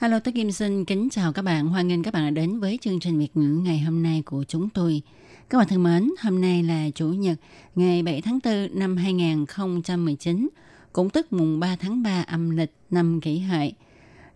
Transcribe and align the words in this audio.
Hello, 0.00 0.18
tôi 0.18 0.32
Kim 0.32 0.50
xin 0.52 0.84
kính 0.84 1.08
chào 1.10 1.32
các 1.32 1.42
bạn. 1.42 1.68
Hoan 1.68 1.88
nghênh 1.88 2.02
các 2.02 2.14
bạn 2.14 2.24
đã 2.24 2.30
đến 2.30 2.60
với 2.60 2.78
chương 2.82 3.00
trình 3.00 3.18
Việt 3.18 3.36
ngữ 3.36 3.60
ngày 3.64 3.78
hôm 3.78 4.02
nay 4.02 4.22
của 4.26 4.44
chúng 4.48 4.68
tôi. 4.68 5.02
Các 5.50 5.58
bạn 5.58 5.68
thân 5.68 5.82
mến, 5.82 6.10
hôm 6.20 6.40
nay 6.40 6.62
là 6.62 6.90
Chủ 6.94 7.08
nhật, 7.08 7.38
ngày 7.74 8.02
7 8.02 8.22
tháng 8.22 8.38
4 8.44 8.78
năm 8.78 8.96
2019, 8.96 10.48
cũng 10.92 11.10
tức 11.10 11.32
mùng 11.32 11.60
3 11.60 11.76
tháng 11.76 12.02
3 12.02 12.22
âm 12.22 12.50
lịch 12.50 12.72
năm 12.90 13.20
kỷ 13.20 13.38
hợi. 13.38 13.72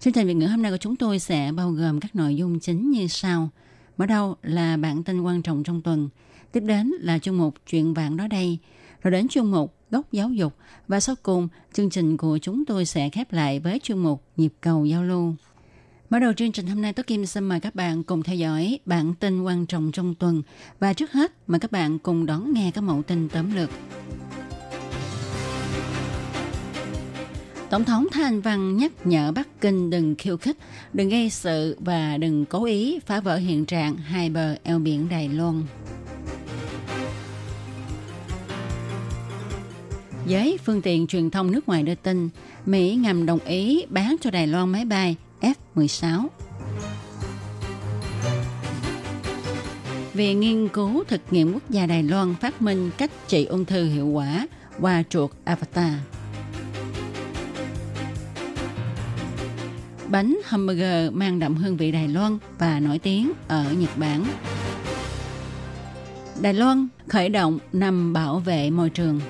Chương 0.00 0.12
trình 0.12 0.27
Việt 0.27 0.34
ngữ 0.34 0.46
hôm 0.46 0.62
nay 0.62 0.72
của 0.72 0.77
chúng 0.77 0.96
tôi 0.96 1.19
sẽ 1.19 1.52
bao 1.52 1.70
gồm 1.70 2.00
các 2.00 2.16
nội 2.16 2.36
dung 2.36 2.60
chính 2.60 2.91
như 2.91 3.06
sau. 3.06 3.48
Mở 3.96 4.06
đầu 4.06 4.36
là 4.42 4.77
bản 4.77 5.05
tin 5.05 5.22
quan 5.22 5.42
trọng 5.42 5.62
trong 5.62 5.83
tuần, 5.83 6.08
tiếp 6.52 6.60
đến 6.60 6.92
là 7.00 7.19
chuyên 7.19 7.34
mục 7.34 7.55
chuyện 7.66 7.94
vạn 7.94 8.16
đó 8.16 8.27
đây, 8.28 8.58
rồi 9.02 9.12
đến 9.12 9.28
chuyên 9.28 9.44
mục 9.44 9.74
góc 9.91 10.12
giáo 10.12 10.30
dục 10.30 10.56
và 10.88 11.00
sau 11.00 11.14
cùng 11.22 11.48
chương 11.72 11.91
trình 11.91 12.16
của 12.16 12.38
chúng 12.38 12.64
tôi 12.64 12.84
sẽ 12.84 13.10
khép 13.10 13.33
lại 13.33 13.60
với 13.60 13.80
chuyên 13.83 13.98
mục 13.98 14.22
nhịp 14.36 14.52
cầu 14.60 14.84
giao 14.84 15.02
lưu. 15.02 15.34
Mở 16.10 16.18
đầu 16.18 16.32
chương 16.32 16.52
trình 16.52 16.66
hôm 16.66 16.82
nay, 16.82 16.92
Tố 16.92 17.02
Kim 17.06 17.26
xin 17.26 17.44
mời 17.44 17.60
các 17.60 17.74
bạn 17.74 18.02
cùng 18.02 18.22
theo 18.22 18.36
dõi 18.36 18.78
bản 18.86 19.14
tin 19.14 19.42
quan 19.42 19.66
trọng 19.66 19.92
trong 19.92 20.14
tuần. 20.14 20.42
Và 20.80 20.92
trước 20.92 21.12
hết, 21.12 21.33
mời 21.47 21.60
các 21.60 21.72
bạn 21.72 21.98
cùng 21.98 22.27
đón 22.27 22.52
nghe 22.52 22.70
các 22.70 22.80
mẫu 22.80 23.02
tin 23.02 23.28
tóm 23.28 23.55
lược. 23.55 23.70
Tổng 27.70 27.84
thống 27.84 28.06
Thanh 28.12 28.41
Văn 28.41 28.77
nhắc 28.77 28.92
nhở 29.06 29.32
Bắc 29.32 29.60
Kinh 29.60 29.91
đừng 29.91 30.14
khiêu 30.14 30.36
khích, 30.36 30.56
đừng 30.92 31.08
gây 31.08 31.30
sự 31.30 31.77
và 31.80 32.19
đừng 32.19 32.44
cố 32.47 32.64
ý 32.64 32.98
phá 33.06 33.20
vỡ 33.20 33.36
hiện 33.36 33.66
trạng 33.66 33.97
hai 33.97 34.30
bờ 34.30 34.56
eo 34.62 34.78
biển 34.78 35.08
Đài 35.08 35.28
Loan. 35.28 35.62
Giới 40.27 40.58
phương 40.64 40.82
tiện 40.82 41.06
truyền 41.06 41.30
thông 41.30 41.50
nước 41.50 41.69
ngoài 41.69 41.82
đưa 41.82 41.94
tin, 41.94 42.28
Mỹ 42.66 42.94
ngầm 42.94 43.27
đồng 43.27 43.38
ý 43.38 43.86
bán 43.88 44.16
cho 44.20 44.30
Đài 44.30 44.47
Loan 44.47 44.72
máy 44.72 44.84
bay 44.84 45.16
F-16. 45.45 46.27
Viện 50.14 50.41
nghiên 50.41 50.69
cứu 50.69 51.05
thực 51.09 51.20
nghiệm 51.31 51.53
quốc 51.53 51.62
gia 51.70 51.87
Đài 51.87 52.03
Loan 52.03 52.34
phát 52.34 52.62
minh 52.62 52.91
cách 52.98 53.11
trị 53.28 53.45
ung 53.45 53.65
thư 53.65 53.89
hiệu 53.89 54.06
quả 54.06 54.47
qua 54.81 55.03
chuột 55.09 55.31
Avatar. 55.45 55.92
Bánh 60.09 60.41
hamburger 60.45 61.12
mang 61.12 61.39
đậm 61.39 61.55
hương 61.55 61.77
vị 61.77 61.92
Đài 61.92 62.09
Loan 62.09 62.39
và 62.59 62.81
nổi 62.81 62.98
tiếng 62.98 63.33
ở 63.48 63.65
Nhật 63.72 63.91
Bản. 63.97 64.25
Đài 66.41 66.55
Loan 66.55 66.89
khởi 67.09 67.28
động 67.28 67.59
năm 67.72 68.12
bảo 68.12 68.39
vệ 68.39 68.70
môi 68.70 68.91
trường. 68.91 69.20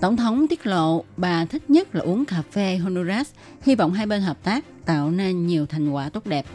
Tổng 0.00 0.16
thống 0.16 0.48
tiết 0.48 0.66
lộ 0.66 1.04
bà 1.16 1.44
thích 1.44 1.70
nhất 1.70 1.94
là 1.94 2.00
uống 2.00 2.24
cà 2.24 2.42
phê 2.50 2.76
Honduras, 2.76 3.30
hy 3.62 3.74
vọng 3.74 3.92
hai 3.92 4.06
bên 4.06 4.22
hợp 4.22 4.42
tác 4.42 4.64
tạo 4.84 5.10
nên 5.10 5.46
nhiều 5.46 5.66
thành 5.66 5.90
quả 5.90 6.08
tốt 6.08 6.26
đẹp. 6.26 6.46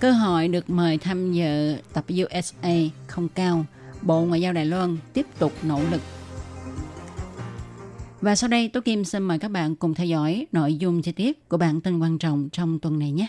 Cơ 0.00 0.12
hội 0.12 0.48
được 0.48 0.70
mời 0.70 0.98
tham 0.98 1.32
dự 1.32 1.76
tập 1.92 2.04
USA 2.22 2.72
không 3.06 3.28
cao, 3.28 3.64
Bộ 4.02 4.20
Ngoại 4.20 4.40
giao 4.40 4.52
Đài 4.52 4.66
Loan 4.66 4.96
tiếp 5.12 5.26
tục 5.38 5.52
nỗ 5.62 5.80
lực. 5.90 6.00
Và 8.20 8.36
sau 8.36 8.48
đây, 8.48 8.68
Tố 8.68 8.80
Kim 8.80 9.04
xin 9.04 9.22
mời 9.22 9.38
các 9.38 9.50
bạn 9.50 9.76
cùng 9.76 9.94
theo 9.94 10.06
dõi 10.06 10.46
nội 10.52 10.74
dung 10.74 11.02
chi 11.02 11.12
tiết 11.12 11.48
của 11.48 11.56
bản 11.56 11.80
tin 11.80 11.98
quan 11.98 12.18
trọng 12.18 12.48
trong 12.52 12.78
tuần 12.78 12.98
này 12.98 13.12
nhé. 13.12 13.26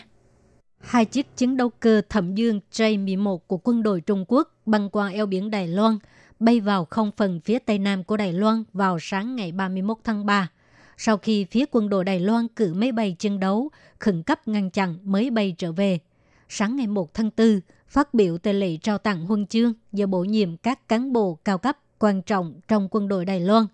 Hai 0.80 1.04
chiếc 1.04 1.36
chiến 1.36 1.56
đấu 1.56 1.68
cơ 1.68 2.02
thẩm 2.08 2.34
dương 2.34 2.60
J-11 2.72 3.38
của 3.38 3.58
quân 3.64 3.82
đội 3.82 4.00
Trung 4.00 4.24
Quốc 4.28 4.54
băng 4.66 4.90
qua 4.90 5.08
eo 5.08 5.26
biển 5.26 5.50
Đài 5.50 5.68
Loan, 5.68 5.98
bay 6.38 6.60
vào 6.60 6.84
không 6.84 7.10
phần 7.16 7.40
phía 7.40 7.58
tây 7.58 7.78
nam 7.78 8.04
của 8.04 8.16
Đài 8.16 8.32
Loan 8.32 8.64
vào 8.72 8.98
sáng 9.00 9.36
ngày 9.36 9.52
31 9.52 9.98
tháng 10.04 10.26
3. 10.26 10.50
Sau 10.96 11.16
khi 11.16 11.44
phía 11.50 11.64
quân 11.70 11.88
đội 11.88 12.04
Đài 12.04 12.20
Loan 12.20 12.48
cử 12.48 12.74
máy 12.74 12.92
bay 12.92 13.16
chiến 13.18 13.40
đấu, 13.40 13.70
khẩn 13.98 14.22
cấp 14.22 14.48
ngăn 14.48 14.70
chặn 14.70 14.98
mới 15.02 15.30
bay 15.30 15.54
trở 15.58 15.72
về. 15.72 15.98
Sáng 16.48 16.76
ngày 16.76 16.86
1 16.86 17.14
tháng 17.14 17.30
4, 17.36 17.60
phát 17.88 18.14
biểu 18.14 18.38
tại 18.38 18.54
lễ 18.54 18.76
trao 18.76 18.98
tặng 18.98 19.26
huân 19.26 19.46
chương 19.46 19.72
do 19.92 20.06
bổ 20.06 20.24
nhiệm 20.24 20.56
các 20.56 20.88
cán 20.88 21.12
bộ 21.12 21.38
cao 21.44 21.58
cấp 21.58 21.78
quan 21.98 22.22
trọng 22.22 22.60
trong 22.68 22.88
quân 22.90 23.08
đội 23.08 23.24
Đài 23.24 23.40
Loan, 23.40 23.66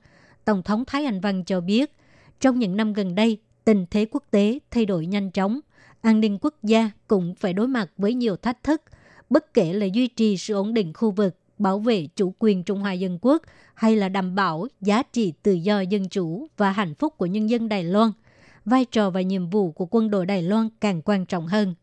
Tổng 0.44 0.62
thống 0.62 0.84
Thái 0.84 1.04
Anh 1.04 1.20
Văn 1.20 1.44
cho 1.44 1.60
biết, 1.60 1.92
trong 2.40 2.58
những 2.58 2.76
năm 2.76 2.92
gần 2.92 3.14
đây, 3.14 3.38
tình 3.64 3.86
thế 3.90 4.06
quốc 4.10 4.24
tế 4.30 4.58
thay 4.70 4.86
đổi 4.86 5.06
nhanh 5.06 5.30
chóng, 5.30 5.60
an 6.02 6.20
ninh 6.20 6.38
quốc 6.40 6.54
gia 6.62 6.90
cũng 7.08 7.34
phải 7.34 7.52
đối 7.52 7.68
mặt 7.68 7.90
với 7.98 8.14
nhiều 8.14 8.36
thách 8.36 8.62
thức, 8.62 8.82
bất 9.30 9.54
kể 9.54 9.72
là 9.72 9.86
duy 9.86 10.06
trì 10.06 10.36
sự 10.36 10.54
ổn 10.54 10.74
định 10.74 10.92
khu 10.92 11.10
vực, 11.10 11.36
bảo 11.58 11.78
vệ 11.78 12.06
chủ 12.16 12.34
quyền 12.38 12.62
Trung 12.62 12.80
Hoa 12.80 12.92
Dân 12.92 13.18
Quốc 13.22 13.42
hay 13.74 13.96
là 13.96 14.08
đảm 14.08 14.34
bảo 14.34 14.66
giá 14.80 15.02
trị 15.02 15.32
tự 15.42 15.52
do 15.52 15.80
dân 15.80 16.08
chủ 16.08 16.46
và 16.56 16.72
hạnh 16.72 16.94
phúc 16.94 17.14
của 17.16 17.26
nhân 17.26 17.50
dân 17.50 17.68
Đài 17.68 17.84
Loan. 17.84 18.12
Vai 18.64 18.84
trò 18.84 19.10
và 19.10 19.20
nhiệm 19.20 19.50
vụ 19.50 19.72
của 19.72 19.86
quân 19.90 20.10
đội 20.10 20.26
Đài 20.26 20.42
Loan 20.42 20.68
càng 20.80 21.02
quan 21.04 21.26
trọng 21.26 21.46
hơn. 21.46 21.74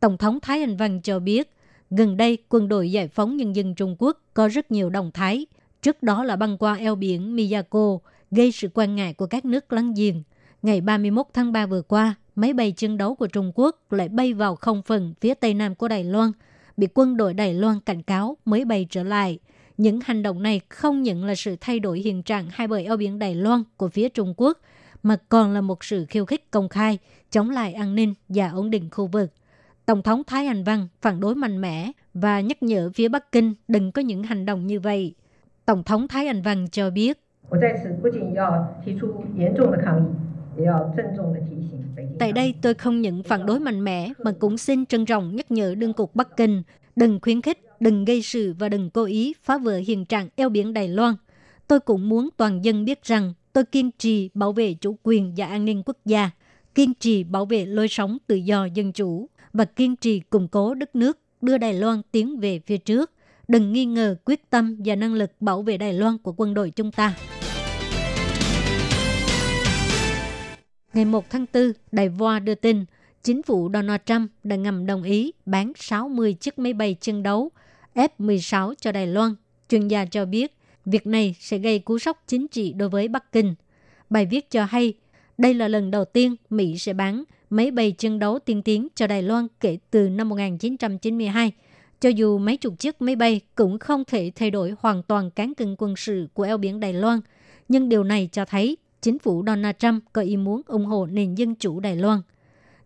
Tổng 0.00 0.18
thống 0.18 0.38
Thái 0.40 0.60
Anh 0.60 0.76
Văn 0.76 1.00
cho 1.00 1.18
biết, 1.18 1.50
gần 1.90 2.16
đây 2.16 2.38
quân 2.48 2.68
đội 2.68 2.92
giải 2.92 3.08
phóng 3.08 3.36
nhân 3.36 3.56
dân 3.56 3.74
Trung 3.74 3.96
Quốc 3.98 4.20
có 4.34 4.48
rất 4.48 4.70
nhiều 4.70 4.90
động 4.90 5.10
thái, 5.14 5.46
trước 5.82 6.02
đó 6.02 6.24
là 6.24 6.36
băng 6.36 6.58
qua 6.58 6.74
eo 6.74 6.94
biển 6.94 7.36
Miyako, 7.36 7.98
gây 8.30 8.52
sự 8.52 8.68
quan 8.74 8.96
ngại 8.96 9.14
của 9.14 9.26
các 9.26 9.44
nước 9.44 9.72
láng 9.72 9.94
giềng. 9.94 10.22
Ngày 10.62 10.80
31 10.80 11.26
tháng 11.32 11.52
3 11.52 11.66
vừa 11.66 11.82
qua, 11.82 12.14
máy 12.38 12.52
bay 12.52 12.72
chiến 12.72 12.98
đấu 12.98 13.14
của 13.14 13.26
Trung 13.26 13.52
Quốc 13.54 13.92
lại 13.92 14.08
bay 14.08 14.34
vào 14.34 14.56
không 14.56 14.82
phần 14.82 15.14
phía 15.20 15.34
tây 15.34 15.54
nam 15.54 15.74
của 15.74 15.88
Đài 15.88 16.04
Loan, 16.04 16.30
bị 16.76 16.88
quân 16.94 17.16
đội 17.16 17.34
Đài 17.34 17.54
Loan 17.54 17.80
cảnh 17.80 18.02
cáo 18.02 18.36
mới 18.44 18.64
bay 18.64 18.86
trở 18.90 19.02
lại. 19.02 19.38
Những 19.76 20.00
hành 20.04 20.22
động 20.22 20.42
này 20.42 20.60
không 20.68 21.02
những 21.02 21.24
là 21.24 21.34
sự 21.34 21.56
thay 21.60 21.80
đổi 21.80 22.00
hiện 22.00 22.22
trạng 22.22 22.48
hai 22.50 22.66
bờ 22.66 22.76
eo 22.76 22.96
biển 22.96 23.18
Đài 23.18 23.34
Loan 23.34 23.62
của 23.76 23.88
phía 23.88 24.08
Trung 24.08 24.34
Quốc, 24.36 24.58
mà 25.02 25.16
còn 25.28 25.52
là 25.52 25.60
một 25.60 25.84
sự 25.84 26.06
khiêu 26.08 26.24
khích 26.24 26.50
công 26.50 26.68
khai, 26.68 26.98
chống 27.30 27.50
lại 27.50 27.72
an 27.72 27.94
ninh 27.94 28.14
và 28.28 28.48
ổn 28.48 28.70
định 28.70 28.88
khu 28.90 29.06
vực. 29.06 29.32
Tổng 29.86 30.02
thống 30.02 30.22
Thái 30.26 30.46
Anh 30.46 30.64
Văn 30.64 30.88
phản 31.00 31.20
đối 31.20 31.34
mạnh 31.34 31.60
mẽ 31.60 31.92
và 32.14 32.40
nhắc 32.40 32.62
nhở 32.62 32.90
phía 32.94 33.08
Bắc 33.08 33.32
Kinh 33.32 33.54
đừng 33.68 33.92
có 33.92 34.02
những 34.02 34.22
hành 34.22 34.46
động 34.46 34.66
như 34.66 34.80
vậy. 34.80 35.14
Tổng 35.64 35.84
thống 35.84 36.08
Thái 36.08 36.26
Anh 36.26 36.42
Văn 36.42 36.66
cho 36.72 36.90
biết, 36.90 37.20
Tại 42.18 42.32
đây 42.32 42.54
tôi 42.62 42.74
không 42.74 43.00
những 43.00 43.22
phản 43.22 43.46
đối 43.46 43.60
mạnh 43.60 43.84
mẽ 43.84 44.12
mà 44.24 44.32
cũng 44.38 44.58
xin 44.58 44.86
trân 44.86 45.04
trọng 45.04 45.36
nhắc 45.36 45.50
nhở 45.50 45.74
đương 45.74 45.92
cục 45.92 46.14
Bắc 46.14 46.36
Kinh 46.36 46.62
đừng 46.96 47.18
khuyến 47.22 47.42
khích, 47.42 47.58
đừng 47.80 48.04
gây 48.04 48.22
sự 48.22 48.54
và 48.58 48.68
đừng 48.68 48.90
cố 48.90 49.04
ý 49.04 49.34
phá 49.42 49.58
vỡ 49.58 49.76
hiện 49.86 50.04
trạng 50.04 50.28
eo 50.36 50.48
biển 50.48 50.72
Đài 50.72 50.88
Loan. 50.88 51.14
Tôi 51.68 51.80
cũng 51.80 52.08
muốn 52.08 52.28
toàn 52.36 52.64
dân 52.64 52.84
biết 52.84 53.02
rằng 53.02 53.34
tôi 53.52 53.64
kiên 53.64 53.90
trì 53.98 54.30
bảo 54.34 54.52
vệ 54.52 54.74
chủ 54.74 54.96
quyền 55.02 55.34
và 55.36 55.46
an 55.46 55.64
ninh 55.64 55.82
quốc 55.86 55.96
gia, 56.04 56.30
kiên 56.74 56.94
trì 56.94 57.24
bảo 57.24 57.44
vệ 57.44 57.66
lối 57.66 57.88
sống 57.88 58.18
tự 58.26 58.34
do 58.34 58.64
dân 58.64 58.92
chủ 58.92 59.28
và 59.52 59.64
kiên 59.64 59.96
trì 59.96 60.20
củng 60.20 60.48
cố 60.48 60.74
đất 60.74 60.96
nước, 60.96 61.18
đưa 61.40 61.58
Đài 61.58 61.74
Loan 61.74 62.02
tiến 62.12 62.40
về 62.40 62.60
phía 62.66 62.76
trước. 62.78 63.10
Đừng 63.48 63.72
nghi 63.72 63.84
ngờ 63.84 64.16
quyết 64.24 64.50
tâm 64.50 64.76
và 64.84 64.94
năng 64.94 65.14
lực 65.14 65.30
bảo 65.40 65.62
vệ 65.62 65.76
Đài 65.76 65.92
Loan 65.92 66.18
của 66.18 66.34
quân 66.36 66.54
đội 66.54 66.70
chúng 66.70 66.92
ta. 66.92 67.14
Ngày 70.98 71.04
1 71.04 71.30
tháng 71.30 71.46
4, 71.54 71.72
Đài 71.92 72.08
Voa 72.08 72.38
đưa 72.38 72.54
tin, 72.54 72.84
chính 73.22 73.42
phủ 73.42 73.70
Donald 73.74 74.00
Trump 74.06 74.30
đã 74.44 74.56
ngầm 74.56 74.86
đồng 74.86 75.02
ý 75.02 75.32
bán 75.46 75.72
60 75.76 76.34
chiếc 76.34 76.58
máy 76.58 76.72
bay 76.72 76.94
chiến 76.94 77.22
đấu 77.22 77.50
F-16 77.94 78.74
cho 78.80 78.92
Đài 78.92 79.06
Loan. 79.06 79.34
Chuyên 79.68 79.88
gia 79.88 80.04
cho 80.04 80.24
biết, 80.24 80.56
việc 80.84 81.06
này 81.06 81.34
sẽ 81.40 81.58
gây 81.58 81.78
cú 81.78 81.98
sốc 81.98 82.22
chính 82.26 82.48
trị 82.48 82.72
đối 82.72 82.88
với 82.88 83.08
Bắc 83.08 83.32
Kinh. 83.32 83.54
Bài 84.10 84.26
viết 84.26 84.50
cho 84.50 84.64
hay, 84.64 84.92
đây 85.38 85.54
là 85.54 85.68
lần 85.68 85.90
đầu 85.90 86.04
tiên 86.04 86.36
Mỹ 86.50 86.78
sẽ 86.78 86.92
bán 86.92 87.24
máy 87.50 87.70
bay 87.70 87.92
chiến 87.92 88.18
đấu 88.18 88.38
tiên 88.38 88.62
tiến 88.62 88.88
cho 88.94 89.06
Đài 89.06 89.22
Loan 89.22 89.46
kể 89.60 89.78
từ 89.90 90.08
năm 90.08 90.28
1992. 90.28 91.52
Cho 92.00 92.08
dù 92.08 92.38
mấy 92.38 92.56
chục 92.56 92.78
chiếc 92.78 93.02
máy 93.02 93.16
bay 93.16 93.40
cũng 93.54 93.78
không 93.78 94.04
thể 94.04 94.32
thay 94.34 94.50
đổi 94.50 94.74
hoàn 94.78 95.02
toàn 95.02 95.30
cán 95.30 95.54
cân 95.54 95.74
quân 95.78 95.96
sự 95.96 96.28
của 96.34 96.42
eo 96.42 96.58
biển 96.58 96.80
Đài 96.80 96.92
Loan, 96.92 97.20
nhưng 97.68 97.88
điều 97.88 98.04
này 98.04 98.28
cho 98.32 98.44
thấy 98.44 98.76
chính 99.02 99.18
phủ 99.18 99.44
Donald 99.46 99.76
Trump 99.78 100.04
có 100.12 100.22
ý 100.22 100.36
muốn 100.36 100.62
ủng 100.66 100.86
hộ 100.86 101.06
nền 101.06 101.34
dân 101.34 101.54
chủ 101.54 101.80
Đài 101.80 101.96
Loan. 101.96 102.20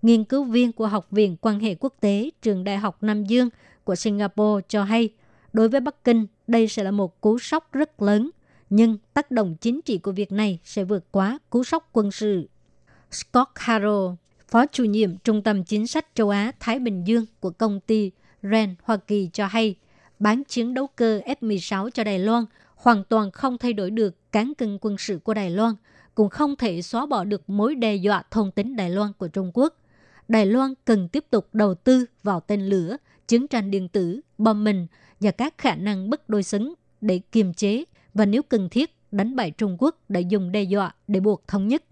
Nghiên 0.02 0.24
cứu 0.24 0.44
viên 0.44 0.72
của 0.72 0.86
Học 0.86 1.06
viện 1.10 1.36
Quan 1.40 1.60
hệ 1.60 1.74
Quốc 1.74 1.94
tế 2.00 2.30
Trường 2.42 2.64
Đại 2.64 2.78
học 2.78 3.02
Nam 3.02 3.24
Dương 3.24 3.48
của 3.84 3.94
Singapore 3.94 4.64
cho 4.68 4.84
hay, 4.84 5.10
Đối 5.52 5.68
với 5.68 5.80
Bắc 5.80 6.04
Kinh, 6.04 6.26
đây 6.46 6.68
sẽ 6.68 6.82
là 6.82 6.90
một 6.90 7.20
cú 7.20 7.38
sốc 7.38 7.72
rất 7.72 8.02
lớn, 8.02 8.30
nhưng 8.70 8.98
tác 9.14 9.30
động 9.30 9.56
chính 9.60 9.82
trị 9.82 9.98
của 9.98 10.12
việc 10.12 10.32
này 10.32 10.58
sẽ 10.64 10.84
vượt 10.84 11.04
quá 11.10 11.38
cú 11.50 11.64
sốc 11.64 11.88
quân 11.92 12.10
sự. 12.10 12.48
Scott 13.10 13.50
Harrow, 13.54 14.16
Phó 14.48 14.66
chủ 14.66 14.84
nhiệm 14.84 15.18
Trung 15.18 15.42
tâm 15.42 15.64
Chính 15.64 15.86
sách 15.86 16.06
châu 16.14 16.30
Á-Thái 16.30 16.78
Bình 16.78 17.04
Dương 17.04 17.26
của 17.40 17.50
công 17.50 17.80
ty 17.80 18.10
RAND 18.42 18.72
Hoa 18.82 18.96
Kỳ 18.96 19.30
cho 19.32 19.46
hay, 19.46 19.74
bán 20.18 20.44
chiến 20.44 20.74
đấu 20.74 20.86
cơ 20.86 21.20
F-16 21.26 21.90
cho 21.90 22.04
Đài 22.04 22.18
Loan 22.18 22.44
hoàn 22.76 23.04
toàn 23.04 23.30
không 23.30 23.58
thay 23.58 23.72
đổi 23.72 23.90
được 23.90 24.32
cán 24.32 24.52
cân 24.58 24.78
quân 24.80 24.98
sự 24.98 25.18
của 25.18 25.34
Đài 25.34 25.50
Loan, 25.50 25.74
cũng 26.14 26.28
không 26.28 26.56
thể 26.56 26.82
xóa 26.82 27.06
bỏ 27.06 27.24
được 27.24 27.50
mối 27.50 27.74
đe 27.74 27.94
dọa 27.94 28.22
thôn 28.30 28.50
tính 28.50 28.76
Đài 28.76 28.90
Loan 28.90 29.12
của 29.12 29.28
Trung 29.28 29.50
Quốc. 29.54 29.76
Đài 30.28 30.46
Loan 30.46 30.74
cần 30.84 31.08
tiếp 31.08 31.24
tục 31.30 31.48
đầu 31.52 31.74
tư 31.74 32.06
vào 32.22 32.40
tên 32.40 32.66
lửa, 32.66 32.96
chiến 33.28 33.48
tranh 33.48 33.70
điện 33.70 33.88
tử, 33.88 34.20
bom 34.38 34.64
mìn 34.64 34.86
và 35.20 35.30
các 35.30 35.58
khả 35.58 35.74
năng 35.74 36.10
bất 36.10 36.28
đối 36.28 36.42
xứng 36.42 36.74
để 37.00 37.20
kiềm 37.32 37.54
chế 37.54 37.84
và 38.14 38.26
nếu 38.26 38.42
cần 38.42 38.68
thiết 38.68 38.96
đánh 39.12 39.36
bại 39.36 39.50
Trung 39.50 39.76
Quốc 39.78 39.96
để 40.08 40.20
dùng 40.20 40.52
đe 40.52 40.62
dọa 40.62 40.94
để 41.08 41.20
buộc 41.20 41.48
thống 41.48 41.68
nhất. 41.68 41.84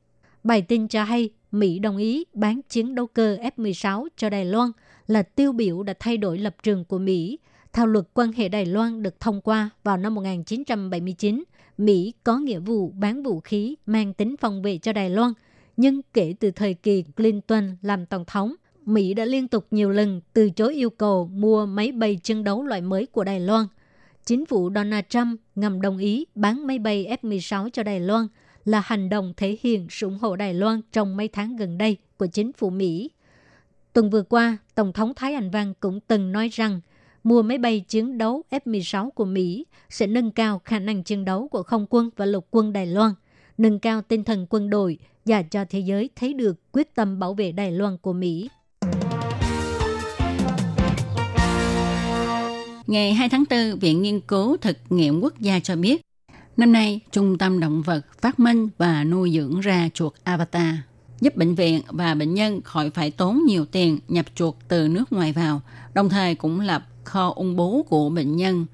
Bài 0.45 0.63
tin 0.63 0.89
cho 0.89 1.05
hay 1.05 1.31
Mỹ 1.53 1.79
đồng 1.79 1.97
ý 1.97 2.25
bán 2.33 2.61
chiến 2.69 2.95
đấu 2.95 3.07
cơ 3.07 3.37
F-16 3.57 4.09
cho 4.17 4.31
Đài 4.31 4.45
Loan 4.45 4.71
là 5.07 5.23
tiêu 5.23 5.53
biểu 5.53 5.83
đã 5.83 5.95
thay 6.01 6.17
đổi 6.17 6.39
lập 6.39 6.57
trường 6.63 6.85
của 6.85 6.99
Mỹ. 6.99 7.39
Theo 7.73 7.87
luật 7.87 8.05
quan 8.15 8.33
hệ 8.33 8.49
Đài 8.49 8.67
Loan 8.67 9.03
được 9.03 9.21
thông 9.21 9.41
qua 9.41 9.71
vào 9.85 9.97
năm 9.97 10.15
1979, 10.15 11.45
Mỹ 11.79 12.15
có 12.25 12.39
nghĩa 12.39 12.59
vụ 12.59 12.91
bán 12.91 13.23
vũ 13.23 13.41
khí 13.41 13.77
mang 13.87 14.15
tính 14.15 14.37
phòng 14.37 14.63
vệ 14.63 14.79
cho 14.79 14.93
Đài 14.93 15.11
Loan. 15.11 15.33
Nhưng 15.77 16.01
kể 16.15 16.35
từ 16.41 16.51
thời 16.51 16.75
kỳ 16.75 17.05
Clinton 17.17 17.77
làm 17.83 18.07
tổng 18.07 18.25
thống, 18.27 18.55
Mỹ 18.87 19.15
đã 19.15 19.25
liên 19.25 19.49
tục 19.49 19.67
nhiều 19.71 19.91
lần 19.91 20.21
từ 20.33 20.51
chối 20.51 20.75
yêu 20.75 20.91
cầu 20.91 21.31
mua 21.33 21.67
máy 21.67 21.93
bay 21.93 22.17
chiến 22.23 22.45
đấu 22.45 22.63
loại 22.63 22.81
mới 22.81 23.07
của 23.07 23.25
Đài 23.25 23.41
Loan. 23.41 23.67
Chính 24.25 24.47
phủ 24.47 24.71
Donald 24.75 25.05
Trump 25.09 25.41
ngầm 25.55 25.81
đồng 25.81 25.99
ý 25.99 26.27
bán 26.35 26.67
máy 26.67 26.79
bay 26.79 27.17
F-16 27.23 27.69
cho 27.69 27.83
Đài 27.83 28.01
Loan– 28.01 28.27
là 28.65 28.83
hành 28.85 29.09
động 29.09 29.33
thể 29.37 29.59
hiện 29.63 29.87
sự 29.91 30.07
ủng 30.07 30.19
hộ 30.19 30.37
Đài 30.37 30.55
Loan 30.55 30.81
trong 30.93 31.17
mấy 31.17 31.29
tháng 31.29 31.57
gần 31.57 31.79
đây 31.79 31.97
của 32.17 32.27
chính 32.27 32.53
phủ 32.53 32.71
Mỹ. 32.71 33.11
Tuần 33.93 34.11
vừa 34.11 34.23
qua, 34.23 34.59
Tổng 34.75 34.93
thống 34.93 35.13
Thái 35.17 35.35
Anh 35.35 35.51
Văn 35.51 35.75
cũng 35.81 36.01
từng 36.01 36.33
nói 36.33 36.49
rằng 36.49 36.81
mua 37.25 37.43
máy 37.43 37.59
bay 37.59 37.81
chiến 37.81 38.19
đấu 38.19 38.43
F-16 38.51 39.11
của 39.11 39.25
Mỹ 39.25 39.67
sẽ 39.91 40.07
nâng 40.07 40.31
cao 40.31 40.61
khả 40.65 40.79
năng 40.79 41.03
chiến 41.03 41.25
đấu 41.25 41.49
của 41.49 41.63
không 41.63 41.87
quân 41.91 42.11
và 42.17 42.27
lục 42.27 42.47
quân 42.51 42.73
Đài 42.73 42.87
Loan, 42.87 43.13
nâng 43.59 43.79
cao 43.79 44.03
tinh 44.03 44.25
thần 44.25 44.47
quân 44.51 44.71
đội 44.71 44.99
và 45.25 45.43
cho 45.43 45.65
thế 45.71 45.81
giới 45.81 46.11
thấy 46.17 46.35
được 46.35 46.73
quyết 46.73 46.95
tâm 46.95 47.19
bảo 47.19 47.35
vệ 47.35 47.53
Đài 47.53 47.73
Loan 47.73 47.97
của 47.99 48.13
Mỹ. 48.13 48.49
Ngày 52.87 53.15
2 53.15 53.29
tháng 53.29 53.45
4, 53.51 53.79
Viện 53.79 54.03
Nghiên 54.03 54.21
cứu 54.21 54.57
Thực 54.57 54.77
nghiệm 54.91 55.21
Quốc 55.21 55.41
gia 55.41 55.61
cho 55.61 55.77
biết 55.77 56.01
Năm 56.57 56.73
nay, 56.73 57.01
Trung 57.11 57.39
tâm 57.39 57.61
Động 57.61 57.83
vật 57.83 58.21
phát 58.21 58.41
minh 58.41 58.69
và 58.79 59.05
nuôi 59.05 59.33
dưỡng 59.35 59.61
ra 59.61 59.89
chuột 59.95 60.13
Avatar, 60.25 60.75
giúp 61.21 61.37
bệnh 61.37 61.55
viện 61.55 61.81
và 61.87 62.15
bệnh 62.15 62.35
nhân 62.35 62.63
khỏi 62.63 62.91
phải 62.91 63.11
tốn 63.11 63.41
nhiều 63.47 63.65
tiền 63.65 63.99
nhập 64.09 64.27
chuột 64.35 64.55
từ 64.69 64.89
nước 64.89 65.13
ngoài 65.13 65.33
vào, 65.33 65.61
đồng 65.95 66.09
thời 66.09 66.35
cũng 66.35 66.61
lập 66.61 66.87
kho 67.05 67.33
ung 67.37 67.57
bú 67.57 67.83
của 67.83 68.11
bệnh 68.11 68.37
nhân. 68.37 68.67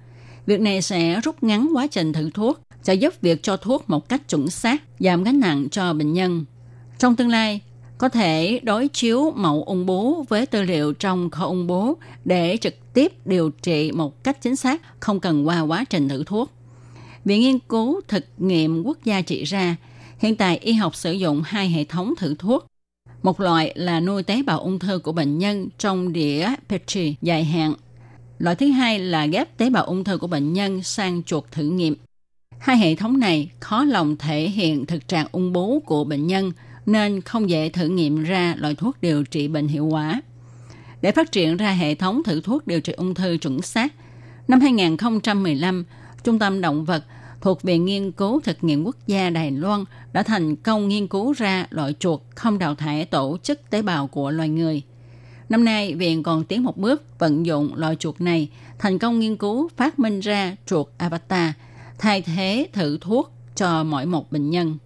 Việc 0.47 0.61
này 0.61 0.83
sẽ 0.83 1.21
rút 1.21 1.43
ngắn 1.43 1.71
quá 1.75 1.87
trình 1.87 2.13
thử 2.13 2.31
thuốc, 2.31 2.61
sẽ 2.83 2.95
giúp 2.95 3.15
việc 3.21 3.43
cho 3.43 3.57
thuốc 3.57 3.91
một 3.91 4.09
cách 4.09 4.29
chuẩn 4.29 4.51
xác, 4.51 4.83
giảm 4.99 5.25
gánh 5.25 5.41
nặng 5.41 5.69
cho 5.71 5.93
bệnh 5.93 6.13
nhân. 6.13 6.45
Trong 6.99 7.17
tương 7.17 7.29
lai, 7.29 7.61
có 7.99 8.09
thể 8.09 8.61
đối 8.63 8.89
chiếu 8.89 9.31
mẫu 9.37 9.63
ung 9.63 9.87
bú 9.87 10.23
với 10.23 10.47
tư 10.47 10.63
liệu 10.63 10.93
trong 10.93 11.31
kho 11.31 11.47
ung 11.47 11.67
bú 11.67 11.95
để 12.25 12.57
trực 12.61 12.75
tiếp 12.95 13.13
điều 13.27 13.51
trị 13.51 13.93
một 13.93 14.25
cách 14.25 14.43
chính 14.43 14.57
xác, 14.57 14.83
không 15.01 15.21
cần 15.21 15.47
qua 15.47 15.61
quá 15.61 15.85
trình 15.91 16.09
thử 16.09 16.25
thuốc. 16.25 16.51
Viện 17.25 17.41
Nghiên 17.41 17.59
cứu 17.59 18.01
Thực 18.09 18.25
nghiệm 18.39 18.83
Quốc 18.83 18.99
gia 19.05 19.21
chỉ 19.21 19.45
ra, 19.45 19.77
hiện 20.19 20.37
tại 20.37 20.59
y 20.59 20.73
học 20.73 20.95
sử 20.95 21.13
dụng 21.13 21.43
hai 21.43 21.69
hệ 21.69 21.85
thống 21.85 22.15
thử 22.19 22.35
thuốc. 22.35 22.67
Một 23.23 23.41
loại 23.41 23.73
là 23.77 24.01
nuôi 24.01 24.23
tế 24.23 24.43
bào 24.43 24.61
ung 24.61 24.79
thư 24.79 24.99
của 24.99 25.13
bệnh 25.13 25.39
nhân 25.39 25.69
trong 25.79 26.13
đĩa 26.13 26.49
Petri 26.69 27.15
dài 27.23 27.45
hạn. 27.45 27.75
Loại 28.39 28.57
thứ 28.57 28.69
hai 28.69 28.99
là 28.99 29.27
ghép 29.27 29.59
tế 29.59 29.71
bào 29.71 29.85
ung 29.85 30.05
thư 30.05 30.19
của 30.19 30.27
bệnh 30.27 30.53
nhân 30.53 30.83
sang 30.83 31.23
chuột 31.23 31.45
thử 31.51 31.63
nghiệm. 31.63 31.95
Hai 32.59 32.77
hệ 32.77 32.95
thống 32.95 33.21
này 33.21 33.51
khó 33.61 33.85
lòng 33.85 34.17
thể 34.17 34.49
hiện 34.49 34.87
thực 34.87 35.09
trạng 35.09 35.27
ung 35.33 35.53
bú 35.53 35.81
của 35.81 36.05
bệnh 36.05 36.27
nhân 36.27 36.53
nên 36.87 37.21
không 37.21 37.51
dễ 37.51 37.69
thử 37.69 37.89
nghiệm 37.89 38.23
ra 38.23 38.55
loại 38.59 38.75
thuốc 38.75 39.01
điều 39.01 39.25
trị 39.25 39.49
bệnh 39.49 39.69
hiệu 39.69 39.87
quả. 39.87 40.21
Để 41.01 41.13
phát 41.13 41.33
triển 41.33 41.57
ra 41.57 41.73
hệ 41.73 41.95
thống 41.95 42.23
thử 42.23 42.41
thuốc 42.41 42.67
điều 42.67 42.81
trị 42.81 42.93
ung 42.93 43.15
thư 43.15 43.37
chuẩn 43.37 43.63
xác, 43.63 43.93
năm 44.49 44.61
2015, 44.61 45.85
Trung 46.25 46.39
tâm 46.39 46.61
Động 46.61 46.85
vật 46.85 47.05
thuộc 47.47 47.63
Viện 47.63 47.85
Nghiên 47.85 48.13
cứu 48.13 48.41
Thực 48.45 48.65
nghiệm 48.65 48.85
Quốc 48.85 48.97
gia 49.07 49.31
Đài 49.31 49.51
Loan 49.51 49.85
đã 50.13 50.23
thành 50.23 50.57
công 50.57 50.89
nghiên 50.89 51.07
cứu 51.07 51.33
ra 51.33 51.67
loại 51.71 51.95
chuột 51.99 52.21
không 52.35 52.59
đào 52.59 52.75
thải 52.75 53.05
tổ 53.05 53.39
chức 53.43 53.71
tế 53.71 53.83
bào 53.83 54.07
của 54.07 54.31
loài 54.31 54.49
người. 54.49 54.83
Năm 55.49 55.65
nay, 55.65 55.95
Viện 55.95 56.23
còn 56.23 56.45
tiến 56.45 56.63
một 56.65 56.77
bước 56.77 57.19
vận 57.19 57.47
dụng 57.47 57.75
loại 57.75 57.97
chuột 57.97 58.21
này 58.21 58.49
thành 58.79 58.99
công 58.99 59.19
nghiên 59.19 59.37
cứu 59.37 59.69
phát 59.77 59.99
minh 59.99 60.21
ra 60.21 60.57
chuột 60.67 60.87
avatar, 60.99 61.51
thay 61.99 62.23
thế 62.23 62.67
thử 62.73 62.99
thuốc 63.01 63.33
cho 63.57 63.85
mỗi 63.85 64.07
một 64.07 64.33
bệnh 64.33 64.51
nhân. 64.51 64.79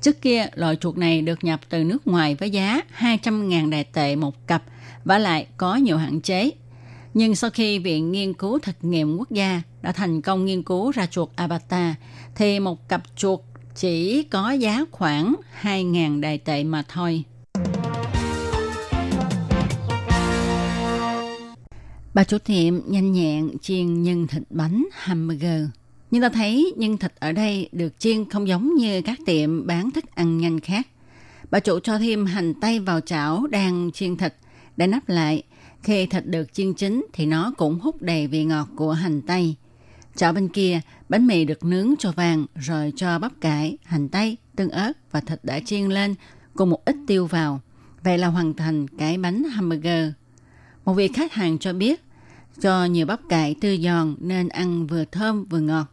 Trước 0.00 0.22
kia, 0.22 0.46
loại 0.54 0.76
chuột 0.76 0.96
này 0.96 1.22
được 1.22 1.44
nhập 1.44 1.60
từ 1.68 1.84
nước 1.84 2.06
ngoài 2.06 2.34
với 2.34 2.50
giá 2.50 2.80
200.000 2.98 3.70
đài 3.70 3.84
tệ 3.84 4.16
một 4.16 4.46
cặp 4.46 4.62
và 5.04 5.18
lại 5.18 5.46
có 5.56 5.76
nhiều 5.76 5.96
hạn 5.96 6.20
chế 6.20 6.50
nhưng 7.14 7.34
sau 7.34 7.50
khi 7.50 7.78
Viện 7.78 8.12
Nghiên 8.12 8.34
cứu 8.34 8.58
Thực 8.58 8.76
nghiệm 8.80 9.16
Quốc 9.16 9.30
gia 9.30 9.62
đã 9.86 9.92
thành 9.92 10.22
công 10.22 10.44
nghiên 10.44 10.62
cứu 10.62 10.90
ra 10.90 11.06
chuột 11.06 11.28
avatar, 11.36 11.94
thì 12.34 12.60
một 12.60 12.88
cặp 12.88 13.02
chuột 13.16 13.40
chỉ 13.74 14.22
có 14.22 14.50
giá 14.50 14.84
khoảng 14.90 15.34
2.000 15.62 16.20
đài 16.20 16.38
tệ 16.38 16.64
mà 16.64 16.82
thôi. 16.88 17.24
Bà 22.14 22.24
chủ 22.24 22.38
tiệm 22.38 22.80
nhanh 22.86 23.12
nhẹn 23.12 23.58
chiên 23.58 24.02
nhân 24.02 24.26
thịt 24.26 24.42
bánh 24.50 24.86
hamburger. 24.92 25.62
Nhưng 26.10 26.22
ta 26.22 26.28
thấy 26.28 26.72
nhân 26.76 26.98
thịt 26.98 27.12
ở 27.18 27.32
đây 27.32 27.68
được 27.72 27.98
chiên 27.98 28.30
không 28.30 28.48
giống 28.48 28.74
như 28.74 29.02
các 29.02 29.18
tiệm 29.26 29.66
bán 29.66 29.90
thức 29.90 30.04
ăn 30.14 30.38
nhanh 30.38 30.60
khác. 30.60 30.86
Bà 31.50 31.60
chủ 31.60 31.80
cho 31.80 31.98
thêm 31.98 32.26
hành 32.26 32.54
tây 32.60 32.78
vào 32.78 33.00
chảo 33.00 33.46
đang 33.46 33.90
chiên 33.94 34.16
thịt 34.16 34.34
để 34.76 34.86
nắp 34.86 35.08
lại– 35.08 35.42
khi 35.86 36.06
thịt 36.06 36.26
được 36.26 36.52
chiên 36.52 36.74
chín 36.74 37.06
thì 37.12 37.26
nó 37.26 37.52
cũng 37.56 37.80
hút 37.80 38.02
đầy 38.02 38.26
vị 38.26 38.44
ngọt 38.44 38.68
của 38.76 38.92
hành 38.92 39.22
tây. 39.22 39.54
Chảo 40.16 40.32
bên 40.32 40.48
kia, 40.48 40.80
bánh 41.08 41.26
mì 41.26 41.44
được 41.44 41.64
nướng 41.64 41.94
cho 41.98 42.12
vàng 42.12 42.46
rồi 42.54 42.92
cho 42.96 43.18
bắp 43.18 43.32
cải, 43.40 43.78
hành 43.84 44.08
tây, 44.08 44.36
tương 44.56 44.70
ớt 44.70 44.92
và 45.10 45.20
thịt 45.20 45.40
đã 45.44 45.60
chiên 45.60 45.88
lên 45.88 46.14
cùng 46.54 46.70
một 46.70 46.84
ít 46.84 46.96
tiêu 47.06 47.26
vào. 47.26 47.60
Vậy 48.04 48.18
là 48.18 48.26
hoàn 48.26 48.54
thành 48.54 48.88
cái 48.88 49.18
bánh 49.18 49.44
hamburger. 49.44 50.12
Một 50.84 50.92
vị 50.92 51.08
khách 51.08 51.32
hàng 51.32 51.58
cho 51.58 51.72
biết, 51.72 52.04
cho 52.60 52.84
nhiều 52.84 53.06
bắp 53.06 53.20
cải 53.28 53.54
tươi 53.60 53.78
giòn 53.78 54.16
nên 54.20 54.48
ăn 54.48 54.86
vừa 54.86 55.04
thơm 55.04 55.44
vừa 55.44 55.60
ngọt. 55.60 55.86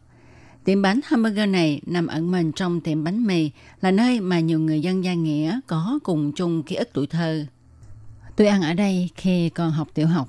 Tiệm 0.64 0.82
bánh 0.82 1.00
hamburger 1.04 1.48
này 1.48 1.80
nằm 1.86 2.06
ẩn 2.06 2.30
mình 2.30 2.52
trong 2.52 2.80
tiệm 2.80 3.04
bánh 3.04 3.26
mì 3.26 3.50
là 3.80 3.90
nơi 3.90 4.20
mà 4.20 4.40
nhiều 4.40 4.60
người 4.60 4.80
dân 4.80 5.04
gia 5.04 5.14
nghĩa 5.14 5.60
có 5.66 5.98
cùng 6.02 6.32
chung 6.32 6.62
ký 6.62 6.76
ức 6.76 6.88
tuổi 6.92 7.06
thơ. 7.06 7.46
Tôi 8.36 8.46
ăn 8.46 8.62
ở 8.62 8.74
đây 8.74 9.10
khi 9.16 9.48
còn 9.48 9.70
học 9.70 9.88
tiểu 9.94 10.06
học. 10.06 10.28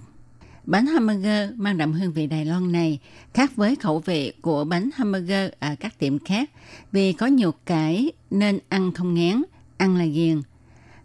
Bánh 0.66 0.86
hamburger 0.86 1.52
mang 1.56 1.78
đậm 1.78 1.94
hương 1.94 2.14
vị 2.14 2.28
Đài 2.28 2.46
Loan 2.46 2.72
này 2.72 3.00
khác 3.34 3.56
với 3.56 3.76
khẩu 3.76 4.00
vị 4.00 4.34
của 4.42 4.64
bánh 4.64 4.90
hamburger 4.96 5.52
ở 5.60 5.76
các 5.80 6.00
tiệm 6.00 6.20
khác 6.20 6.50
vì 6.92 7.14
có 7.14 7.26
nhiều 7.26 7.52
cải 7.66 8.12
nên 8.32 8.60
ăn 8.70 8.92
không 8.92 9.14
ngán, 9.14 9.44
ăn 9.78 9.98
là 9.98 10.06
ghiền. 10.06 10.42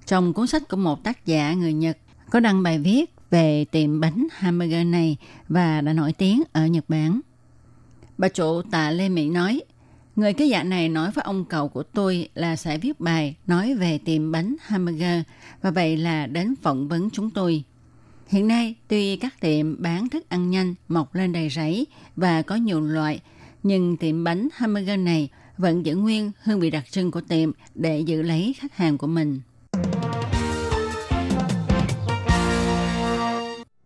Trong 0.07 0.33
cuốn 0.33 0.47
sách 0.47 0.69
của 0.69 0.77
một 0.77 1.05
tác 1.05 1.27
giả 1.27 1.55
người 1.55 1.73
Nhật 1.73 1.99
có 2.31 2.41
đăng 2.41 2.63
bài 2.63 2.79
viết 2.79 3.15
về 3.31 3.65
tiệm 3.65 4.01
bánh 4.01 4.27
hamburger 4.33 4.87
này 4.87 5.17
và 5.49 5.81
đã 5.81 5.93
nổi 5.93 6.13
tiếng 6.13 6.43
ở 6.53 6.67
Nhật 6.67 6.85
Bản. 6.89 7.21
Bà 8.19 8.29
chủ 8.29 8.63
tạ 8.71 8.91
Lê 8.91 9.09
Mỹ 9.09 9.31
nói, 9.31 9.61
Người 10.17 10.33
cái 10.33 10.49
dạ 10.49 10.63
này 10.63 10.89
nói 10.89 11.11
với 11.11 11.23
ông 11.23 11.45
cậu 11.45 11.69
của 11.69 11.83
tôi 11.83 12.29
là 12.35 12.57
sẽ 12.57 12.79
viết 12.79 13.01
bài 13.01 13.37
nói 13.47 13.75
về 13.75 13.99
tiệm 13.99 14.33
bánh 14.33 14.57
hamburger 14.61 15.23
và 15.63 15.71
vậy 15.71 15.97
là 15.97 16.27
đến 16.27 16.55
phỏng 16.63 16.89
vấn 16.89 17.11
chúng 17.11 17.31
tôi. 17.31 17.65
Hiện 18.31 18.49
nay, 18.49 18.75
tuy 18.89 19.17
các 19.17 19.41
tiệm 19.41 19.83
bán 19.83 20.09
thức 20.09 20.29
ăn 20.29 20.51
nhanh 20.51 20.75
mọc 20.89 21.15
lên 21.15 21.33
đầy 21.33 21.49
rẫy 21.49 21.87
và 22.17 22.43
có 22.43 22.55
nhiều 22.55 22.81
loại, 22.81 23.21
nhưng 23.63 23.97
tiệm 23.97 24.25
bánh 24.25 24.49
hamburger 24.53 24.99
này 24.99 25.29
vẫn 25.59 25.87
giữ 25.87 25.95
nguyên 25.97 26.31
hương 26.43 26.61
vị 26.61 26.71
đặc 26.71 26.85
trưng 26.91 27.11
của 27.11 27.21
tiệm 27.21 27.53
để 27.75 28.01
giữ 28.01 28.23
lấy 28.23 28.55
khách 28.59 28.77
hàng 28.77 28.99
của 28.99 29.07
mình. 29.07 29.41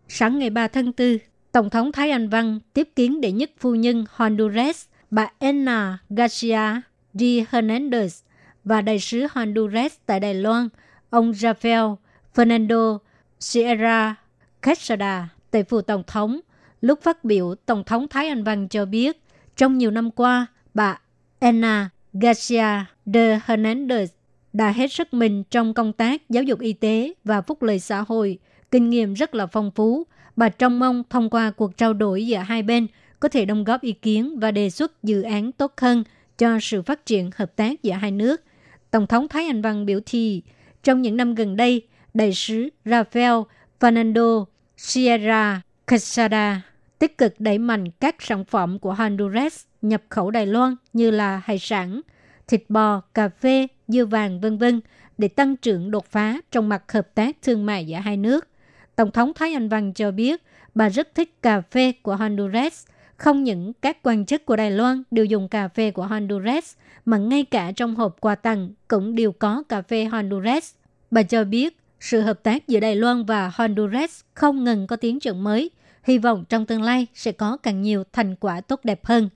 Sáng 0.09 0.39
ngày 0.39 0.51
3 0.51 0.69
tháng 0.69 0.93
4, 0.99 1.19
Tổng 1.53 1.71
thống 1.71 1.93
Thái 1.93 2.11
Anh 2.11 2.29
Văn 2.29 2.61
tiếp 2.73 2.89
kiến 2.97 3.21
đệ 3.21 3.33
nhất 3.33 3.51
phu 3.59 3.75
nhân 3.75 4.05
Honduras 4.11 4.85
bà 5.11 5.29
Anna 5.39 5.99
Garcia 6.11 6.81
de 7.15 7.45
Hernandez 7.51 8.23
và 8.65 8.81
đại 8.81 8.99
sứ 8.99 9.27
Honduras 9.31 9.93
tại 10.07 10.21
Đài 10.21 10.35
Loan, 10.35 10.69
ông 11.11 11.33
Rafael 11.33 11.97
Fernando 12.35 12.99
Sierra 13.41 14.24
Kesada 14.65 15.29
tại 15.51 15.65
phủ 15.65 15.81
tổng 15.81 16.03
thống 16.07 16.41
Lúc 16.81 17.03
phát 17.03 17.25
biểu, 17.25 17.55
Tổng 17.67 17.85
thống 17.85 18.09
Thái 18.09 18.29
Anh 18.29 18.45
Văn 18.45 18.69
cho 18.69 18.85
biết, 18.85 19.21
trong 19.57 19.79
nhiều 19.79 19.91
năm 19.91 20.11
qua, 20.11 20.47
bà 20.75 21.01
Anna 21.39 21.91
Garcia 22.13 22.85
de 23.07 23.41
Hernandez 23.47 24.07
đã 24.53 24.71
hết 24.71 24.93
sức 24.93 25.15
mình 25.15 25.43
trong 25.51 25.75
công 25.75 25.93
tác 25.93 26.31
giáo 26.31 26.43
dục 26.43 26.61
y 26.61 26.73
tế 26.73 27.13
và 27.25 27.41
phúc 27.41 27.63
lợi 27.63 27.79
xã 27.79 28.05
hội, 28.09 28.39
kinh 28.71 28.91
nghiệm 28.91 29.15
rất 29.15 29.35
là 29.35 29.47
phong 29.47 29.71
phú. 29.71 30.05
Bà 30.37 30.49
trông 30.49 30.79
mong 30.79 31.03
thông 31.11 31.31
qua 31.31 31.51
cuộc 31.51 31.77
trao 31.77 31.93
đổi 31.95 32.27
giữa 32.27 32.39
hai 32.39 32.63
bên 32.63 32.87
có 33.21 33.29
thể 33.29 33.45
đóng 33.45 33.65
góp 33.65 33.81
ý 33.81 33.93
kiến 33.93 34.39
và 34.41 34.51
đề 34.51 34.71
xuất 34.71 35.03
dự 35.03 35.23
án 35.23 35.53
tốt 35.53 35.73
hơn 35.77 36.05
cho 36.39 36.59
sự 36.61 36.83
phát 36.83 37.07
triển 37.07 37.31
hợp 37.37 37.57
tác 37.57 37.83
giữa 37.83 37.93
hai 37.93 38.11
nước. 38.11 38.43
Tổng 38.91 39.07
thống 39.07 39.29
Thái 39.29 39.47
Anh 39.47 39.63
Văn 39.63 39.87
biểu 39.87 40.01
thị, 40.07 40.43
trong 40.83 41.03
những 41.03 41.17
năm 41.17 41.35
gần 41.35 41.57
đây, 41.57 41.83
đại 42.15 42.35
sứ 42.35 42.69
Rafael 42.85 43.45
Fernando 43.81 44.45
Sierra 44.77 45.61
Quesada 45.87 46.63
tích 46.99 47.19
cực 47.19 47.41
đẩy 47.41 47.59
mạnh 47.59 47.91
các 47.91 48.17
sản 48.23 48.45
phẩm 48.45 48.79
của 48.79 48.95
Honduras 48.95 49.65
nhập 49.83 50.03
khẩu 50.09 50.31
Đài 50.31 50.47
Loan 50.47 50.77
như 50.93 51.11
là 51.11 51.43
hải 51.45 51.59
sản, 51.59 52.01
thịt 52.49 52.65
bò, 52.69 53.01
cà 53.15 53.29
phê, 53.29 53.67
dưa 53.89 54.05
vàng 54.05 54.41
vân 54.41 54.59
vân 54.59 54.81
để 55.19 55.29
tăng 55.29 55.57
trưởng 55.57 55.91
đột 55.91 56.07
phá 56.07 56.41
trong 56.51 56.69
mặt 56.69 56.93
hợp 56.93 57.15
tác 57.15 57.37
thương 57.43 57.67
mại 57.67 57.87
giữa 57.87 57.97
hai 57.97 58.17
nước. 58.17 58.49
Tổng 58.97 59.11
thống 59.11 59.33
Thái 59.35 59.53
Anh 59.53 59.69
Văn 59.69 59.93
cho 59.93 60.11
biết 60.11 60.43
bà 60.75 60.89
rất 60.89 61.15
thích 61.15 61.43
cà 61.43 61.61
phê 61.61 61.93
của 62.03 62.17
Honduras. 62.17 62.87
Không 63.17 63.45
những 63.45 63.73
các 63.73 63.99
quan 64.03 64.27
chức 64.27 64.47
của 64.47 64.57
Đài 64.57 64.71
Loan 64.71 65.03
đều 65.11 65.25
dùng 65.25 65.49
cà 65.49 65.69
phê 65.69 65.91
của 65.91 66.07
Honduras, 66.07 66.75
mà 67.05 67.19
ngay 67.19 67.45
cả 67.45 67.73
trong 67.77 67.95
hộp 67.95 68.17
quà 68.21 68.35
tặng 68.35 68.71
cũng 68.89 69.15
đều 69.15 69.33
có 69.33 69.63
cà 69.69 69.83
phê 69.83 70.05
Honduras. 70.05 70.75
Bà 71.11 71.23
cho 71.23 71.45
biết 71.45 71.77
sự 72.05 72.21
hợp 72.21 72.43
tác 72.43 72.69
giữa 72.69 72.81
Đài 72.81 72.97
Loan 72.97 73.25
và 73.25 73.51
Honduras 73.55 74.21
không 74.35 74.65
ngừng 74.65 74.87
có 74.87 74.97
tiến 74.97 75.21
triển 75.21 75.45
mới. 75.45 75.71
Hy 76.03 76.19
vọng 76.19 76.45
trong 76.49 76.67
tương 76.67 76.83
lai 76.83 77.07
sẽ 77.15 77.33
có 77.33 77.57
càng 77.57 77.83
nhiều 77.83 78.05
thành 78.13 78.37
quả 78.37 78.61
tốt 78.61 78.81
đẹp 78.85 79.05
hơn. 79.05 79.29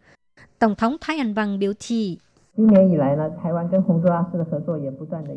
Tổng 0.58 0.75
thống 0.75 0.96
Thái 1.00 1.18
Anh 1.18 1.34
Văn 1.34 1.58
biểu 1.58 1.72
thị 1.80 2.18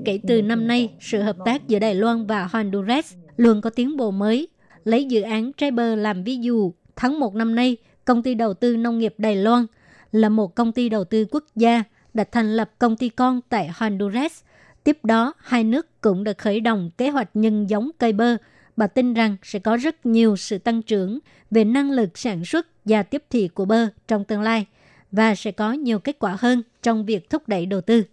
Kể 0.05 0.19
từ 0.27 0.41
năm 0.41 0.67
nay, 0.67 0.93
sự 0.99 1.21
hợp 1.21 1.35
tác 1.45 1.67
giữa 1.67 1.79
Đài 1.79 1.95
Loan 1.95 2.25
và 2.25 2.47
Honduras 2.51 3.13
luôn 3.37 3.61
có 3.61 3.69
tiến 3.69 3.97
bộ 3.97 4.11
mới. 4.11 4.47
Lấy 4.83 5.05
dự 5.05 5.21
án 5.21 5.53
trái 5.53 5.71
làm 5.97 6.23
ví 6.23 6.37
dụ, 6.37 6.73
tháng 6.95 7.19
1 7.19 7.35
năm 7.35 7.55
nay, 7.55 7.77
công 8.05 8.23
ty 8.23 8.33
đầu 8.33 8.53
tư 8.53 8.77
nông 8.77 8.99
nghiệp 8.99 9.13
Đài 9.17 9.35
Loan 9.35 9.65
là 10.11 10.29
một 10.29 10.55
công 10.55 10.71
ty 10.71 10.89
đầu 10.89 11.03
tư 11.03 11.25
quốc 11.31 11.43
gia 11.55 11.83
đã 12.13 12.23
thành 12.23 12.57
lập 12.57 12.71
công 12.79 12.97
ty 12.97 13.09
con 13.09 13.41
tại 13.49 13.71
Honduras. 13.79 14.43
Tiếp 14.83 14.97
đó, 15.03 15.33
hai 15.37 15.63
nước 15.63 16.01
cũng 16.01 16.23
đã 16.23 16.33
khởi 16.37 16.59
động 16.59 16.89
kế 16.97 17.09
hoạch 17.09 17.29
nhân 17.33 17.69
giống 17.69 17.89
cây 17.97 18.13
bơ. 18.13 18.37
Bà 18.77 18.87
tin 18.87 19.13
rằng 19.13 19.37
sẽ 19.43 19.59
có 19.59 19.77
rất 19.77 20.05
nhiều 20.05 20.35
sự 20.35 20.57
tăng 20.57 20.81
trưởng 20.81 21.19
về 21.51 21.63
năng 21.63 21.91
lực 21.91 22.17
sản 22.17 22.45
xuất 22.45 22.67
và 22.85 23.03
tiếp 23.03 23.23
thị 23.29 23.47
của 23.47 23.65
bơ 23.65 23.87
trong 24.07 24.23
tương 24.25 24.41
lai– 24.41 24.65
và 25.11 25.35
sẽ 25.35 25.51
có 25.51 25.73
nhiều 25.73 25.99
kết 25.99 26.19
quả 26.19 26.37
hơn 26.39 26.63
trong 26.83 27.05
việc 27.05 27.29
thúc 27.29 27.47
đẩy 27.47 27.65
đầu 27.65 27.81
tư. 27.81 28.03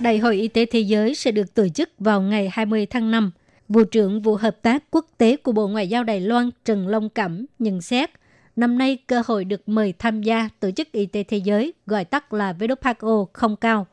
Đại 0.00 0.18
hội 0.18 0.36
Y 0.36 0.48
tế 0.48 0.66
Thế 0.66 0.80
giới 0.80 1.14
sẽ 1.14 1.30
được 1.30 1.54
tổ 1.54 1.68
chức 1.68 1.90
vào 1.98 2.20
ngày 2.20 2.50
20 2.52 2.86
tháng 2.86 3.10
5. 3.10 3.30
Vụ 3.68 3.84
trưởng 3.84 4.22
Vụ 4.22 4.36
Hợp 4.36 4.62
tác 4.62 4.84
Quốc 4.90 5.06
tế 5.18 5.36
của 5.36 5.52
Bộ 5.52 5.68
Ngoại 5.68 5.88
giao 5.88 6.04
Đài 6.04 6.20
Loan 6.20 6.50
Trần 6.64 6.88
Long 6.88 7.08
Cẩm 7.08 7.46
nhận 7.58 7.82
xét, 7.82 8.10
năm 8.56 8.78
nay 8.78 8.98
cơ 9.06 9.22
hội 9.26 9.44
được 9.44 9.68
mời 9.68 9.94
tham 9.98 10.22
gia 10.22 10.48
Tổ 10.60 10.70
chức 10.70 10.92
Y 10.92 11.06
tế 11.06 11.22
Thế 11.22 11.36
giới, 11.36 11.72
gọi 11.86 12.04
tắt 12.04 12.32
là 12.32 12.52
WHO, 12.52 13.26
không 13.32 13.56
cao. 13.56 13.86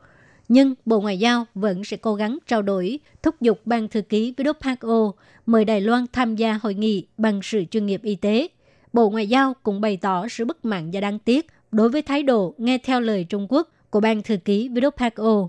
Nhưng 0.48 0.76
Bộ 0.86 1.02
Ngoại 1.02 1.20
giao 1.20 1.46
vẫn 1.56 1.84
sẽ 1.84 1.98
cố 1.98 2.16
gắng 2.16 2.38
trao 2.48 2.62
đổi, 2.62 3.00
thúc 3.24 3.42
giục 3.42 3.62
Ban 3.66 3.88
Thư 3.88 4.02
ký 4.02 4.34
WHO 4.38 5.12
mời 5.46 5.66
Đài 5.66 5.82
Loan 5.82 6.06
tham 6.14 6.36
gia 6.36 6.60
hội 6.62 6.74
nghị 6.74 7.08
bằng 7.18 7.40
sự 7.44 7.64
chuyên 7.72 7.86
nghiệp 7.86 8.04
y 8.04 8.16
tế– 8.16 8.48
Bộ 8.94 9.10
Ngoại 9.10 9.28
giao 9.28 9.56
cũng 9.64 9.82
bày 9.82 9.98
tỏ 9.98 10.28
sự 10.28 10.46
bất 10.46 10.66
mãn 10.66 10.90
và 10.94 11.02
đáng 11.02 11.20
tiếc 11.20 11.48
đối 11.72 11.90
với 11.90 12.02
thái 12.02 12.24
độ 12.24 12.54
nghe 12.58 12.78
theo 12.78 13.00
lời 13.00 13.26
Trung 13.30 13.48
Quốc 13.50 13.70
của 13.90 14.00
Ban 14.00 14.22
Thư 14.22 14.38
ký 14.38 14.70
WHO. 14.70 15.48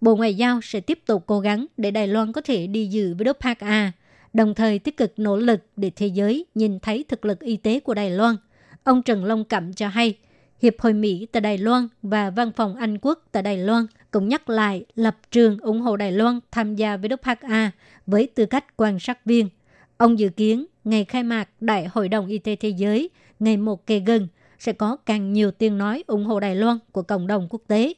Bộ 0.00 0.16
Ngoại 0.16 0.34
giao 0.34 0.60
sẽ 0.62 0.80
tiếp 0.80 0.98
tục 1.06 1.22
cố 1.26 1.40
gắng 1.40 1.66
để 1.76 1.90
Đài 1.90 2.08
Loan 2.08 2.32
có 2.32 2.40
thể 2.40 2.66
đi 2.66 2.86
dự 2.86 3.14
who 3.14 3.90
đồng 4.32 4.54
thời 4.54 4.78
tích 4.78 4.96
cực 4.96 5.12
nỗ 5.16 5.36
lực 5.36 5.60
để 5.76 5.90
thế 5.96 6.06
giới 6.06 6.46
nhìn 6.54 6.78
thấy 6.80 7.04
thực 7.08 7.24
lực 7.24 7.40
y 7.40 7.56
tế 7.56 7.80
của 7.80 7.94
Đài 7.94 8.10
Loan. 8.10 8.36
Ông 8.84 9.02
Trần 9.02 9.24
Long 9.24 9.44
Cẩm 9.44 9.72
cho 9.72 9.88
hay, 9.88 10.18
Hiệp 10.62 10.80
hội 10.80 10.92
Mỹ 10.92 11.26
tại 11.32 11.40
Đài 11.40 11.58
Loan 11.58 11.88
và 12.02 12.30
Văn 12.30 12.52
phòng 12.56 12.76
Anh 12.76 12.98
Quốc 13.02 13.24
tại 13.32 13.42
Đài 13.42 13.58
Loan 13.58 13.86
cũng 14.10 14.28
nhắc 14.28 14.50
lại 14.50 14.84
lập 14.94 15.16
trường 15.30 15.58
ủng 15.58 15.80
hộ 15.80 15.96
Đài 15.96 16.12
Loan 16.12 16.40
tham 16.50 16.76
gia 16.76 16.96
WHA 16.96 17.70
với 18.06 18.26
tư 18.34 18.46
cách 18.46 18.76
quan 18.76 18.98
sát 18.98 19.24
viên. 19.24 19.48
Ông 19.96 20.18
dự 20.18 20.28
kiến 20.28 20.66
ngày 20.84 21.04
khai 21.04 21.22
mạc 21.22 21.48
Đại 21.60 21.88
hội 21.92 22.08
đồng 22.08 22.26
Y 22.26 22.38
tế 22.38 22.56
Thế 22.56 22.68
giới 22.68 23.10
ngày 23.38 23.56
một 23.56 23.86
kề 23.86 23.98
gần 23.98 24.28
sẽ 24.58 24.72
có 24.72 24.96
càng 24.96 25.32
nhiều 25.32 25.50
tiếng 25.50 25.78
nói 25.78 26.04
ủng 26.06 26.24
hộ 26.24 26.40
Đài 26.40 26.54
Loan 26.54 26.78
của 26.92 27.02
cộng 27.02 27.26
đồng 27.26 27.46
quốc 27.50 27.62
tế. 27.66 27.94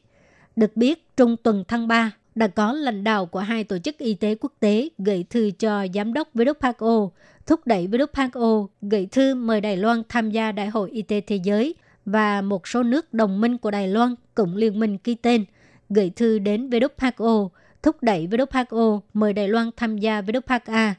Được 0.56 0.76
biết, 0.76 1.16
trung 1.16 1.36
tuần 1.36 1.64
tháng 1.68 1.88
3 1.88 2.10
đã 2.34 2.46
có 2.46 2.72
lãnh 2.72 3.04
đạo 3.04 3.26
của 3.26 3.40
hai 3.40 3.64
tổ 3.64 3.78
chức 3.78 3.98
y 3.98 4.14
tế 4.14 4.34
quốc 4.34 4.52
tế 4.60 4.88
gửi 4.98 5.24
thư 5.30 5.50
cho 5.58 5.86
giám 5.94 6.12
đốc 6.12 6.36
WHO, 6.36 7.10
thúc 7.46 7.60
đẩy 7.66 7.86
WHO 7.86 8.66
gửi 8.82 9.06
thư 9.06 9.34
mời 9.34 9.60
Đài 9.60 9.76
Loan 9.76 10.02
tham 10.08 10.30
gia 10.30 10.52
Đại 10.52 10.68
hội 10.68 10.90
Y 10.90 11.02
tế 11.02 11.20
Thế 11.20 11.36
giới 11.36 11.74
và 12.06 12.42
một 12.42 12.68
số 12.68 12.82
nước 12.82 13.14
đồng 13.14 13.40
minh 13.40 13.58
của 13.58 13.70
Đài 13.70 13.88
Loan 13.88 14.14
cũng 14.34 14.56
liên 14.56 14.80
minh 14.80 14.98
ký 14.98 15.14
tên, 15.14 15.44
gửi 15.88 16.10
thư 16.10 16.38
đến 16.38 16.70
WHO, 16.70 17.48
thúc 17.82 17.96
đẩy 18.02 18.28
WHO 18.30 19.00
mời 19.14 19.32
Đài 19.32 19.48
Loan 19.48 19.70
tham 19.76 19.98
gia 19.98 20.20
WHA 20.20 20.92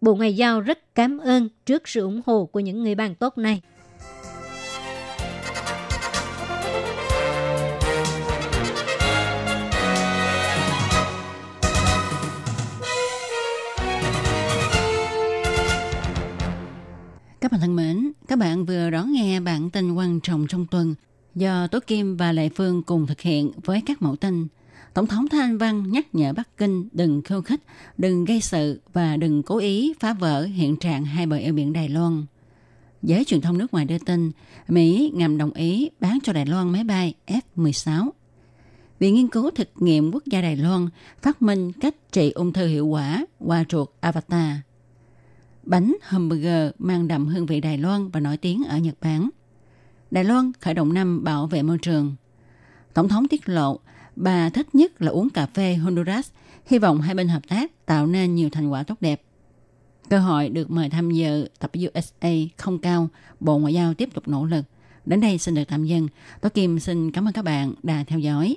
Bộ 0.00 0.14
Ngoại 0.14 0.36
giao 0.36 0.60
rất 0.60 0.94
cảm 0.94 1.18
ơn 1.18 1.48
trước 1.66 1.88
sự 1.88 2.00
ủng 2.00 2.20
hộ 2.26 2.46
của 2.46 2.60
những 2.60 2.82
người 2.82 2.94
bạn 2.94 3.14
tốt 3.14 3.38
này. 3.38 3.62
Các 17.50 17.52
bạn 17.52 17.60
thân 17.60 17.76
mến, 17.76 18.12
các 18.28 18.38
bạn 18.38 18.64
vừa 18.64 18.90
đón 18.90 19.12
nghe 19.12 19.40
bản 19.40 19.70
tin 19.70 19.94
quan 19.94 20.20
trọng 20.20 20.46
trong 20.46 20.66
tuần 20.66 20.94
do 21.34 21.66
Tố 21.66 21.78
Kim 21.86 22.16
và 22.16 22.32
Lệ 22.32 22.48
Phương 22.48 22.82
cùng 22.82 23.06
thực 23.06 23.20
hiện 23.20 23.50
với 23.64 23.82
các 23.86 24.02
mẫu 24.02 24.16
tin– 24.16 24.46
Tổng 24.94 25.06
thống 25.06 25.28
Thanh 25.28 25.58
Văn 25.58 25.90
nhắc 25.90 26.14
nhở 26.14 26.32
Bắc 26.32 26.56
Kinh 26.56 26.88
đừng 26.92 27.22
khiêu 27.22 27.42
khích, 27.42 27.60
đừng 27.98 28.24
gây 28.24 28.40
sự 28.40 28.80
và 28.92 29.16
đừng 29.16 29.42
cố 29.42 29.58
ý 29.58 29.94
phá 30.00 30.12
vỡ 30.12 30.42
hiện 30.42 30.76
trạng 30.76 31.04
hai 31.04 31.26
bờ 31.26 31.36
eo 31.36 31.52
biển 31.52 31.72
Đài 31.72 31.88
Loan. 31.88 32.24
Giới 33.02 33.24
truyền 33.24 33.40
thông 33.40 33.58
nước 33.58 33.72
ngoài 33.72 33.84
đưa 33.84 33.98
tin, 33.98 34.30
Mỹ 34.68 35.12
ngầm 35.14 35.38
đồng 35.38 35.52
ý 35.52 35.90
bán 36.00 36.18
cho 36.22 36.32
Đài 36.32 36.46
Loan 36.46 36.70
máy 36.70 36.84
bay 36.84 37.14
F-16. 37.26 38.10
Viện 38.98 39.14
Nghiên 39.14 39.28
cứu 39.28 39.50
thực 39.50 39.68
nghiệm 39.76 40.12
quốc 40.12 40.24
gia 40.26 40.40
Đài 40.40 40.56
Loan 40.56 40.88
phát 41.22 41.42
minh 41.42 41.72
cách 41.72 42.12
trị 42.12 42.30
ung 42.30 42.52
thư 42.52 42.66
hiệu 42.66 42.86
quả 42.86 43.26
qua 43.38 43.64
chuột 43.68 43.88
Avatar. 44.00 44.56
Bánh 45.62 45.96
hamburger 46.02 46.70
mang 46.78 47.08
đậm 47.08 47.26
hương 47.26 47.46
vị 47.46 47.60
Đài 47.60 47.78
Loan 47.78 48.08
và 48.08 48.20
nổi 48.20 48.36
tiếng 48.36 48.64
ở 48.68 48.78
Nhật 48.78 48.94
Bản. 49.00 49.30
Đài 50.10 50.24
Loan 50.24 50.52
khởi 50.60 50.74
động 50.74 50.94
năm 50.94 51.24
bảo 51.24 51.46
vệ 51.46 51.62
môi 51.62 51.78
trường. 51.78 52.14
Tổng 52.94 53.08
thống 53.08 53.28
tiết 53.28 53.48
lộ 53.48 53.80
Bà 54.16 54.50
thích 54.50 54.74
nhất 54.74 55.02
là 55.02 55.10
uống 55.10 55.30
cà 55.30 55.46
phê 55.46 55.74
Honduras, 55.74 56.30
hy 56.66 56.78
vọng 56.78 57.00
hai 57.00 57.14
bên 57.14 57.28
hợp 57.28 57.48
tác 57.48 57.86
tạo 57.86 58.06
nên 58.06 58.34
nhiều 58.34 58.50
thành 58.50 58.68
quả 58.68 58.82
tốt 58.82 58.94
đẹp. 59.00 59.22
Cơ 60.08 60.18
hội 60.18 60.48
được 60.48 60.70
mời 60.70 60.88
tham 60.88 61.10
dự 61.10 61.48
tập 61.58 61.70
USA 61.86 62.30
không 62.56 62.78
cao, 62.78 63.08
Bộ 63.40 63.58
Ngoại 63.58 63.74
giao 63.74 63.94
tiếp 63.94 64.08
tục 64.14 64.28
nỗ 64.28 64.44
lực. 64.44 64.64
Đến 65.06 65.20
đây 65.20 65.38
xin 65.38 65.54
được 65.54 65.64
tạm 65.68 65.84
dừng. 65.84 66.08
Tố 66.40 66.48
Kim 66.48 66.78
xin 66.78 67.10
cảm 67.10 67.28
ơn 67.28 67.32
các 67.32 67.44
bạn 67.44 67.74
đã 67.82 68.04
theo 68.06 68.18
dõi. 68.18 68.56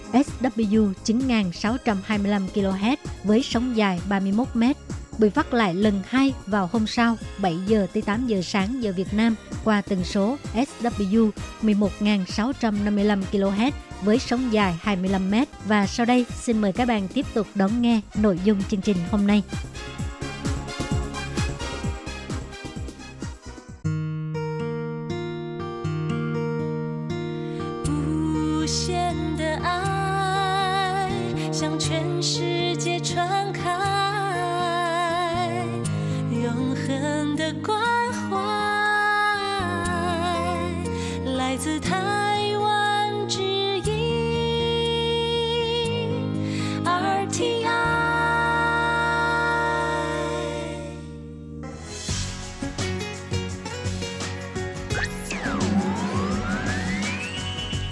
SW 0.13 0.93
9625 1.03 2.47
kHz 2.53 2.95
với 3.23 3.43
sóng 3.43 3.77
dài 3.77 3.99
31 4.09 4.47
m 4.53 4.63
bị 5.17 5.29
phát 5.29 5.53
lại 5.53 5.73
lần 5.73 6.01
hai 6.07 6.33
vào 6.47 6.69
hôm 6.71 6.87
sau 6.87 7.17
7 7.37 7.57
giờ 7.67 7.87
tới 7.93 8.03
8 8.03 8.27
giờ 8.27 8.41
sáng 8.41 8.83
giờ 8.83 8.93
Việt 8.95 9.13
Nam 9.13 9.35
qua 9.63 9.81
tần 9.81 10.03
số 10.03 10.37
SW 10.53 11.29
11.655 11.61 13.21
kHz 13.31 13.71
với 14.01 14.19
sóng 14.19 14.53
dài 14.53 14.75
25 14.81 15.31
m 15.31 15.35
và 15.65 15.87
sau 15.87 16.05
đây, 16.05 16.25
xin 16.41 16.61
mời 16.61 16.73
các 16.73 16.87
bạn 16.87 17.07
tiếp 17.07 17.25
tục 17.33 17.47
đón 17.55 17.81
nghe 17.81 18.01
nội 18.15 18.39
dung 18.43 18.63
chương 18.63 18.81
trình 18.81 18.97
hôm 19.11 19.27
nay. 19.27 19.43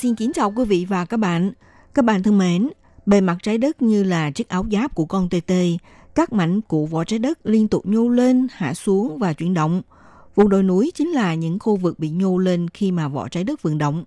Xin 0.00 0.14
kính 0.14 0.32
chào 0.34 0.50
quý 0.50 0.64
vị 0.64 0.86
và 0.88 1.04
các 1.04 1.16
bạn. 1.16 1.52
Các 1.94 2.04
bạn 2.04 2.22
thân 2.22 2.38
mến, 2.38 2.68
bề 3.06 3.20
mặt 3.20 3.36
trái 3.42 3.58
đất 3.58 3.82
như 3.82 4.02
là 4.02 4.30
chiếc 4.30 4.48
áo 4.48 4.66
giáp 4.72 4.94
của 4.94 5.04
con 5.04 5.28
tê 5.28 5.40
tê, 5.46 5.76
các 6.14 6.32
mảnh 6.32 6.60
của 6.60 6.86
vỏ 6.86 7.04
trái 7.04 7.18
đất 7.18 7.38
liên 7.44 7.68
tục 7.68 7.86
nhô 7.86 8.08
lên, 8.08 8.46
hạ 8.50 8.74
xuống 8.74 9.18
và 9.18 9.32
chuyển 9.32 9.54
động. 9.54 9.82
Vùng 10.34 10.48
đồi 10.48 10.62
núi 10.62 10.92
chính 10.94 11.08
là 11.08 11.34
những 11.34 11.58
khu 11.58 11.76
vực 11.76 11.98
bị 11.98 12.10
nhô 12.10 12.38
lên 12.38 12.68
khi 12.74 12.92
mà 12.92 13.08
vỏ 13.08 13.28
trái 13.28 13.44
đất 13.44 13.62
vận 13.62 13.78
động. 13.78 14.04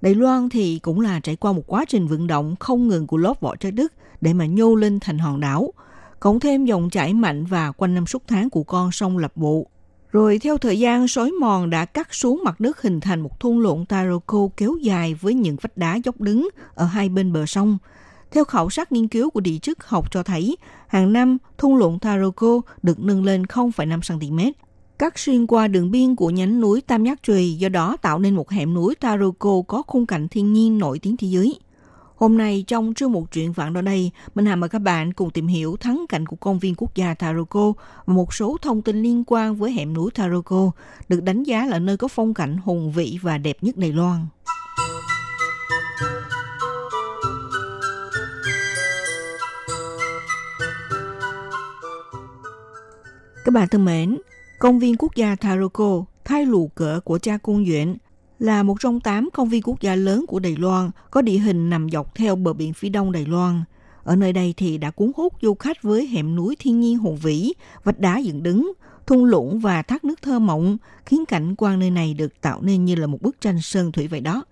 Đài 0.00 0.14
Loan 0.14 0.48
thì 0.48 0.78
cũng 0.78 1.00
là 1.00 1.20
trải 1.20 1.36
qua 1.36 1.52
một 1.52 1.62
quá 1.66 1.84
trình 1.88 2.06
vận 2.06 2.26
động 2.26 2.56
không 2.60 2.88
ngừng 2.88 3.06
của 3.06 3.16
lớp 3.16 3.40
vỏ 3.40 3.56
trái 3.56 3.72
đất 3.72 3.92
để 4.20 4.32
mà 4.32 4.46
nhô 4.46 4.74
lên 4.74 5.00
thành 5.00 5.18
hòn 5.18 5.40
đảo, 5.40 5.72
cộng 6.20 6.40
thêm 6.40 6.64
dòng 6.64 6.90
chảy 6.90 7.14
mạnh 7.14 7.44
và 7.44 7.72
quanh 7.72 7.94
năm 7.94 8.06
suốt 8.06 8.22
tháng 8.26 8.50
của 8.50 8.62
con 8.62 8.92
sông 8.92 9.18
Lập 9.18 9.32
Bộ 9.34 9.66
rồi 10.12 10.38
theo 10.38 10.58
thời 10.58 10.78
gian, 10.78 11.08
sói 11.08 11.30
mòn 11.30 11.70
đã 11.70 11.84
cắt 11.84 12.14
xuống 12.14 12.42
mặt 12.44 12.60
đất 12.60 12.82
hình 12.82 13.00
thành 13.00 13.20
một 13.20 13.40
thung 13.40 13.58
lũng 13.58 13.86
Taroko 13.86 14.48
kéo 14.56 14.76
dài 14.82 15.14
với 15.14 15.34
những 15.34 15.56
vách 15.60 15.76
đá 15.76 15.98
dốc 16.04 16.20
đứng 16.20 16.48
ở 16.74 16.84
hai 16.84 17.08
bên 17.08 17.32
bờ 17.32 17.46
sông. 17.46 17.78
Theo 18.30 18.44
khảo 18.44 18.70
sát 18.70 18.92
nghiên 18.92 19.08
cứu 19.08 19.30
của 19.30 19.40
địa 19.40 19.58
chất 19.62 19.86
học 19.86 20.12
cho 20.12 20.22
thấy, 20.22 20.56
hàng 20.86 21.12
năm 21.12 21.38
thung 21.58 21.76
lũng 21.76 21.98
Taroko 21.98 22.60
được 22.82 23.00
nâng 23.00 23.24
lên 23.24 23.42
0,5 23.42 24.18
cm. 24.18 24.38
Cắt 24.98 25.18
xuyên 25.18 25.46
qua 25.46 25.68
đường 25.68 25.90
biên 25.90 26.16
của 26.16 26.30
nhánh 26.30 26.60
núi 26.60 26.80
Tam 26.80 27.04
Giác 27.04 27.22
Trùy, 27.22 27.54
do 27.54 27.68
đó 27.68 27.96
tạo 27.96 28.18
nên 28.18 28.36
một 28.36 28.50
hẻm 28.50 28.74
núi 28.74 28.94
Taroko 28.94 29.62
có 29.68 29.82
khung 29.86 30.06
cảnh 30.06 30.28
thiên 30.28 30.52
nhiên 30.52 30.78
nổi 30.78 30.98
tiếng 30.98 31.16
thế 31.16 31.28
giới. 31.28 31.58
Hôm 32.20 32.38
nay 32.38 32.64
trong 32.66 32.94
chương 32.94 33.12
mục 33.12 33.30
truyện 33.30 33.52
vạn 33.52 33.72
đó 33.72 33.80
đây, 33.80 34.10
mình 34.34 34.46
hà 34.46 34.56
mời 34.56 34.68
các 34.68 34.78
bạn 34.78 35.12
cùng 35.12 35.30
tìm 35.30 35.46
hiểu 35.46 35.76
thắng 35.76 36.04
cảnh 36.08 36.26
của 36.26 36.36
công 36.36 36.58
viên 36.58 36.74
quốc 36.76 36.94
gia 36.94 37.14
Taroko 37.14 37.72
và 38.06 38.14
một 38.14 38.34
số 38.34 38.56
thông 38.62 38.82
tin 38.82 39.02
liên 39.02 39.24
quan 39.26 39.54
với 39.56 39.72
hẻm 39.72 39.94
núi 39.94 40.10
Taroko, 40.14 40.70
được 41.08 41.22
đánh 41.22 41.42
giá 41.42 41.66
là 41.66 41.78
nơi 41.78 41.96
có 41.96 42.08
phong 42.08 42.34
cảnh 42.34 42.56
hùng 42.56 42.92
vĩ 42.92 43.18
và 43.22 43.38
đẹp 43.38 43.56
nhất 43.60 43.76
Đài 43.76 43.92
Loan. 43.92 44.26
Các 53.44 53.54
bạn 53.54 53.68
thân 53.68 53.84
mến, 53.84 54.18
công 54.58 54.78
viên 54.78 54.96
quốc 54.98 55.14
gia 55.14 55.36
Taroko, 55.36 56.04
thay 56.24 56.46
lù 56.46 56.70
cỡ 56.74 57.00
của 57.04 57.18
cha 57.18 57.38
cung 57.42 57.66
Duyện 57.66 57.96
là 58.40 58.62
một 58.62 58.80
trong 58.80 59.00
tám 59.00 59.28
công 59.32 59.48
viên 59.48 59.62
quốc 59.62 59.80
gia 59.80 59.94
lớn 59.94 60.24
của 60.28 60.38
Đài 60.38 60.56
Loan, 60.56 60.90
có 61.10 61.22
địa 61.22 61.38
hình 61.38 61.70
nằm 61.70 61.90
dọc 61.90 62.14
theo 62.14 62.36
bờ 62.36 62.52
biển 62.52 62.72
phía 62.72 62.88
đông 62.88 63.12
Đài 63.12 63.26
Loan. 63.26 63.64
Ở 64.04 64.16
nơi 64.16 64.32
đây 64.32 64.54
thì 64.56 64.78
đã 64.78 64.90
cuốn 64.90 65.12
hút 65.16 65.34
du 65.42 65.54
khách 65.54 65.82
với 65.82 66.06
hẻm 66.06 66.36
núi 66.36 66.56
thiên 66.58 66.80
nhiên 66.80 66.98
hùng 66.98 67.16
vĩ, 67.16 67.52
vách 67.84 67.98
đá 67.98 68.18
dựng 68.18 68.42
đứng, 68.42 68.72
thung 69.06 69.24
lũng 69.24 69.60
và 69.60 69.82
thác 69.82 70.04
nước 70.04 70.22
thơ 70.22 70.38
mộng, 70.38 70.76
khiến 71.06 71.26
cảnh 71.26 71.54
quan 71.58 71.78
nơi 71.78 71.90
này 71.90 72.14
được 72.14 72.40
tạo 72.40 72.62
nên 72.62 72.84
như 72.84 72.94
là 72.94 73.06
một 73.06 73.22
bức 73.22 73.40
tranh 73.40 73.60
sơn 73.62 73.92
thủy 73.92 74.08
vậy 74.08 74.20
đó. 74.20 74.44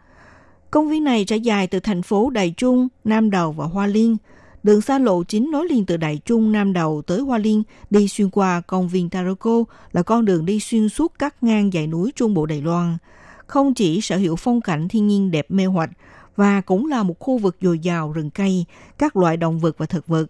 Công 0.71 0.89
viên 0.89 1.05
này 1.05 1.25
trải 1.25 1.41
dài 1.41 1.67
từ 1.67 1.81
thành 1.81 2.03
phố 2.03 2.31
Đài 2.31 2.55
Trung, 2.57 2.89
Nam 3.05 3.31
Đầu 3.31 3.53
và 3.53 3.67
Hoa 3.67 3.87
Liên. 3.87 4.17
Đường 4.63 4.81
xa 4.81 4.99
lộ 4.99 5.25
chính 5.25 5.51
nối 5.51 5.69
liền 5.69 5.87
từ 5.87 5.97
Đài 5.97 6.19
Trung, 6.25 6.53
Nam 6.53 6.73
Đầu 6.73 7.03
tới 7.07 7.21
Hoa 7.21 7.39
Liên 7.39 7.63
đi 7.91 8.09
xuyên 8.09 8.31
qua 8.31 8.61
công 8.61 8.89
viên 8.89 9.11
Taroko 9.11 9.65
là 9.93 10.03
con 10.03 10.25
đường 10.25 10.47
đi 10.47 10.61
xuyên 10.61 10.89
suốt 10.89 11.13
các 11.19 11.43
ngang 11.43 11.71
dãy 11.71 11.87
núi 11.87 12.13
Trung 12.17 12.35
Bộ 12.35 12.47
Đài 12.47 12.63
Loan– 12.63 12.97
không 13.49 13.75
chỉ 13.75 14.01
sở 14.01 14.17
hữu 14.17 14.37
phong 14.37 14.61
cảnh 14.61 14.89
thiên 14.89 15.07
nhiên 15.07 15.31
đẹp 15.31 15.47
mê 15.51 15.65
hoặc 15.65 15.91
và 16.37 16.61
cũng 16.61 16.87
là 16.87 17.03
một 17.03 17.19
khu 17.19 17.39
vực 17.39 17.57
dồi 17.61 17.79
dào 17.79 18.13
rừng 18.13 18.31
cây, 18.31 18.65
các 18.99 19.17
loại 19.17 19.37
động 19.37 19.59
vật 19.59 19.79
và 19.79 19.87
thực 19.87 20.07
vật. 20.07 20.27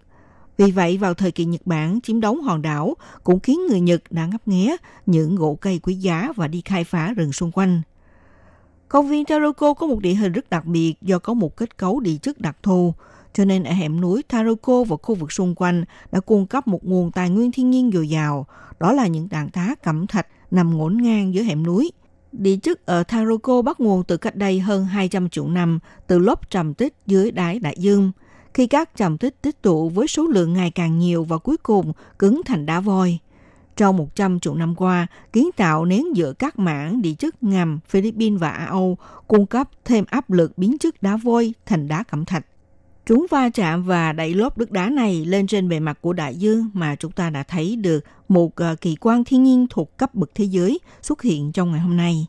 Vì 0.58 0.70
vậy, 0.70 0.98
vào 0.98 1.14
thời 1.14 1.30
kỳ 1.30 1.44
Nhật 1.44 1.60
Bản 1.64 2.00
chiếm 2.00 2.20
đóng 2.20 2.40
hòn 2.40 2.62
đảo 2.62 2.94
cũng 3.24 3.40
khiến 3.40 3.66
người 3.66 3.80
Nhật 3.80 4.02
đã 4.10 4.26
ngấp 4.26 4.48
nghé 4.48 4.76
những 5.06 5.36
gỗ 5.36 5.58
cây 5.60 5.80
quý 5.82 5.94
giá 5.94 6.32
và 6.36 6.48
đi 6.48 6.62
khai 6.64 6.84
phá 6.84 7.12
rừng 7.12 7.32
xung 7.32 7.52
quanh. 7.52 7.82
Công 8.88 9.08
viên 9.08 9.24
Taroko 9.24 9.74
có 9.74 9.86
một 9.86 10.00
địa 10.00 10.14
hình 10.14 10.32
rất 10.32 10.50
đặc 10.50 10.64
biệt 10.64 10.94
do 11.02 11.18
có 11.18 11.34
một 11.34 11.56
kết 11.56 11.76
cấu 11.76 12.00
địa 12.00 12.16
chất 12.22 12.40
đặc 12.40 12.56
thù, 12.62 12.94
cho 13.32 13.44
nên 13.44 13.64
ở 13.64 13.72
hẻm 13.72 14.00
núi 14.00 14.22
Taroko 14.22 14.84
và 14.84 14.96
khu 15.02 15.14
vực 15.14 15.32
xung 15.32 15.54
quanh 15.54 15.84
đã 16.12 16.20
cung 16.20 16.46
cấp 16.46 16.66
một 16.66 16.84
nguồn 16.84 17.12
tài 17.12 17.30
nguyên 17.30 17.52
thiên 17.52 17.70
nhiên 17.70 17.90
dồi 17.94 18.08
dào. 18.08 18.46
Đó 18.80 18.92
là 18.92 19.06
những 19.06 19.28
tảng 19.28 19.48
đá 19.54 19.74
cẩm 19.82 20.06
thạch 20.06 20.26
nằm 20.50 20.78
ngổn 20.78 20.96
ngang 21.02 21.34
giữa 21.34 21.42
hẻm 21.42 21.62
núi– 21.66 21.92
Địa 22.32 22.56
chất 22.56 22.86
ở 22.86 23.02
Taroko 23.02 23.62
bắt 23.62 23.80
nguồn 23.80 24.04
từ 24.04 24.16
cách 24.16 24.36
đây 24.36 24.60
hơn 24.60 24.84
200 24.84 25.28
triệu 25.28 25.48
năm 25.48 25.78
từ 26.06 26.18
lớp 26.18 26.50
trầm 26.50 26.74
tích 26.74 26.94
dưới 27.06 27.30
đáy 27.30 27.58
đại 27.58 27.74
dương. 27.78 28.12
Khi 28.54 28.66
các 28.66 28.96
trầm 28.96 29.18
tích 29.18 29.42
tích 29.42 29.62
tụ 29.62 29.88
với 29.88 30.08
số 30.08 30.26
lượng 30.26 30.52
ngày 30.52 30.70
càng 30.70 30.98
nhiều 30.98 31.24
và 31.24 31.38
cuối 31.38 31.56
cùng 31.56 31.92
cứng 32.18 32.40
thành 32.46 32.66
đá 32.66 32.80
voi. 32.80 33.18
Trong 33.76 33.96
100 33.96 34.40
triệu 34.40 34.54
năm 34.54 34.74
qua, 34.74 35.06
kiến 35.32 35.50
tạo 35.56 35.84
nén 35.84 36.16
giữa 36.16 36.32
các 36.32 36.58
mảng 36.58 37.02
địa 37.02 37.14
chất 37.14 37.42
ngầm 37.42 37.78
Philippines 37.88 38.40
và 38.40 38.48
Á 38.48 38.64
Âu 38.64 38.96
cung 39.28 39.46
cấp 39.46 39.70
thêm 39.84 40.04
áp 40.08 40.30
lực 40.30 40.58
biến 40.58 40.78
chất 40.78 41.02
đá 41.02 41.16
vôi 41.16 41.54
thành 41.66 41.88
đá 41.88 42.02
cẩm 42.02 42.24
thạch. 42.24 42.46
Chúng 43.08 43.26
va 43.30 43.48
chạm 43.48 43.82
và 43.82 44.12
đẩy 44.12 44.34
lốp 44.34 44.58
đất 44.58 44.70
đá 44.70 44.88
này 44.90 45.24
lên 45.24 45.46
trên 45.46 45.68
bề 45.68 45.80
mặt 45.80 45.98
của 46.00 46.12
đại 46.12 46.36
dương 46.36 46.70
mà 46.72 46.96
chúng 46.96 47.12
ta 47.12 47.30
đã 47.30 47.42
thấy 47.42 47.76
được 47.76 48.04
một 48.28 48.56
ờ, 48.56 48.76
kỳ 48.80 48.96
quan 49.00 49.24
thiên 49.24 49.44
nhiên 49.44 49.66
thuộc 49.70 49.96
cấp 49.96 50.14
bậc 50.14 50.30
thế 50.34 50.44
giới 50.44 50.80
xuất 51.02 51.22
hiện 51.22 51.52
trong 51.52 51.70
ngày 51.70 51.80
hôm 51.80 51.96
nay. 51.96 52.26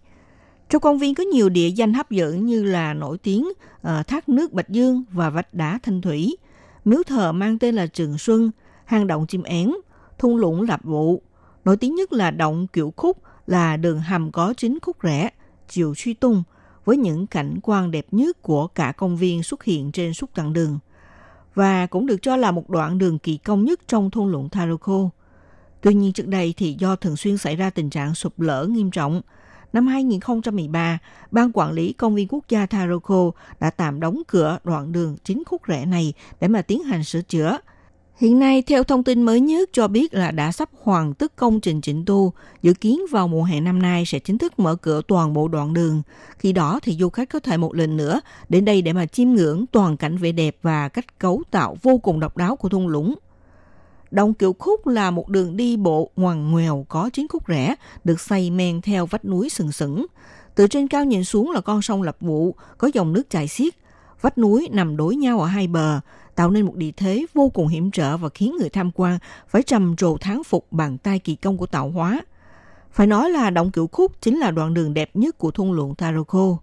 Trong 0.69 0.81
công 0.81 0.99
viên 0.99 1.15
có 1.15 1.23
nhiều 1.23 1.49
địa 1.49 1.67
danh 1.67 1.93
hấp 1.93 2.11
dẫn 2.11 2.45
như 2.45 2.63
là 2.63 2.93
nổi 2.93 3.17
tiếng 3.17 3.47
uh, 3.49 4.07
thác 4.07 4.29
nước 4.29 4.53
Bạch 4.53 4.69
Dương 4.69 5.03
và 5.11 5.29
vách 5.29 5.53
đá 5.53 5.79
Thanh 5.83 6.01
Thủy, 6.01 6.37
miếu 6.85 7.03
thờ 7.03 7.31
mang 7.31 7.59
tên 7.59 7.75
là 7.75 7.87
Trường 7.87 8.17
Xuân, 8.17 8.51
hang 8.85 9.07
động 9.07 9.27
chim 9.27 9.43
én, 9.43 9.71
thung 10.17 10.35
lũng 10.35 10.61
Lạp 10.61 10.83
Vụ. 10.83 11.21
Nổi 11.65 11.77
tiếng 11.77 11.95
nhất 11.95 12.13
là 12.13 12.31
động 12.31 12.67
Kiểu 12.73 12.93
Khúc 12.95 13.17
là 13.47 13.77
đường 13.77 13.99
hầm 13.99 14.31
có 14.31 14.53
chính 14.57 14.77
khúc 14.81 15.01
rẽ, 15.01 15.29
chiều 15.67 15.93
truy 15.95 16.13
tung– 16.13 16.43
với 16.89 16.97
những 16.97 17.27
cảnh 17.27 17.59
quan 17.63 17.91
đẹp 17.91 18.05
nhất 18.11 18.41
của 18.41 18.67
cả 18.67 18.91
công 18.91 19.17
viên 19.17 19.43
xuất 19.43 19.63
hiện 19.63 19.91
trên 19.91 20.13
suốt 20.13 20.29
đoạn 20.35 20.53
đường 20.53 20.79
và 21.55 21.85
cũng 21.85 22.05
được 22.05 22.17
cho 22.21 22.35
là 22.35 22.51
một 22.51 22.69
đoạn 22.69 22.97
đường 22.97 23.19
kỳ 23.19 23.37
công 23.37 23.65
nhất 23.65 23.79
trong 23.87 24.11
thôn 24.11 24.31
lũng 24.31 24.49
Taroko. 24.49 25.09
Tuy 25.81 25.93
nhiên 25.93 26.13
trước 26.13 26.27
đây 26.27 26.53
thì 26.57 26.75
do 26.79 26.95
thường 26.95 27.15
xuyên 27.15 27.37
xảy 27.37 27.55
ra 27.55 27.69
tình 27.69 27.89
trạng 27.89 28.15
sụp 28.15 28.39
lở 28.39 28.65
nghiêm 28.65 28.91
trọng, 28.91 29.21
năm 29.73 29.87
2013, 29.87 30.97
Ban 31.31 31.51
Quản 31.53 31.71
lý 31.71 31.93
Công 31.93 32.15
viên 32.15 32.27
Quốc 32.27 32.43
gia 32.49 32.65
Taroko 32.65 33.31
đã 33.59 33.69
tạm 33.69 33.99
đóng 33.99 34.21
cửa 34.27 34.57
đoạn 34.63 34.91
đường 34.91 35.17
chính 35.23 35.43
khúc 35.45 35.63
rẽ 35.63 35.85
này 35.85 36.13
để 36.39 36.47
mà 36.47 36.61
tiến 36.61 36.83
hành 36.83 37.03
sửa 37.03 37.21
chữa. 37.21 37.57
Hiện 38.19 38.39
nay, 38.39 38.61
theo 38.61 38.83
thông 38.83 39.03
tin 39.03 39.23
mới 39.23 39.39
nhất 39.39 39.69
cho 39.73 39.87
biết 39.87 40.13
là 40.13 40.31
đã 40.31 40.51
sắp 40.51 40.69
hoàn 40.81 41.13
tất 41.13 41.35
công 41.35 41.59
trình 41.59 41.81
chỉnh 41.81 42.03
tu, 42.05 42.33
dự 42.61 42.73
kiến 42.73 43.01
vào 43.11 43.27
mùa 43.27 43.43
hè 43.43 43.59
năm 43.59 43.81
nay 43.81 44.03
sẽ 44.05 44.19
chính 44.19 44.37
thức 44.37 44.59
mở 44.59 44.75
cửa 44.75 45.01
toàn 45.07 45.33
bộ 45.33 45.47
đoạn 45.47 45.73
đường. 45.73 46.01
Khi 46.39 46.53
đó 46.53 46.79
thì 46.83 46.97
du 46.99 47.09
khách 47.09 47.29
có 47.29 47.39
thể 47.39 47.57
một 47.57 47.75
lần 47.75 47.97
nữa 47.97 48.21
đến 48.49 48.65
đây 48.65 48.81
để 48.81 48.93
mà 48.93 49.05
chiêm 49.05 49.29
ngưỡng 49.29 49.65
toàn 49.71 49.97
cảnh 49.97 50.17
vẻ 50.17 50.31
đẹp 50.31 50.55
và 50.61 50.89
cách 50.89 51.19
cấu 51.19 51.43
tạo 51.51 51.77
vô 51.81 51.97
cùng 51.97 52.19
độc 52.19 52.37
đáo 52.37 52.55
của 52.55 52.69
thung 52.69 52.87
lũng. 52.87 53.15
Đồng 54.11 54.33
Kiều 54.33 54.53
Khúc 54.53 54.87
là 54.87 55.11
một 55.11 55.29
đường 55.29 55.57
đi 55.57 55.77
bộ 55.77 56.11
ngoằn 56.15 56.51
ngoèo 56.51 56.85
có 56.89 57.09
chín 57.13 57.27
khúc 57.27 57.47
rẽ, 57.47 57.75
được 58.03 58.19
xây 58.19 58.51
men 58.51 58.81
theo 58.81 59.05
vách 59.05 59.25
núi 59.25 59.49
sừng 59.49 59.71
sững. 59.71 60.05
Từ 60.55 60.67
trên 60.67 60.87
cao 60.87 61.05
nhìn 61.05 61.23
xuống 61.23 61.51
là 61.51 61.61
con 61.61 61.81
sông 61.81 62.01
Lập 62.01 62.17
Vụ, 62.19 62.55
có 62.77 62.89
dòng 62.93 63.13
nước 63.13 63.29
chảy 63.29 63.47
xiết. 63.47 63.73
Vách 64.21 64.37
núi 64.37 64.69
nằm 64.71 64.97
đối 64.97 65.15
nhau 65.15 65.39
ở 65.39 65.47
hai 65.47 65.67
bờ, 65.67 65.99
tạo 66.39 66.51
nên 66.51 66.65
một 66.65 66.75
địa 66.75 66.91
thế 66.91 67.25
vô 67.33 67.49
cùng 67.49 67.67
hiểm 67.67 67.91
trở 67.91 68.17
và 68.17 68.29
khiến 68.29 68.57
người 68.59 68.69
tham 68.69 68.91
quan 68.95 69.17
phải 69.47 69.63
trầm 69.63 69.95
trồ 69.95 70.17
thán 70.17 70.43
phục 70.43 70.71
bàn 70.71 70.97
tay 70.97 71.19
kỳ 71.19 71.35
công 71.35 71.57
của 71.57 71.65
tạo 71.65 71.89
hóa. 71.89 72.21
Phải 72.91 73.07
nói 73.07 73.29
là 73.29 73.49
động 73.49 73.71
Cửu 73.71 73.87
Khúc 73.87 74.11
chính 74.21 74.37
là 74.37 74.51
đoạn 74.51 74.73
đường 74.73 74.93
đẹp 74.93 75.09
nhất 75.13 75.37
của 75.37 75.51
thung 75.51 75.71
lũng 75.71 75.95
Taroko. 75.95 76.57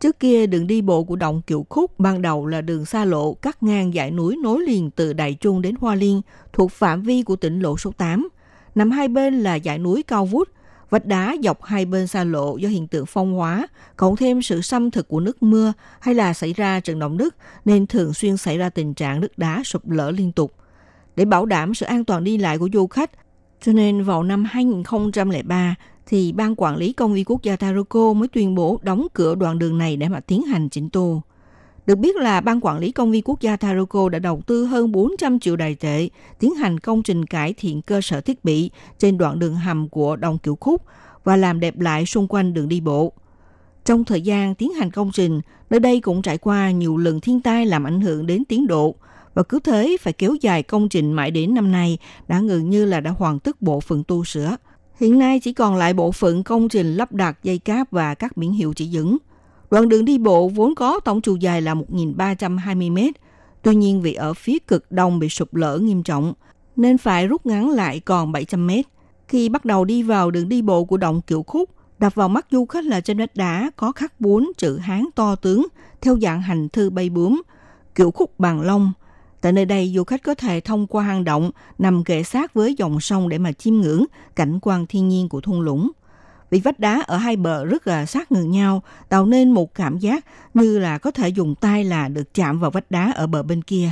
Trước 0.00 0.20
kia, 0.20 0.46
đường 0.46 0.66
đi 0.66 0.82
bộ 0.82 1.04
của 1.04 1.16
động 1.16 1.42
kiểu 1.46 1.66
Khúc 1.68 1.98
ban 1.98 2.22
đầu 2.22 2.46
là 2.46 2.60
đường 2.60 2.84
xa 2.84 3.04
lộ 3.04 3.34
cắt 3.34 3.62
ngang 3.62 3.92
dãy 3.92 4.10
núi 4.10 4.36
nối 4.42 4.62
liền 4.62 4.90
từ 4.90 5.12
Đại 5.12 5.34
Trung 5.34 5.62
đến 5.62 5.74
Hoa 5.80 5.94
Liên, 5.94 6.20
thuộc 6.52 6.70
phạm 6.70 7.02
vi 7.02 7.22
của 7.22 7.36
tỉnh 7.36 7.60
lộ 7.60 7.76
số 7.76 7.92
8. 7.96 8.28
Nằm 8.74 8.90
hai 8.90 9.08
bên 9.08 9.40
là 9.40 9.58
dãy 9.64 9.78
núi 9.78 10.02
cao 10.02 10.24
vút, 10.24 10.48
vách 10.90 11.06
đá 11.06 11.36
dọc 11.42 11.62
hai 11.64 11.84
bên 11.84 12.06
xa 12.06 12.24
lộ 12.24 12.56
do 12.56 12.68
hiện 12.68 12.86
tượng 12.86 13.06
phong 13.06 13.34
hóa, 13.34 13.66
cộng 13.96 14.16
thêm 14.16 14.42
sự 14.42 14.60
xâm 14.60 14.90
thực 14.90 15.08
của 15.08 15.20
nước 15.20 15.42
mưa 15.42 15.72
hay 16.00 16.14
là 16.14 16.32
xảy 16.32 16.52
ra 16.52 16.80
trận 16.80 16.98
động 16.98 17.18
đất 17.18 17.36
nên 17.64 17.86
thường 17.86 18.14
xuyên 18.14 18.36
xảy 18.36 18.58
ra 18.58 18.68
tình 18.68 18.94
trạng 18.94 19.20
đất 19.20 19.38
đá 19.38 19.62
sụp 19.64 19.90
lở 19.90 20.10
liên 20.10 20.32
tục. 20.32 20.54
Để 21.16 21.24
bảo 21.24 21.46
đảm 21.46 21.74
sự 21.74 21.86
an 21.86 22.04
toàn 22.04 22.24
đi 22.24 22.38
lại 22.38 22.58
của 22.58 22.68
du 22.72 22.86
khách, 22.86 23.10
cho 23.62 23.72
nên 23.72 24.02
vào 24.04 24.22
năm 24.22 24.44
2003, 24.44 25.74
thì 26.06 26.32
Ban 26.32 26.54
Quản 26.56 26.76
lý 26.76 26.92
Công 26.92 27.14
viên 27.14 27.24
Quốc 27.24 27.42
gia 27.42 27.56
Taroko 27.56 28.12
mới 28.12 28.28
tuyên 28.28 28.54
bố 28.54 28.80
đóng 28.82 29.06
cửa 29.12 29.34
đoạn 29.34 29.58
đường 29.58 29.78
này 29.78 29.96
để 29.96 30.08
mà 30.08 30.20
tiến 30.20 30.42
hành 30.42 30.68
chỉnh 30.68 30.90
tu. 30.90 31.22
Được 31.86 31.98
biết 31.98 32.16
là 32.16 32.40
Ban 32.40 32.60
Quản 32.62 32.78
lý 32.78 32.92
Công 32.92 33.10
viên 33.10 33.22
Quốc 33.24 33.40
gia 33.40 33.56
Taroko 33.56 34.08
đã 34.08 34.18
đầu 34.18 34.42
tư 34.46 34.64
hơn 34.64 34.92
400 34.92 35.40
triệu 35.40 35.56
đài 35.56 35.74
tệ 35.74 36.08
tiến 36.38 36.54
hành 36.54 36.80
công 36.80 37.02
trình 37.02 37.26
cải 37.26 37.52
thiện 37.52 37.82
cơ 37.82 38.00
sở 38.00 38.20
thiết 38.20 38.44
bị 38.44 38.70
trên 38.98 39.18
đoạn 39.18 39.38
đường 39.38 39.54
hầm 39.54 39.88
của 39.88 40.16
Đồng 40.16 40.38
Kiểu 40.38 40.56
Khúc 40.60 40.82
và 41.24 41.36
làm 41.36 41.60
đẹp 41.60 41.80
lại 41.80 42.06
xung 42.06 42.26
quanh 42.28 42.54
đường 42.54 42.68
đi 42.68 42.80
bộ. 42.80 43.12
Trong 43.84 44.04
thời 44.04 44.20
gian 44.20 44.54
tiến 44.54 44.72
hành 44.72 44.90
công 44.90 45.10
trình, 45.12 45.40
nơi 45.70 45.80
đây 45.80 46.00
cũng 46.00 46.22
trải 46.22 46.38
qua 46.38 46.70
nhiều 46.70 46.96
lần 46.96 47.20
thiên 47.20 47.40
tai 47.40 47.66
làm 47.66 47.84
ảnh 47.84 48.00
hưởng 48.00 48.26
đến 48.26 48.44
tiến 48.44 48.66
độ 48.66 48.94
và 49.34 49.42
cứ 49.42 49.58
thế 49.58 49.96
phải 50.00 50.12
kéo 50.12 50.34
dài 50.40 50.62
công 50.62 50.88
trình 50.88 51.12
mãi 51.12 51.30
đến 51.30 51.54
năm 51.54 51.72
nay 51.72 51.98
đã 52.28 52.40
gần 52.40 52.70
như 52.70 52.84
là 52.84 53.00
đã 53.00 53.10
hoàn 53.10 53.38
tất 53.38 53.62
bộ 53.62 53.80
phận 53.80 54.04
tu 54.04 54.24
sửa– 54.24 54.56
Hiện 55.00 55.18
nay 55.18 55.40
chỉ 55.40 55.52
còn 55.52 55.76
lại 55.76 55.94
bộ 55.94 56.12
phận 56.12 56.44
công 56.44 56.68
trình 56.68 56.94
lắp 56.94 57.12
đặt 57.12 57.38
dây 57.42 57.58
cáp 57.58 57.90
và 57.90 58.14
các 58.14 58.36
biển 58.36 58.52
hiệu 58.52 58.72
chỉ 58.76 58.86
dẫn. 58.86 59.18
Đoạn 59.70 59.88
đường 59.88 60.04
đi 60.04 60.18
bộ 60.18 60.48
vốn 60.48 60.74
có 60.74 61.00
tổng 61.00 61.20
chiều 61.20 61.36
dài 61.36 61.62
là 61.62 61.74
1.320 61.74 62.92
mét. 62.92 63.14
Tuy 63.62 63.74
nhiên 63.74 64.02
vì 64.02 64.14
ở 64.14 64.34
phía 64.34 64.58
cực 64.58 64.92
đông 64.92 65.18
bị 65.18 65.28
sụp 65.28 65.54
lở 65.54 65.78
nghiêm 65.78 66.02
trọng, 66.02 66.34
nên 66.76 66.98
phải 66.98 67.26
rút 67.26 67.46
ngắn 67.46 67.70
lại 67.70 68.00
còn 68.00 68.32
700 68.32 68.66
mét. 68.66 68.84
Khi 69.28 69.48
bắt 69.48 69.64
đầu 69.64 69.84
đi 69.84 70.02
vào 70.02 70.30
đường 70.30 70.48
đi 70.48 70.62
bộ 70.62 70.84
của 70.84 70.96
động 70.96 71.20
Kiệu 71.22 71.42
Khúc, 71.42 71.70
đập 71.98 72.14
vào 72.14 72.28
mắt 72.28 72.46
du 72.50 72.66
khách 72.66 72.84
là 72.84 73.00
trên 73.00 73.18
vách 73.18 73.36
đá 73.36 73.70
có 73.76 73.92
khắc 73.92 74.20
bốn 74.20 74.50
chữ 74.58 74.78
Hán 74.78 75.04
to 75.14 75.34
tướng 75.34 75.66
theo 76.00 76.18
dạng 76.22 76.42
hành 76.42 76.68
thư 76.68 76.90
bay 76.90 77.10
bướm, 77.10 77.42
Kiệu 77.94 78.10
Khúc 78.10 78.38
bằng 78.38 78.60
lông, 78.60 78.92
Tại 79.40 79.52
nơi 79.52 79.64
đây, 79.64 79.92
du 79.94 80.04
khách 80.04 80.22
có 80.22 80.34
thể 80.34 80.60
thông 80.60 80.86
qua 80.86 81.04
hang 81.04 81.24
động 81.24 81.50
nằm 81.78 82.04
kề 82.04 82.22
sát 82.22 82.54
với 82.54 82.74
dòng 82.74 83.00
sông 83.00 83.28
để 83.28 83.38
mà 83.38 83.52
chiêm 83.52 83.74
ngưỡng 83.74 84.04
cảnh 84.36 84.58
quan 84.62 84.86
thiên 84.86 85.08
nhiên 85.08 85.28
của 85.28 85.40
thung 85.40 85.60
lũng. 85.60 85.90
Vì 86.50 86.60
vách 86.60 86.80
đá 86.80 87.02
ở 87.06 87.16
hai 87.16 87.36
bờ 87.36 87.64
rất 87.64 87.86
là 87.86 88.06
sát 88.06 88.32
người 88.32 88.44
nhau, 88.44 88.82
tạo 89.08 89.26
nên 89.26 89.50
một 89.50 89.74
cảm 89.74 89.98
giác 89.98 90.24
như 90.54 90.78
là 90.78 90.98
có 90.98 91.10
thể 91.10 91.28
dùng 91.28 91.54
tay 91.54 91.84
là 91.84 92.08
được 92.08 92.34
chạm 92.34 92.60
vào 92.60 92.70
vách 92.70 92.90
đá 92.90 93.12
ở 93.12 93.26
bờ 93.26 93.42
bên 93.42 93.62
kia. 93.62 93.90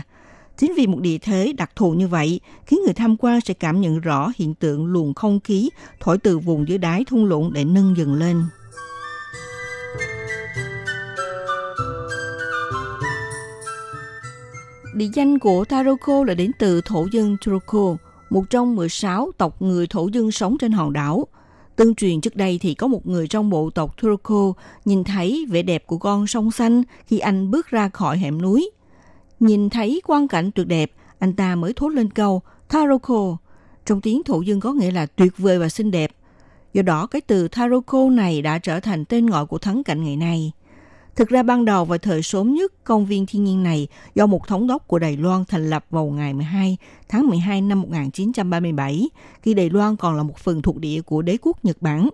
Chính 0.58 0.74
vì 0.76 0.86
một 0.86 1.00
địa 1.00 1.18
thế 1.18 1.52
đặc 1.52 1.70
thù 1.76 1.92
như 1.92 2.08
vậy, 2.08 2.40
khiến 2.66 2.80
người 2.84 2.94
tham 2.94 3.16
quan 3.18 3.40
sẽ 3.40 3.54
cảm 3.54 3.80
nhận 3.80 4.00
rõ 4.00 4.32
hiện 4.36 4.54
tượng 4.54 4.86
luồng 4.86 5.14
không 5.14 5.40
khí 5.40 5.70
thổi 6.00 6.18
từ 6.18 6.38
vùng 6.38 6.68
dưới 6.68 6.78
đáy 6.78 7.04
thung 7.04 7.24
lũng 7.24 7.52
để 7.52 7.64
nâng 7.64 7.94
dần 7.96 8.14
lên. 8.14 8.44
Địa 14.94 15.08
danh 15.14 15.38
của 15.38 15.64
Taroko 15.64 16.24
là 16.24 16.34
đến 16.34 16.50
từ 16.58 16.80
thổ 16.80 17.06
dân 17.12 17.36
Turoko, 17.46 17.96
một 18.30 18.44
trong 18.50 18.76
16 18.76 19.30
tộc 19.38 19.62
người 19.62 19.86
thổ 19.86 20.08
dân 20.12 20.30
sống 20.30 20.56
trên 20.60 20.72
hòn 20.72 20.92
đảo. 20.92 21.26
Tương 21.78 21.94
truyền 21.94 22.20
trước 22.20 22.36
đây 22.36 22.58
thì 22.62 22.74
có 22.74 22.86
một 22.86 23.06
người 23.06 23.28
trong 23.28 23.50
bộ 23.50 23.70
tộc 23.70 24.02
Turco 24.02 24.52
nhìn 24.84 25.04
thấy 25.04 25.46
vẻ 25.50 25.62
đẹp 25.62 25.86
của 25.86 25.98
con 25.98 26.26
sông 26.26 26.50
xanh 26.50 26.82
khi 27.06 27.18
anh 27.18 27.50
bước 27.50 27.66
ra 27.66 27.88
khỏi 27.88 28.18
hẻm 28.18 28.42
núi. 28.42 28.70
Nhìn 29.40 29.70
thấy 29.70 30.00
quang 30.06 30.28
cảnh 30.28 30.50
tuyệt 30.50 30.66
đẹp, 30.66 30.92
anh 31.18 31.32
ta 31.32 31.54
mới 31.54 31.72
thốt 31.72 31.88
lên 31.88 32.10
câu 32.10 32.42
Taroko. 32.68 33.36
Trong 33.86 34.00
tiếng 34.00 34.22
thổ 34.22 34.40
dân 34.40 34.60
có 34.60 34.72
nghĩa 34.72 34.90
là 34.90 35.06
tuyệt 35.06 35.32
vời 35.38 35.58
và 35.58 35.68
xinh 35.68 35.90
đẹp. 35.90 36.10
Do 36.74 36.82
đó, 36.82 37.06
cái 37.06 37.20
từ 37.20 37.48
Taroko 37.48 38.10
này 38.10 38.42
đã 38.42 38.58
trở 38.58 38.80
thành 38.80 39.04
tên 39.04 39.26
gọi 39.26 39.46
của 39.46 39.58
thắng 39.58 39.84
cảnh 39.84 40.04
ngày 40.04 40.16
nay. 40.16 40.52
Thực 41.18 41.28
ra 41.28 41.42
ban 41.42 41.64
đầu 41.64 41.84
và 41.84 41.98
thời 41.98 42.22
sớm 42.22 42.54
nhất, 42.54 42.84
công 42.84 43.06
viên 43.06 43.26
thiên 43.26 43.44
nhiên 43.44 43.62
này 43.62 43.88
do 44.14 44.26
một 44.26 44.46
thống 44.46 44.66
đốc 44.66 44.88
của 44.88 44.98
Đài 44.98 45.16
Loan 45.16 45.44
thành 45.48 45.70
lập 45.70 45.84
vào 45.90 46.06
ngày 46.06 46.34
12 46.34 46.76
tháng 47.08 47.26
12 47.26 47.60
năm 47.60 47.80
1937, 47.80 49.08
khi 49.42 49.54
Đài 49.54 49.70
Loan 49.70 49.96
còn 49.96 50.16
là 50.16 50.22
một 50.22 50.38
phần 50.38 50.62
thuộc 50.62 50.78
địa 50.78 51.00
của 51.00 51.22
đế 51.22 51.36
quốc 51.42 51.64
Nhật 51.64 51.82
Bản. 51.82 52.08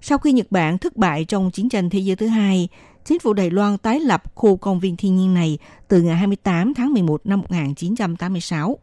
Sau 0.00 0.18
khi 0.18 0.32
Nhật 0.32 0.46
Bản 0.50 0.78
thất 0.78 0.96
bại 0.96 1.24
trong 1.24 1.50
chiến 1.50 1.68
tranh 1.68 1.90
thế 1.90 1.98
giới 1.98 2.16
thứ 2.16 2.26
hai, 2.26 2.68
chính 3.04 3.18
phủ 3.18 3.32
Đài 3.32 3.50
Loan 3.50 3.78
tái 3.78 4.00
lập 4.00 4.22
khu 4.34 4.56
công 4.56 4.80
viên 4.80 4.96
thiên 4.96 5.16
nhiên 5.16 5.34
này 5.34 5.58
từ 5.88 6.02
ngày 6.02 6.16
28 6.16 6.74
tháng 6.74 6.92
11 6.92 7.26
năm 7.26 7.40
1986. 7.40 8.78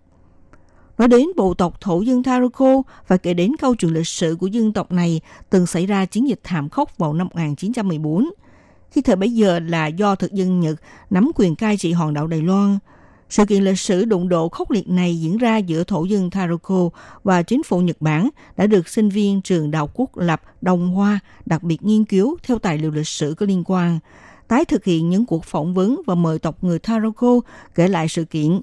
Nói 0.97 1.07
đến 1.07 1.27
bộ 1.35 1.53
tộc 1.53 1.81
thổ 1.81 2.01
dân 2.01 2.23
Taroko 2.23 2.81
và 3.07 3.17
kể 3.17 3.33
đến 3.33 3.51
câu 3.59 3.75
chuyện 3.75 3.93
lịch 3.93 4.07
sử 4.07 4.37
của 4.39 4.47
dân 4.47 4.73
tộc 4.73 4.91
này 4.91 5.21
từng 5.49 5.65
xảy 5.65 5.85
ra 5.85 6.05
chiến 6.05 6.27
dịch 6.27 6.39
thảm 6.43 6.69
khốc 6.69 6.97
vào 6.97 7.13
năm 7.13 7.27
1914 7.27 8.29
khi 8.91 9.01
thời 9.01 9.15
bấy 9.15 9.33
giờ 9.33 9.59
là 9.59 9.87
do 9.87 10.15
thực 10.15 10.31
dân 10.31 10.59
Nhật 10.59 10.81
nắm 11.09 11.31
quyền 11.35 11.55
cai 11.55 11.77
trị 11.77 11.91
hòn 11.91 12.13
đảo 12.13 12.27
Đài 12.27 12.41
Loan. 12.41 12.77
Sự 13.29 13.45
kiện 13.45 13.63
lịch 13.63 13.79
sử 13.79 14.05
đụng 14.05 14.29
độ 14.29 14.49
khốc 14.49 14.71
liệt 14.71 14.89
này 14.89 15.19
diễn 15.19 15.37
ra 15.37 15.57
giữa 15.57 15.83
thổ 15.83 16.03
dân 16.03 16.29
Taroko 16.29 16.89
và 17.23 17.41
chính 17.41 17.63
phủ 17.63 17.79
Nhật 17.79 17.97
Bản 17.99 18.29
đã 18.57 18.67
được 18.67 18.87
sinh 18.87 19.09
viên 19.09 19.41
trường 19.41 19.71
Đạo 19.71 19.89
Quốc 19.93 20.17
lập 20.17 20.41
Đồng 20.61 20.89
Hoa 20.95 21.19
đặc 21.45 21.63
biệt 21.63 21.83
nghiên 21.83 22.05
cứu 22.05 22.37
theo 22.43 22.59
tài 22.59 22.77
liệu 22.77 22.91
lịch 22.91 23.07
sử 23.07 23.35
có 23.37 23.45
liên 23.45 23.63
quan, 23.65 23.99
tái 24.47 24.65
thực 24.65 24.83
hiện 24.83 25.09
những 25.09 25.25
cuộc 25.25 25.45
phỏng 25.45 25.73
vấn 25.73 26.01
và 26.07 26.15
mời 26.15 26.39
tộc 26.39 26.63
người 26.63 26.79
Taroko 26.79 27.39
kể 27.75 27.87
lại 27.87 28.07
sự 28.07 28.25
kiện. 28.25 28.61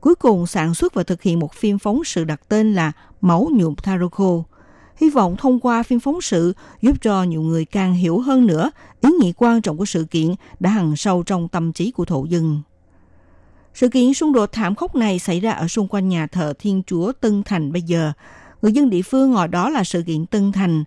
Cuối 0.00 0.14
cùng 0.14 0.46
sản 0.46 0.74
xuất 0.74 0.94
và 0.94 1.02
thực 1.02 1.22
hiện 1.22 1.40
một 1.40 1.54
phim 1.54 1.78
phóng 1.78 2.04
sự 2.04 2.24
đặt 2.24 2.40
tên 2.48 2.74
là 2.74 2.92
Máu 3.20 3.48
nhuộm 3.52 3.74
Taroko– 3.74 4.42
hy 5.00 5.10
vọng 5.10 5.36
thông 5.36 5.60
qua 5.60 5.82
phim 5.82 6.00
phóng 6.00 6.20
sự 6.20 6.52
giúp 6.82 6.96
cho 7.02 7.22
nhiều 7.22 7.42
người 7.42 7.64
càng 7.64 7.94
hiểu 7.94 8.18
hơn 8.18 8.46
nữa 8.46 8.70
ý 9.00 9.10
nghĩa 9.20 9.32
quan 9.36 9.62
trọng 9.62 9.76
của 9.78 9.84
sự 9.84 10.04
kiện 10.04 10.34
đã 10.60 10.70
hằn 10.70 10.96
sâu 10.96 11.22
trong 11.22 11.48
tâm 11.48 11.72
trí 11.72 11.90
của 11.90 12.04
thổ 12.04 12.24
dân. 12.24 12.60
Sự 13.74 13.88
kiện 13.88 14.14
xung 14.14 14.32
đột 14.32 14.52
thảm 14.52 14.74
khốc 14.74 14.94
này 14.94 15.18
xảy 15.18 15.40
ra 15.40 15.52
ở 15.52 15.68
xung 15.68 15.88
quanh 15.88 16.08
nhà 16.08 16.26
thờ 16.26 16.52
Thiên 16.58 16.82
Chúa 16.86 17.12
Tân 17.12 17.42
Thành 17.42 17.72
bây 17.72 17.82
giờ. 17.82 18.12
Người 18.62 18.72
dân 18.72 18.90
địa 18.90 19.02
phương 19.02 19.32
gọi 19.32 19.48
đó 19.48 19.70
là 19.70 19.84
sự 19.84 20.02
kiện 20.02 20.26
Tân 20.26 20.52
Thành. 20.52 20.84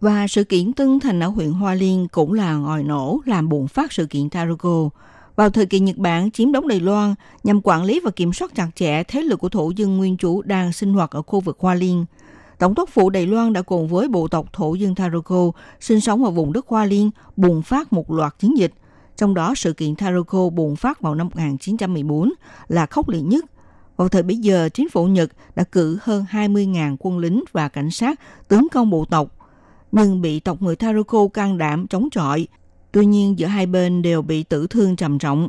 Và 0.00 0.26
sự 0.26 0.44
kiện 0.44 0.72
Tân 0.72 1.00
Thành 1.00 1.20
ở 1.20 1.28
huyện 1.28 1.52
Hoa 1.52 1.74
Liên 1.74 2.08
cũng 2.12 2.32
là 2.32 2.56
ngòi 2.56 2.82
nổ 2.82 3.20
làm 3.26 3.48
bùng 3.48 3.68
phát 3.68 3.92
sự 3.92 4.06
kiện 4.06 4.30
Tarugo. 4.30 4.88
Vào 5.36 5.50
thời 5.50 5.66
kỳ 5.66 5.80
Nhật 5.80 5.96
Bản, 5.96 6.30
chiếm 6.30 6.52
đóng 6.52 6.68
Đài 6.68 6.80
Loan 6.80 7.14
nhằm 7.44 7.60
quản 7.64 7.84
lý 7.84 8.00
và 8.04 8.10
kiểm 8.10 8.32
soát 8.32 8.54
chặt 8.54 8.68
chẽ 8.74 9.02
thế 9.02 9.22
lực 9.22 9.38
của 9.38 9.48
thổ 9.48 9.70
dân 9.76 9.96
nguyên 9.96 10.16
chủ 10.16 10.42
đang 10.42 10.72
sinh 10.72 10.94
hoạt 10.94 11.10
ở 11.10 11.22
khu 11.22 11.40
vực 11.40 11.56
Hoa 11.60 11.74
Liên– 11.74 12.04
Tổng 12.60 12.74
thống 12.74 12.88
phủ 12.92 13.10
Đài 13.10 13.26
Loan 13.26 13.52
đã 13.52 13.62
cùng 13.62 13.88
với 13.88 14.08
bộ 14.08 14.28
tộc 14.28 14.52
thổ 14.52 14.74
dân 14.74 14.94
Taroko 14.94 15.50
sinh 15.80 16.00
sống 16.00 16.24
ở 16.24 16.30
vùng 16.30 16.52
đất 16.52 16.66
Hoa 16.68 16.84
Liên 16.84 17.10
bùng 17.36 17.62
phát 17.62 17.92
một 17.92 18.10
loạt 18.10 18.38
chiến 18.38 18.58
dịch. 18.58 18.72
Trong 19.16 19.34
đó, 19.34 19.54
sự 19.56 19.72
kiện 19.72 19.96
Taroko 19.96 20.48
bùng 20.48 20.76
phát 20.76 21.00
vào 21.00 21.14
năm 21.14 21.26
1914 21.26 22.32
là 22.68 22.86
khốc 22.86 23.08
liệt 23.08 23.20
nhất. 23.20 23.44
Vào 23.96 24.08
thời 24.08 24.22
bấy 24.22 24.36
giờ, 24.36 24.68
chính 24.68 24.88
phủ 24.88 25.06
Nhật 25.06 25.30
đã 25.54 25.64
cử 25.64 25.98
hơn 26.02 26.24
20.000 26.30 26.96
quân 26.98 27.18
lính 27.18 27.44
và 27.52 27.68
cảnh 27.68 27.90
sát 27.90 28.20
tấn 28.48 28.68
công 28.72 28.90
bộ 28.90 29.04
tộc, 29.04 29.34
nhưng 29.92 30.20
bị 30.20 30.40
tộc 30.40 30.62
người 30.62 30.76
Taroko 30.76 31.28
can 31.28 31.58
đảm 31.58 31.86
chống 31.86 32.10
chọi. 32.10 32.46
Tuy 32.92 33.06
nhiên, 33.06 33.38
giữa 33.38 33.46
hai 33.46 33.66
bên 33.66 34.02
đều 34.02 34.22
bị 34.22 34.42
tử 34.42 34.66
thương 34.66 34.96
trầm 34.96 35.18
trọng. 35.18 35.48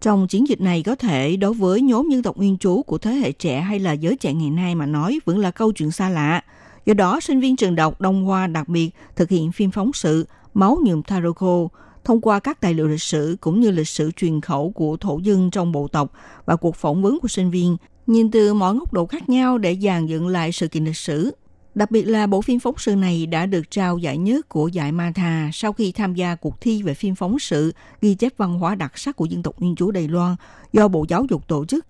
Trong 0.00 0.28
chiến 0.28 0.48
dịch 0.48 0.60
này 0.60 0.82
có 0.82 0.94
thể 0.94 1.36
đối 1.36 1.54
với 1.54 1.80
nhóm 1.80 2.08
dân 2.08 2.22
tộc 2.22 2.36
nguyên 2.36 2.58
trú 2.58 2.82
của 2.82 2.98
thế 2.98 3.12
hệ 3.12 3.32
trẻ 3.32 3.60
hay 3.60 3.78
là 3.78 3.92
giới 3.92 4.16
trẻ 4.16 4.32
ngày 4.32 4.50
nay 4.50 4.74
mà 4.74 4.86
nói 4.86 5.20
vẫn 5.24 5.38
là 5.38 5.50
câu 5.50 5.72
chuyện 5.72 5.90
xa 5.90 6.08
lạ. 6.08 6.42
Do 6.86 6.94
đó, 6.94 7.20
sinh 7.20 7.40
viên 7.40 7.56
trường 7.56 7.74
đọc 7.74 8.00
Đông 8.00 8.24
Hoa 8.24 8.46
đặc 8.46 8.68
biệt 8.68 8.90
thực 9.16 9.30
hiện 9.30 9.52
phim 9.52 9.70
phóng 9.70 9.92
sự 9.92 10.26
Máu 10.54 10.78
nhuộm 10.84 11.02
Taroko 11.02 11.68
thông 12.04 12.20
qua 12.20 12.40
các 12.40 12.60
tài 12.60 12.74
liệu 12.74 12.88
lịch 12.88 13.02
sử 13.02 13.36
cũng 13.40 13.60
như 13.60 13.70
lịch 13.70 13.88
sử 13.88 14.10
truyền 14.10 14.40
khẩu 14.40 14.70
của 14.70 14.96
thổ 14.96 15.18
dân 15.18 15.50
trong 15.50 15.72
bộ 15.72 15.88
tộc 15.88 16.12
và 16.44 16.56
cuộc 16.56 16.76
phỏng 16.76 17.02
vấn 17.02 17.20
của 17.20 17.28
sinh 17.28 17.50
viên 17.50 17.76
nhìn 18.06 18.30
từ 18.30 18.54
mọi 18.54 18.74
góc 18.74 18.92
độ 18.92 19.06
khác 19.06 19.28
nhau 19.28 19.58
để 19.58 19.78
dàn 19.82 20.06
dựng 20.06 20.28
lại 20.28 20.52
sự 20.52 20.68
kiện 20.68 20.84
lịch 20.84 20.96
sử. 20.96 21.30
Đặc 21.74 21.90
biệt 21.90 22.02
là 22.02 22.26
bộ 22.26 22.40
phim 22.40 22.60
phóng 22.60 22.74
sự 22.78 22.96
này 22.96 23.26
đã 23.26 23.46
được 23.46 23.70
trao 23.70 23.98
giải 23.98 24.18
nhất 24.18 24.48
của 24.48 24.68
giải 24.68 24.92
Mata 24.92 25.50
sau 25.52 25.72
khi 25.72 25.92
tham 25.92 26.14
gia 26.14 26.34
cuộc 26.34 26.60
thi 26.60 26.82
về 26.82 26.94
phim 26.94 27.14
phóng 27.14 27.38
sự 27.38 27.72
ghi 28.00 28.14
chép 28.14 28.32
văn 28.36 28.58
hóa 28.58 28.74
đặc 28.74 28.98
sắc 28.98 29.16
của 29.16 29.24
dân 29.24 29.42
tộc 29.42 29.54
Nguyên 29.58 29.76
Chúa 29.76 29.90
Đài 29.90 30.08
Loan 30.08 30.36
do 30.72 30.88
Bộ 30.88 31.04
Giáo 31.08 31.26
dục 31.30 31.48
tổ 31.48 31.64
chức. 31.64 31.86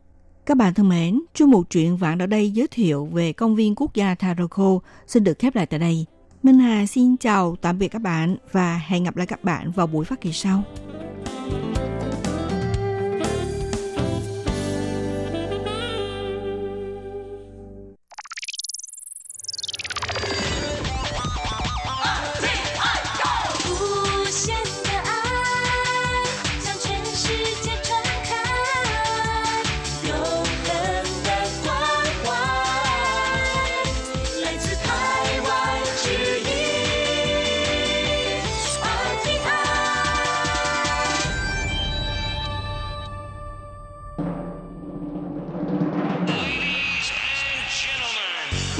Các 0.47 0.57
bạn 0.57 0.75
thân 0.75 0.89
mến, 0.89 1.21
chương 1.35 1.51
mục 1.51 1.71
truyện 1.71 1.97
vạn 1.97 2.19
ở 2.19 2.27
đây 2.27 2.51
giới 2.51 2.69
thiệu 2.69 3.07
về 3.13 3.33
công 3.33 3.55
viên 3.57 3.75
quốc 3.75 3.95
gia 3.95 4.15
Taroko 4.15 4.79
xin 5.07 5.25
được 5.25 5.39
khép 5.39 5.55
lại 5.55 5.67
tại 5.67 5.79
đây. 5.79 6.07
Minh 6.43 6.59
Hà 6.59 6.87
xin 6.87 7.17
chào 7.17 7.57
tạm 7.61 7.79
biệt 7.79 7.89
các 7.89 8.03
bạn 8.03 8.37
và 8.53 8.81
hẹn 8.87 9.05
gặp 9.05 9.17
lại 9.17 9.27
các 9.27 9.45
bạn 9.45 9.71
vào 9.71 9.87
buổi 9.87 10.05
phát 10.05 10.21
kỳ 10.21 10.33
sau. 10.33 10.63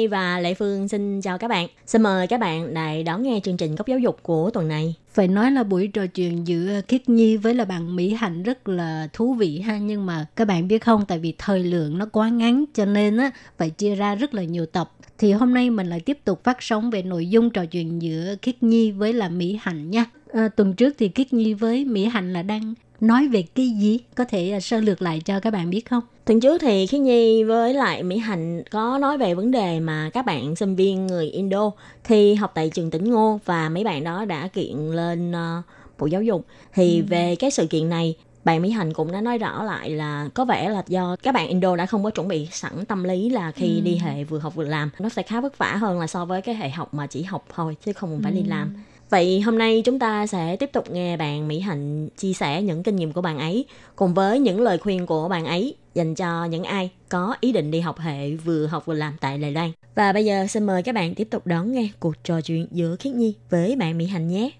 Nhi 0.00 0.06
và 0.06 0.40
Lệ 0.40 0.54
Phương 0.54 0.88
xin 0.88 1.20
chào 1.20 1.38
các 1.38 1.48
bạn. 1.48 1.68
Xin 1.86 2.02
mời 2.02 2.26
các 2.26 2.40
bạn 2.40 2.64
lại 2.64 3.02
đón 3.02 3.22
nghe 3.22 3.40
chương 3.42 3.56
trình 3.56 3.74
góc 3.74 3.88
giáo 3.88 3.98
dục 3.98 4.18
của 4.22 4.50
tuần 4.50 4.68
này. 4.68 4.94
Phải 5.12 5.28
nói 5.28 5.50
là 5.50 5.62
buổi 5.62 5.88
trò 5.88 6.06
chuyện 6.06 6.46
giữa 6.46 6.80
Khiết 6.88 7.08
Nhi 7.08 7.36
với 7.36 7.54
là 7.54 7.64
bạn 7.64 7.96
Mỹ 7.96 8.14
Hạnh 8.14 8.42
rất 8.42 8.68
là 8.68 9.08
thú 9.12 9.34
vị 9.34 9.60
ha. 9.60 9.78
Nhưng 9.78 10.06
mà 10.06 10.26
các 10.36 10.44
bạn 10.44 10.68
biết 10.68 10.84
không, 10.84 11.04
tại 11.08 11.18
vì 11.18 11.34
thời 11.38 11.64
lượng 11.64 11.98
nó 11.98 12.06
quá 12.06 12.28
ngắn 12.28 12.64
cho 12.74 12.84
nên 12.84 13.16
á 13.16 13.30
phải 13.58 13.70
chia 13.70 13.94
ra 13.94 14.14
rất 14.14 14.34
là 14.34 14.42
nhiều 14.42 14.66
tập. 14.66 14.92
Thì 15.18 15.32
hôm 15.32 15.54
nay 15.54 15.70
mình 15.70 15.86
lại 15.86 16.00
tiếp 16.00 16.18
tục 16.24 16.44
phát 16.44 16.56
sóng 16.60 16.90
về 16.90 17.02
nội 17.02 17.28
dung 17.28 17.50
trò 17.50 17.64
chuyện 17.64 18.02
giữa 18.02 18.34
Khiết 18.42 18.62
Nhi 18.62 18.90
với 18.90 19.12
là 19.12 19.28
Mỹ 19.28 19.58
Hạnh 19.62 19.90
nha. 19.90 20.04
À, 20.32 20.48
tuần 20.48 20.74
trước 20.74 20.94
thì 20.98 21.08
Khiết 21.14 21.32
Nhi 21.32 21.54
với 21.54 21.84
Mỹ 21.84 22.04
Hạnh 22.04 22.32
là 22.32 22.42
đang 22.42 22.74
nói 23.00 23.28
về 23.28 23.44
cái 23.54 23.70
gì? 23.70 23.98
Có 24.14 24.24
thể 24.24 24.54
uh, 24.56 24.62
sơ 24.62 24.80
lược 24.80 25.02
lại 25.02 25.20
cho 25.24 25.40
các 25.40 25.50
bạn 25.50 25.70
biết 25.70 25.90
không? 25.90 26.02
Tuần 26.24 26.40
trước 26.40 26.58
thì 26.60 26.86
Khí 26.86 26.98
Nhi 26.98 27.44
với 27.44 27.74
lại 27.74 28.02
Mỹ 28.02 28.18
Hạnh 28.18 28.62
có 28.70 28.98
nói 28.98 29.18
về 29.18 29.34
vấn 29.34 29.50
đề 29.50 29.80
mà 29.80 30.10
các 30.12 30.26
bạn 30.26 30.56
sinh 30.56 30.76
viên 30.76 31.06
người 31.06 31.26
Indo 31.26 31.70
thì 32.04 32.34
học 32.34 32.52
tại 32.54 32.70
trường 32.70 32.90
tỉnh 32.90 33.10
Ngô 33.10 33.40
và 33.44 33.68
mấy 33.68 33.84
bạn 33.84 34.04
đó 34.04 34.24
đã 34.24 34.48
kiện 34.48 34.76
lên 34.76 35.30
uh, 35.30 35.64
Bộ 35.98 36.06
Giáo 36.06 36.22
dục. 36.22 36.46
Thì 36.74 36.98
ừ. 36.98 37.04
về 37.08 37.36
cái 37.36 37.50
sự 37.50 37.66
kiện 37.66 37.88
này 37.88 38.14
bạn 38.44 38.62
Mỹ 38.62 38.70
Hạnh 38.70 38.92
cũng 38.92 39.12
đã 39.12 39.20
nói 39.20 39.38
rõ 39.38 39.62
lại 39.62 39.90
là 39.90 40.28
có 40.34 40.44
vẻ 40.44 40.68
là 40.68 40.82
do 40.86 41.16
các 41.22 41.34
bạn 41.34 41.48
Indo 41.48 41.76
đã 41.76 41.86
không 41.86 42.04
có 42.04 42.10
chuẩn 42.10 42.28
bị 42.28 42.48
sẵn 42.52 42.84
tâm 42.84 43.04
lý 43.04 43.30
là 43.30 43.52
khi 43.52 43.74
ừ. 43.74 43.80
đi 43.80 43.96
hệ 43.96 44.24
vừa 44.24 44.38
học 44.38 44.54
vừa 44.54 44.64
làm 44.64 44.90
nó 44.98 45.08
sẽ 45.08 45.22
khá 45.22 45.40
vất 45.40 45.58
vả 45.58 45.76
hơn 45.76 46.00
là 46.00 46.06
so 46.06 46.24
với 46.24 46.42
cái 46.42 46.54
hệ 46.54 46.70
học 46.70 46.94
mà 46.94 47.06
chỉ 47.06 47.22
học 47.22 47.44
thôi 47.54 47.76
chứ 47.84 47.92
không 47.92 48.20
phải 48.22 48.32
ừ. 48.32 48.36
đi 48.36 48.42
làm 48.42 48.74
Vậy 49.10 49.40
hôm 49.40 49.58
nay 49.58 49.82
chúng 49.84 49.98
ta 49.98 50.26
sẽ 50.26 50.56
tiếp 50.56 50.70
tục 50.72 50.90
nghe 50.90 51.16
bạn 51.16 51.48
Mỹ 51.48 51.60
Hạnh 51.60 52.08
chia 52.16 52.32
sẻ 52.32 52.62
những 52.62 52.82
kinh 52.82 52.96
nghiệm 52.96 53.12
của 53.12 53.20
bạn 53.20 53.38
ấy 53.38 53.64
cùng 53.96 54.14
với 54.14 54.40
những 54.40 54.60
lời 54.60 54.78
khuyên 54.78 55.06
của 55.06 55.28
bạn 55.28 55.44
ấy 55.44 55.74
dành 55.94 56.14
cho 56.14 56.44
những 56.44 56.64
ai 56.64 56.90
có 57.08 57.36
ý 57.40 57.52
định 57.52 57.70
đi 57.70 57.80
học 57.80 57.98
hệ 57.98 58.36
vừa 58.36 58.66
học 58.66 58.86
vừa 58.86 58.94
làm 58.94 59.16
tại 59.20 59.38
Đài 59.38 59.52
Loan. 59.52 59.72
Và 59.94 60.12
bây 60.12 60.24
giờ 60.24 60.46
xin 60.46 60.64
mời 60.64 60.82
các 60.82 60.94
bạn 60.94 61.14
tiếp 61.14 61.28
tục 61.30 61.46
đón 61.46 61.72
nghe 61.72 61.88
cuộc 62.00 62.24
trò 62.24 62.40
chuyện 62.40 62.66
giữa 62.70 62.96
Khiết 62.96 63.14
Nhi 63.14 63.34
với 63.50 63.76
bạn 63.76 63.98
Mỹ 63.98 64.06
Hạnh 64.06 64.28
nhé. 64.28 64.50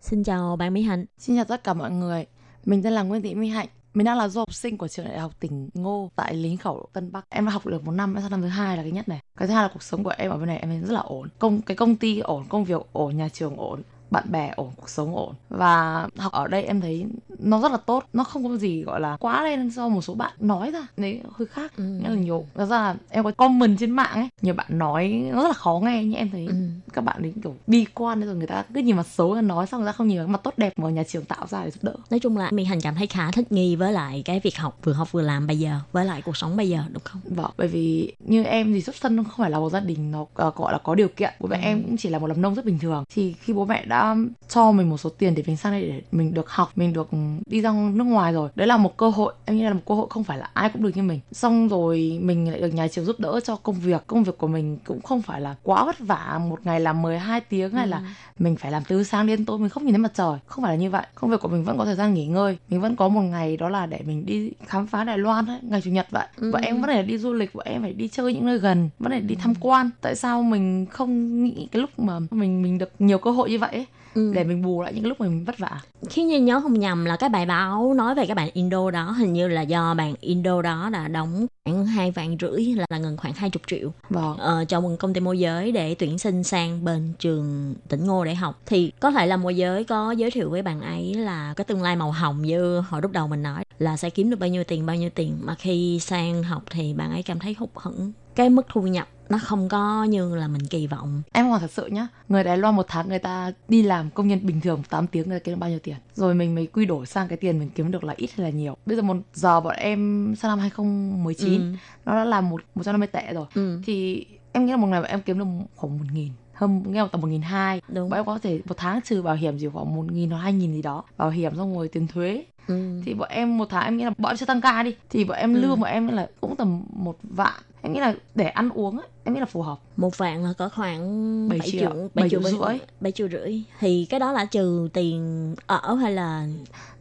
Xin 0.00 0.24
chào 0.24 0.56
bạn 0.56 0.74
Mỹ 0.74 0.82
Hạnh. 0.82 1.06
Xin 1.18 1.36
chào 1.36 1.44
tất 1.44 1.64
cả 1.64 1.74
mọi 1.74 1.90
người. 1.90 2.26
Mình 2.64 2.82
tên 2.82 2.92
là 2.92 3.02
Nguyễn 3.02 3.22
Thị 3.22 3.34
Mỹ 3.34 3.48
Hạnh. 3.48 3.68
Mình 3.94 4.04
đang 4.04 4.18
là 4.18 4.28
du 4.28 4.40
học 4.40 4.54
sinh 4.54 4.78
của 4.78 4.88
trường 4.88 5.06
đại 5.06 5.18
học 5.18 5.32
tỉnh 5.40 5.68
Ngô 5.74 6.10
tại 6.16 6.34
Lính 6.34 6.56
Khẩu 6.56 6.88
Tân 6.92 7.12
Bắc. 7.12 7.24
Em 7.28 7.46
đã 7.46 7.52
học 7.52 7.66
được 7.66 7.84
một 7.84 7.92
năm, 7.92 8.16
sang 8.20 8.30
năm 8.30 8.42
thứ 8.42 8.48
hai 8.48 8.76
là 8.76 8.82
cái 8.82 8.92
nhất 8.92 9.08
này. 9.08 9.20
Cái 9.36 9.48
thứ 9.48 9.54
hai 9.54 9.62
là 9.62 9.70
cuộc 9.74 9.82
sống 9.82 10.04
của 10.04 10.14
em 10.16 10.30
ở 10.30 10.36
bên 10.38 10.46
này 10.46 10.58
em 10.58 10.70
thấy 10.70 10.80
rất 10.80 10.92
là 10.92 11.00
ổn. 11.00 11.28
Công 11.38 11.62
cái 11.62 11.76
công 11.76 11.96
ty 11.96 12.18
ổn, 12.18 12.44
công 12.48 12.64
việc 12.64 12.80
ổn, 12.92 13.16
nhà 13.16 13.28
trường 13.28 13.56
ổn 13.56 13.82
bạn 14.10 14.24
bè 14.32 14.52
ổn 14.56 14.70
cuộc 14.76 14.88
sống 14.88 15.16
ổn 15.16 15.34
và 15.48 16.06
học 16.16 16.32
ở 16.32 16.48
đây 16.48 16.64
em 16.64 16.80
thấy 16.80 17.06
nó 17.42 17.60
rất 17.60 17.72
là 17.72 17.78
tốt 17.78 18.04
nó 18.12 18.24
không 18.24 18.48
có 18.48 18.56
gì 18.56 18.82
gọi 18.82 19.00
là 19.00 19.16
quá 19.20 19.44
lên 19.44 19.70
do 19.70 19.88
một 19.88 20.02
số 20.02 20.14
bạn 20.14 20.32
nói 20.40 20.70
ra 20.70 20.86
đấy 20.96 21.20
hơi 21.32 21.46
khác 21.46 21.76
ừ. 21.76 21.84
nghĩa 21.84 22.08
là 22.08 22.14
nhiều 22.14 22.44
thật 22.54 22.66
ra 22.66 22.78
là 22.78 22.94
em 23.08 23.24
có 23.24 23.30
comment 23.30 23.78
trên 23.78 23.90
mạng 23.90 24.14
ấy 24.14 24.28
nhiều 24.42 24.54
bạn 24.54 24.78
nói 24.78 25.08
nó 25.32 25.42
rất 25.42 25.48
là 25.48 25.54
khó 25.54 25.80
nghe 25.82 26.04
nhưng 26.04 26.14
em 26.14 26.30
thấy 26.30 26.46
ừ. 26.46 26.54
các 26.92 27.04
bạn 27.04 27.22
ấy 27.22 27.34
kiểu 27.42 27.54
bi 27.66 27.86
quan 27.94 28.20
rồi 28.20 28.36
người 28.36 28.46
ta 28.46 28.64
cứ 28.74 28.80
nhìn 28.80 28.96
mặt 28.96 29.06
xấu 29.06 29.34
ra 29.34 29.40
nói 29.40 29.66
xong 29.66 29.80
người 29.80 29.88
ta 29.88 29.92
không 29.92 30.08
nhìn 30.08 30.18
vào 30.18 30.26
mặt 30.26 30.40
tốt 30.44 30.54
đẹp 30.56 30.72
mà 30.76 30.90
nhà 30.90 31.02
trường 31.02 31.24
tạo 31.24 31.46
ra 31.46 31.64
để 31.64 31.70
giúp 31.70 31.84
đỡ 31.84 31.94
nói 32.10 32.20
chung 32.20 32.36
là 32.36 32.48
mình 32.50 32.66
hành 32.66 32.80
cảm 32.80 32.94
thấy 32.94 33.06
khá 33.06 33.30
thích 33.30 33.52
nghi 33.52 33.76
với 33.76 33.92
lại 33.92 34.22
cái 34.24 34.40
việc 34.40 34.56
học 34.56 34.78
vừa 34.84 34.92
học 34.92 35.12
vừa 35.12 35.22
làm 35.22 35.46
bây 35.46 35.58
giờ 35.58 35.78
với 35.92 36.04
lại 36.04 36.22
cuộc 36.22 36.36
sống 36.36 36.56
bây 36.56 36.68
giờ 36.68 36.82
đúng 36.92 37.02
không 37.04 37.20
vâng 37.24 37.50
bởi 37.56 37.68
vì 37.68 38.12
như 38.18 38.44
em 38.44 38.72
thì 38.72 38.80
xuất 38.80 38.96
thân 39.00 39.16
không 39.16 39.34
phải 39.38 39.50
là 39.50 39.58
một 39.58 39.70
gia 39.70 39.80
đình 39.80 40.10
nó 40.10 40.20
uh, 40.22 40.56
gọi 40.56 40.72
là 40.72 40.78
có 40.78 40.94
điều 40.94 41.08
kiện 41.08 41.32
bố 41.40 41.48
mẹ 41.48 41.56
ừ. 41.56 41.62
em 41.62 41.82
cũng 41.82 41.96
chỉ 41.96 42.08
là 42.08 42.18
một 42.18 42.26
làm 42.26 42.42
nông 42.42 42.54
rất 42.54 42.64
bình 42.64 42.78
thường 42.78 43.04
thì 43.14 43.32
khi 43.32 43.52
bố 43.52 43.64
mẹ 43.64 43.84
đã 43.84 44.16
cho 44.48 44.72
mình 44.72 44.90
một 44.90 44.96
số 44.96 45.10
tiền 45.10 45.34
để 45.34 45.42
mình 45.46 45.56
sang 45.56 45.72
đây 45.72 45.82
để 45.82 46.02
mình 46.12 46.34
được 46.34 46.50
học 46.50 46.72
mình 46.76 46.92
được 46.92 47.08
đi 47.46 47.60
ra 47.60 47.72
nước 47.72 48.04
ngoài 48.04 48.32
rồi. 48.32 48.48
Đấy 48.54 48.66
là 48.66 48.76
một 48.76 48.96
cơ 48.96 49.08
hội 49.08 49.34
em 49.44 49.56
nghĩ 49.56 49.62
là 49.62 49.72
một 49.72 49.80
cơ 49.86 49.94
hội 49.94 50.06
không 50.10 50.24
phải 50.24 50.38
là 50.38 50.50
ai 50.54 50.70
cũng 50.70 50.82
được 50.82 50.90
như 50.94 51.02
mình. 51.02 51.20
Xong 51.32 51.68
rồi 51.68 52.18
mình 52.22 52.50
lại 52.50 52.60
được 52.60 52.74
nhà 52.74 52.88
trường 52.88 53.04
giúp 53.04 53.20
đỡ 53.20 53.40
cho 53.44 53.56
công 53.56 53.74
việc. 53.74 54.06
Công 54.06 54.24
việc 54.24 54.38
của 54.38 54.46
mình 54.46 54.78
cũng 54.86 55.00
không 55.00 55.22
phải 55.22 55.40
là 55.40 55.54
quá 55.62 55.84
vất 55.84 55.98
vả. 55.98 56.40
Một 56.48 56.60
ngày 56.64 56.80
làm 56.80 57.02
12 57.02 57.40
tiếng 57.40 57.70
hay 57.70 57.84
ừ. 57.84 57.90
là 57.90 58.02
mình 58.38 58.56
phải 58.56 58.72
làm 58.72 58.82
từ 58.88 59.04
sáng 59.04 59.26
đến 59.26 59.44
tối 59.44 59.58
mình 59.58 59.68
không 59.68 59.84
nhìn 59.84 59.92
thấy 59.92 59.98
mặt 59.98 60.12
trời. 60.14 60.38
Không 60.46 60.64
phải 60.64 60.76
là 60.76 60.82
như 60.82 60.90
vậy. 60.90 61.06
Công 61.14 61.30
việc 61.30 61.40
của 61.40 61.48
mình 61.48 61.64
vẫn 61.64 61.78
có 61.78 61.84
thời 61.84 61.96
gian 61.96 62.14
nghỉ 62.14 62.26
ngơi. 62.26 62.58
Mình 62.68 62.80
vẫn 62.80 62.96
có 62.96 63.08
một 63.08 63.22
ngày 63.22 63.56
đó 63.56 63.68
là 63.68 63.86
để 63.86 64.00
mình 64.06 64.26
đi 64.26 64.52
khám 64.66 64.86
phá 64.86 65.04
Đài 65.04 65.18
Loan 65.18 65.46
ấy, 65.46 65.58
ngày 65.62 65.80
chủ 65.80 65.90
nhật 65.90 66.06
vậy. 66.10 66.26
Ừ. 66.36 66.50
và 66.52 66.60
em 66.62 66.80
vẫn 66.80 66.90
phải 66.90 67.02
đi 67.02 67.18
du 67.18 67.32
lịch 67.32 67.52
và 67.52 67.64
em 67.66 67.82
phải 67.82 67.92
đi 67.92 68.08
chơi 68.08 68.34
những 68.34 68.46
nơi 68.46 68.58
gần 68.58 68.90
vẫn 68.98 69.10
phải 69.12 69.20
đi 69.20 69.34
tham 69.34 69.54
quan. 69.60 69.90
Tại 70.00 70.16
sao 70.16 70.42
mình 70.42 70.86
không 70.86 71.44
nghĩ 71.44 71.68
cái 71.72 71.80
lúc 71.80 71.98
mà 71.98 72.18
mình 72.30 72.62
mình 72.62 72.78
được 72.78 72.92
nhiều 72.98 73.18
cơ 73.18 73.30
hội 73.30 73.50
như 73.50 73.58
vậy 73.58 73.70
ấy, 73.72 73.86
ừ. 74.14 74.32
để 74.34 74.44
mình 74.44 74.62
bù 74.62 74.82
lại 74.82 74.92
những 74.92 75.06
lúc 75.06 75.20
mình 75.20 75.44
vất 75.44 75.58
vả 75.58 75.80
khi 76.08 76.24
như 76.24 76.40
nhớ 76.40 76.60
không 76.60 76.78
nhầm 76.78 77.04
là 77.04 77.16
cái 77.16 77.28
bài 77.28 77.46
báo 77.46 77.94
nói 77.94 78.14
về 78.14 78.26
các 78.26 78.34
bạn 78.34 78.50
Indo 78.52 78.90
đó 78.90 79.10
hình 79.10 79.32
như 79.32 79.48
là 79.48 79.62
do 79.62 79.94
bạn 79.94 80.14
Indo 80.20 80.62
đó 80.62 80.90
đã 80.92 81.08
đóng 81.08 81.46
khoảng 81.64 81.86
hai 81.86 82.10
vạn 82.10 82.36
rưỡi 82.40 82.64
là, 82.64 82.86
là 82.90 82.98
gần 82.98 83.16
khoảng 83.16 83.32
hai 83.32 83.50
chục 83.50 83.62
triệu 83.66 83.92
vâng. 84.10 84.36
ờ, 84.38 84.64
cho 84.68 84.80
một 84.80 84.96
công 84.98 85.14
ty 85.14 85.20
môi 85.20 85.38
giới 85.38 85.72
để 85.72 85.94
tuyển 85.94 86.18
sinh 86.18 86.44
sang 86.44 86.84
bên 86.84 87.12
trường 87.18 87.74
tỉnh 87.88 88.06
Ngô 88.06 88.24
để 88.24 88.34
học 88.34 88.60
thì 88.66 88.92
có 89.00 89.10
thể 89.10 89.26
là 89.26 89.36
môi 89.36 89.56
giới 89.56 89.84
có 89.84 90.10
giới 90.12 90.30
thiệu 90.30 90.50
với 90.50 90.62
bạn 90.62 90.80
ấy 90.80 91.14
là 91.14 91.54
cái 91.56 91.64
tương 91.64 91.82
lai 91.82 91.96
màu 91.96 92.12
hồng 92.12 92.42
như 92.42 92.80
hồi 92.80 93.02
lúc 93.02 93.12
đầu 93.12 93.28
mình 93.28 93.42
nói 93.42 93.64
là 93.78 93.96
sẽ 93.96 94.10
kiếm 94.10 94.30
được 94.30 94.38
bao 94.40 94.48
nhiêu 94.48 94.64
tiền 94.64 94.86
bao 94.86 94.96
nhiêu 94.96 95.10
tiền 95.14 95.38
mà 95.40 95.54
khi 95.54 96.00
sang 96.00 96.42
học 96.42 96.62
thì 96.70 96.94
bạn 96.94 97.10
ấy 97.10 97.22
cảm 97.22 97.38
thấy 97.38 97.56
hụt 97.58 97.70
hẫng 97.74 98.12
cái 98.40 98.50
mức 98.50 98.66
thu 98.68 98.82
nhập 98.82 99.08
nó 99.28 99.38
không 99.42 99.68
có 99.68 100.04
như 100.04 100.36
là 100.36 100.48
mình 100.48 100.66
kỳ 100.66 100.86
vọng. 100.86 101.22
Em 101.32 101.46
hỏi 101.46 101.60
thật 101.60 101.70
sự 101.70 101.86
nhá 101.86 102.06
người 102.28 102.44
đài 102.44 102.58
loan 102.58 102.76
một 102.76 102.86
tháng 102.88 103.08
người 103.08 103.18
ta 103.18 103.52
đi 103.68 103.82
làm 103.82 104.10
công 104.10 104.28
nhân 104.28 104.46
bình 104.46 104.60
thường 104.60 104.82
8 104.90 105.06
tiếng 105.06 105.28
người 105.28 105.38
ta 105.38 105.44
kiếm 105.44 105.54
được 105.54 105.58
bao 105.58 105.70
nhiêu 105.70 105.78
tiền? 105.78 105.96
Rồi 106.14 106.34
mình 106.34 106.54
mới 106.54 106.66
quy 106.66 106.86
đổi 106.86 107.06
sang 107.06 107.28
cái 107.28 107.38
tiền 107.38 107.58
mình 107.58 107.70
kiếm 107.74 107.90
được 107.90 108.04
là 108.04 108.14
ít 108.16 108.30
hay 108.36 108.44
là 108.44 108.50
nhiều? 108.50 108.76
Bây 108.86 108.96
giờ 108.96 109.02
một 109.02 109.16
giờ 109.34 109.60
bọn 109.60 109.76
em 109.76 110.34
sang 110.38 110.50
năm 110.50 110.58
2019 110.58 111.60
ừ. 111.60 111.76
nó 112.04 112.14
đã 112.14 112.24
là 112.24 112.40
một 112.40 112.62
một 112.74 112.82
trăm 112.84 112.92
năm 112.92 113.00
mươi 113.00 113.06
tệ 113.06 113.32
rồi. 113.32 113.46
Ừ. 113.54 113.80
thì 113.86 114.26
em 114.52 114.66
nghĩ 114.66 114.70
là 114.70 114.76
một 114.76 114.86
ngày 114.86 115.00
bọn 115.00 115.10
em 115.10 115.22
kiếm 115.22 115.38
được 115.38 115.44
khoảng 115.76 115.98
một 115.98 116.04
nghìn 116.12 116.32
hơn 116.60 116.82
nghe 116.86 117.06
tầm 117.12 117.20
một 117.20 117.28
nghìn 117.28 117.42
hai. 117.42 117.80
Bọn 117.88 118.12
em 118.12 118.24
có 118.24 118.38
thể 118.38 118.60
một 118.64 118.74
tháng 118.76 119.00
trừ 119.04 119.22
bảo 119.22 119.34
hiểm 119.34 119.58
gì 119.58 119.68
khoảng 119.72 119.94
một 119.96 120.12
nghìn 120.12 120.30
hoặc 120.30 120.38
hai 120.38 120.52
nghìn 120.52 120.72
gì 120.72 120.82
đó. 120.82 121.04
Bảo 121.16 121.30
hiểm 121.30 121.56
xong 121.56 121.76
rồi 121.76 121.88
tiền 121.88 122.06
thuế 122.06 122.44
Ừ. 122.70 123.00
thì 123.04 123.14
bọn 123.14 123.28
em 123.28 123.58
một 123.58 123.66
tháng 123.70 123.84
em 123.84 123.96
nghĩ 123.96 124.04
là 124.04 124.10
bọn 124.18 124.30
em 124.30 124.36
sẽ 124.36 124.46
tăng 124.46 124.60
ca 124.60 124.82
đi 124.82 124.94
thì 125.10 125.24
bọn 125.24 125.36
em 125.38 125.54
Ừ. 125.54 125.60
lương 125.60 125.80
bọn 125.80 125.90
em 125.90 126.08
là 126.08 126.28
cũng 126.40 126.56
tầm 126.56 126.82
một 126.92 127.16
vạn 127.22 127.52
em 127.82 127.92
nghĩ 127.92 128.00
là 128.00 128.14
để 128.34 128.44
ăn 128.48 128.70
uống 128.70 128.98
ấy, 128.98 129.08
em 129.24 129.34
nghĩ 129.34 129.40
là 129.40 129.46
phù 129.46 129.62
hợp 129.62 129.78
một 129.96 130.18
vạn 130.18 130.44
là 130.44 130.52
có 130.58 130.68
khoảng 130.68 131.48
Bảy 131.48 131.58
7 131.58 131.70
triệu, 131.70 131.90
bảy 131.90 132.08
7 132.14 132.28
triệu 132.30 132.40
triệu 132.42 132.50
rưỡi. 132.66 132.78
7 133.00 133.12
triệu 133.12 133.28
rưỡi. 133.28 133.62
Thì 133.80 134.06
cái 134.10 134.20
đó 134.20 134.32
là 134.32 134.44
trừ 134.44 134.88
tiền 134.92 135.54
ở 135.66 135.94
hay 135.94 136.12
là 136.12 136.46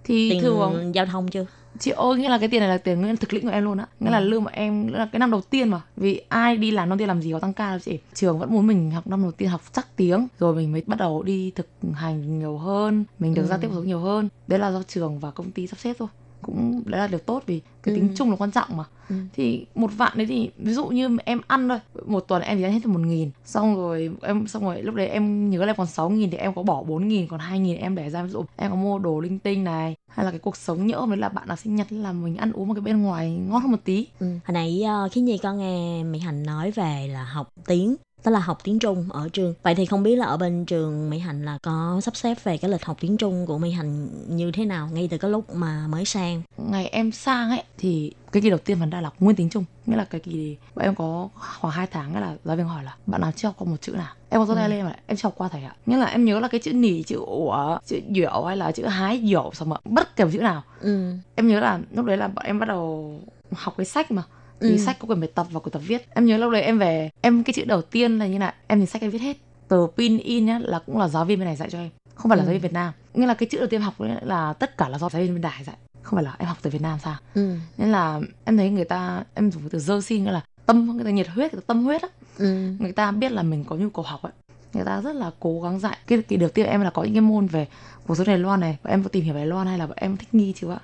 thì 0.03 0.29
tiền 0.29 0.41
thường 0.41 0.95
giao 0.95 1.05
thông 1.05 1.27
chưa? 1.27 1.45
Chị 1.79 1.91
ơi 1.91 2.17
nghĩa 2.17 2.29
là 2.29 2.37
cái 2.37 2.49
tiền 2.49 2.59
này 2.59 2.69
là 2.69 2.77
tiền 2.77 3.01
là 3.07 3.15
thực 3.19 3.33
lĩnh 3.33 3.43
của 3.43 3.49
em 3.49 3.63
luôn 3.63 3.77
á. 3.77 3.87
Nghĩa 3.99 4.09
là 4.11 4.19
lương 4.19 4.43
của 4.43 4.49
em 4.53 4.87
là 4.87 5.09
cái 5.11 5.19
năm 5.19 5.31
đầu 5.31 5.41
tiên 5.41 5.69
mà. 5.69 5.81
Vì 5.97 6.21
ai 6.29 6.57
đi 6.57 6.71
làm 6.71 6.89
năm 6.89 6.97
tiên 6.97 7.07
làm 7.07 7.21
gì 7.21 7.31
có 7.31 7.39
tăng 7.39 7.53
ca 7.53 7.69
đâu 7.69 7.79
chị 7.79 7.99
trường 8.13 8.39
vẫn 8.39 8.53
muốn 8.53 8.67
mình 8.67 8.91
học 8.91 9.07
năm 9.07 9.21
đầu 9.21 9.31
tiên 9.31 9.49
học 9.49 9.61
chắc 9.73 9.87
tiếng. 9.95 10.27
Rồi 10.39 10.55
mình 10.55 10.71
mới 10.71 10.83
bắt 10.87 10.99
đầu 10.99 11.23
đi 11.23 11.51
thực 11.55 11.67
hành 11.93 12.39
nhiều 12.39 12.57
hơn 12.57 13.05
mình 13.19 13.33
được 13.33 13.41
Ừ. 13.41 13.47
giao 13.47 13.59
tiếp 13.59 13.67
cuộc 13.73 13.81
nhiều 13.85 13.99
hơn. 13.99 14.29
Đấy 14.47 14.59
là 14.59 14.71
do 14.71 14.83
trường 14.83 15.19
và 15.19 15.31
công 15.31 15.51
ty 15.51 15.67
sắp 15.67 15.79
xếp 15.79 15.93
thôi. 15.99 16.07
Cũng 16.41 16.83
đấy 16.85 17.01
là 17.01 17.07
điều 17.07 17.19
tốt 17.19 17.43
vì 17.45 17.61
cái 17.83 17.95
Ừ. 17.95 17.99
tính 17.99 18.09
chung 18.15 18.29
là 18.29 18.35
quan 18.35 18.51
trọng 18.51 18.77
mà. 18.77 18.83
Ừ. 19.09 19.15
thì 19.33 19.65
một 19.75 19.91
vạn 19.97 20.11
đấy 20.15 20.25
thì 20.27 20.49
ví 20.57 20.73
dụ 20.73 20.85
như 20.87 21.17
em 21.25 21.41
ăn 21.47 21.69
thôi 21.69 21.79
một 22.05 22.19
tuần 22.27 22.41
em 22.41 22.57
chỉ 22.57 22.63
ăn 22.63 22.71
hết 22.73 22.85
một 22.85 22.99
nghìn. 22.99 23.31
Xong 23.45 23.75
rồi 23.75 24.11
em 24.21 24.47
xong 24.47 24.63
rồi 24.63 24.81
lúc 24.81 24.95
đấy 24.95 25.07
em 25.07 25.49
nhớ 25.49 25.65
là 25.65 25.73
còn 25.73 25.87
sáu 25.87 26.09
nghìn 26.09 26.31
thì 26.31 26.37
em 26.37 26.53
có 26.53 26.63
bỏ 26.63 26.83
bốn 26.83 27.07
nghìn 27.07 27.27
còn 27.27 27.39
hai 27.39 27.59
nghìn 27.59 27.77
em 27.77 27.95
để 27.95 28.09
ra 28.09 28.23
ví 28.23 28.29
dụ. 28.29 28.45
Em 28.55 28.71
có 28.71 28.75
mua 28.77 28.99
đồ 28.99 29.19
linh 29.19 29.39
tinh 29.39 29.63
này 29.63 29.95
hay 30.09 30.25
là 30.25 30.31
cái 30.31 30.39
cuộc 30.39 30.57
sống 30.57 30.87
nhỡ 30.87 31.05
với 31.05 31.17
là 31.17 31.29
bạn 31.29 31.47
nào 31.47 31.57
sinh 31.57 31.75
nhật 31.75 31.91
là 31.91 32.11
mình 32.11 32.37
ăn 32.37 32.51
uống 32.51 32.67
một 32.67 32.73
cái 32.73 32.81
bên 32.81 33.01
ngoài 33.01 33.31
ngon 33.31 33.61
hơn 33.61 33.71
một 33.71 33.77
tí 33.83 34.07
Ừ. 34.19 34.25
Hồi 34.45 34.53
nãy 34.53 34.83
ờ, 34.87 35.05
uh, 35.05 35.11
khi 35.11 35.21
Nhi 35.21 35.37
con 35.43 35.57
nghe 35.57 36.03
Mỹ 36.03 36.19
Hạnh 36.19 36.43
nói 36.43 36.71
về 36.71 37.07
là 37.13 37.23
học 37.23 37.49
tiếng 37.65 37.95
tức 38.23 38.31
là 38.31 38.39
học 38.39 38.57
tiếng 38.63 38.79
Trung 38.79 39.09
ở 39.09 39.29
trường. 39.33 39.53
Vậy 39.63 39.75
thì 39.75 39.85
không 39.85 40.03
biết 40.03 40.15
là 40.15 40.25
ở 40.25 40.37
bên 40.37 40.65
trường 40.65 41.09
Mỹ 41.09 41.19
Hạnh 41.19 41.45
là 41.45 41.57
có 41.63 42.01
sắp 42.03 42.15
xếp 42.15 42.37
về 42.43 42.57
cái 42.57 42.71
lịch 42.71 42.85
học 42.85 42.97
tiếng 42.99 43.17
Trung 43.17 43.45
của 43.45 43.57
Mỹ 43.57 43.71
Hạnh 43.71 44.07
như 44.35 44.51
thế 44.51 44.65
nào 44.65 44.89
ngay 44.93 45.07
từ 45.11 45.17
cái 45.17 45.31
lúc 45.31 45.55
mà 45.55 45.87
mới 45.87 46.05
sang. 46.05 46.41
ngày 46.57 46.87
em 46.87 47.11
sang 47.11 47.49
ấy 47.49 47.63
thì 47.77 48.11
cái 48.31 48.41
kỳ 48.41 48.49
đầu 48.49 48.59
tiên 48.59 48.79
vẫn 48.79 48.89
đã 48.89 49.01
là 49.01 49.09
nguyên 49.19 49.35
tính 49.35 49.49
chung 49.49 49.65
nghĩa 49.85 49.95
là 49.95 50.05
cái 50.05 50.21
kỳ 50.21 50.57
bọn 50.75 50.85
em 50.85 50.95
có 50.95 51.29
khoảng 51.59 51.73
2 51.73 51.87
tháng 51.87 52.21
là 52.21 52.35
giáo 52.43 52.55
viên 52.57 52.67
hỏi 52.67 52.83
là 52.83 52.95
bạn 53.05 53.21
nào 53.21 53.31
chưa 53.35 53.47
học 53.47 53.55
qua 53.59 53.67
một 53.71 53.75
chữ 53.81 53.91
nào 53.91 54.13
em 54.29 54.41
có 54.41 54.45
giơ 54.45 54.55
tay 54.55 54.63
Ừ. 54.65 54.69
lên 54.69 54.85
mà 54.85 54.95
em 55.07 55.17
chưa 55.17 55.23
học 55.27 55.33
qua 55.37 55.47
thầy 55.47 55.63
ạ 55.63 55.75
nghĩa 55.85 55.97
là 55.97 56.05
em 56.05 56.25
nhớ 56.25 56.39
là 56.39 56.47
cái 56.47 56.59
chữ 56.59 56.73
nỉ 56.73 57.03
chữ 57.03 57.15
ủa 57.15 57.77
chữ 57.85 57.99
dẻo 58.15 58.43
hay 58.43 58.57
là 58.57 58.71
chữ 58.71 58.85
hái 58.85 59.21
dẻo 59.31 59.51
xong 59.53 59.69
mà 59.69 59.75
bất 59.85 60.15
kể 60.15 60.23
một 60.25 60.29
chữ 60.33 60.39
nào 60.39 60.63
Ừ. 60.81 61.13
em 61.35 61.47
nhớ 61.47 61.59
là 61.59 61.79
lúc 61.91 62.05
đấy 62.05 62.17
là 62.17 62.27
bọn 62.27 62.45
em 62.45 62.59
bắt 62.59 62.65
đầu 62.65 63.13
học 63.53 63.73
cái 63.77 63.85
sách 63.85 64.11
mà 64.11 64.23
Ừ. 64.59 64.77
sách 64.77 64.99
có 64.99 65.05
quyển 65.05 65.19
bài 65.19 65.29
tập 65.35 65.47
và 65.51 65.59
quyển 65.59 65.71
tập 65.71 65.81
viết. 65.87 66.05
Em 66.13 66.25
nhớ 66.25 66.37
lúc 66.37 66.51
đấy 66.51 66.61
em 66.61 66.79
về 66.79 67.09
em 67.21 67.43
cái 67.43 67.53
chữ 67.53 67.63
đầu 67.65 67.81
tiên 67.81 68.17
là 68.19 68.27
như 68.27 68.39
này. 68.39 68.53
Em 68.67 68.79
nhìn 68.79 68.87
sách 68.87 69.01
em 69.01 69.11
viết 69.11 69.21
hết. 69.21 69.37
Từ 69.67 69.87
pin 69.97 70.17
in 70.17 70.45
nhá 70.45 70.59
là 70.61 70.79
cũng 70.79 70.97
là 70.97 71.07
giáo 71.07 71.25
viên 71.25 71.39
bên 71.39 71.45
này 71.45 71.55
dạy 71.55 71.69
cho 71.71 71.77
em. 71.79 71.89
Không 72.15 72.29
phải 72.29 72.37
là 72.37 72.43
Ừ. 72.43 72.45
giáo 72.45 72.53
viên 72.53 72.61
Việt 72.61 72.73
Nam. 72.73 72.93
Nghĩa 73.13 73.25
là 73.25 73.33
cái 73.33 73.49
chữ 73.51 73.57
đầu 73.57 73.67
tiên 73.67 73.81
học 73.81 73.97
ấy 73.99 74.11
là 74.21 74.53
tất 74.53 74.77
cả 74.77 74.89
là 74.89 74.97
do 74.97 75.09
giáo 75.09 75.21
viên 75.21 75.33
bên 75.33 75.41
đài 75.41 75.63
dạy. 75.63 75.75
Không 76.01 76.17
phải 76.17 76.23
là 76.23 76.35
em 76.39 76.47
học 76.47 76.57
từ 76.61 76.69
Việt 76.69 76.81
Nam 76.81 76.97
sao? 77.03 77.15
Ừ. 77.35 77.55
nên 77.77 77.91
là 77.91 78.19
em 78.45 78.57
thấy 78.57 78.69
người 78.69 78.85
ta 78.85 79.23
em 79.33 79.51
dùng 79.51 79.69
từ 79.69 79.79
dơ 79.79 80.01
xin 80.01 80.23
nghĩa 80.23 80.31
là 80.31 80.41
tâm 80.65 80.95
người 80.95 81.05
ta 81.05 81.11
nhiệt 81.11 81.27
huyết 81.27 81.53
người 81.53 81.61
ta 81.61 81.65
tâm 81.67 81.83
huyết 81.83 82.01
á. 82.01 82.07
Ừ. 82.37 82.71
người 82.79 82.91
ta 82.91 83.11
biết 83.11 83.31
là 83.31 83.43
mình 83.43 83.63
có 83.63 83.75
nhu 83.75 83.89
cầu 83.89 84.05
học 84.05 84.21
ấy. 84.21 84.31
Người 84.73 84.85
ta 84.85 85.01
rất 85.01 85.15
là 85.15 85.31
cố 85.39 85.61
gắng 85.61 85.79
dạy. 85.79 85.97
Cái 86.07 86.21
kỳ 86.21 86.37
đầu 86.37 86.49
tiên 86.49 86.65
em 86.65 86.81
là 86.81 86.89
có 86.89 87.03
những 87.03 87.13
cái 87.13 87.21
môn 87.21 87.45
về 87.45 87.67
cuộc 88.07 88.15
sống 88.15 88.27
Đài 88.27 88.37
Loan 88.37 88.59
này 88.59 88.77
bọn 88.83 88.91
em 88.91 89.03
có 89.03 89.09
tìm 89.09 89.23
hiểu 89.23 89.33
về 89.33 89.39
Đài 89.39 89.47
Loan 89.47 89.67
hay 89.67 89.77
là 89.77 89.87
em 89.95 90.17
thích 90.17 90.33
nghi 90.33 90.53
chưa 90.55 90.71
ạ? 90.71 90.79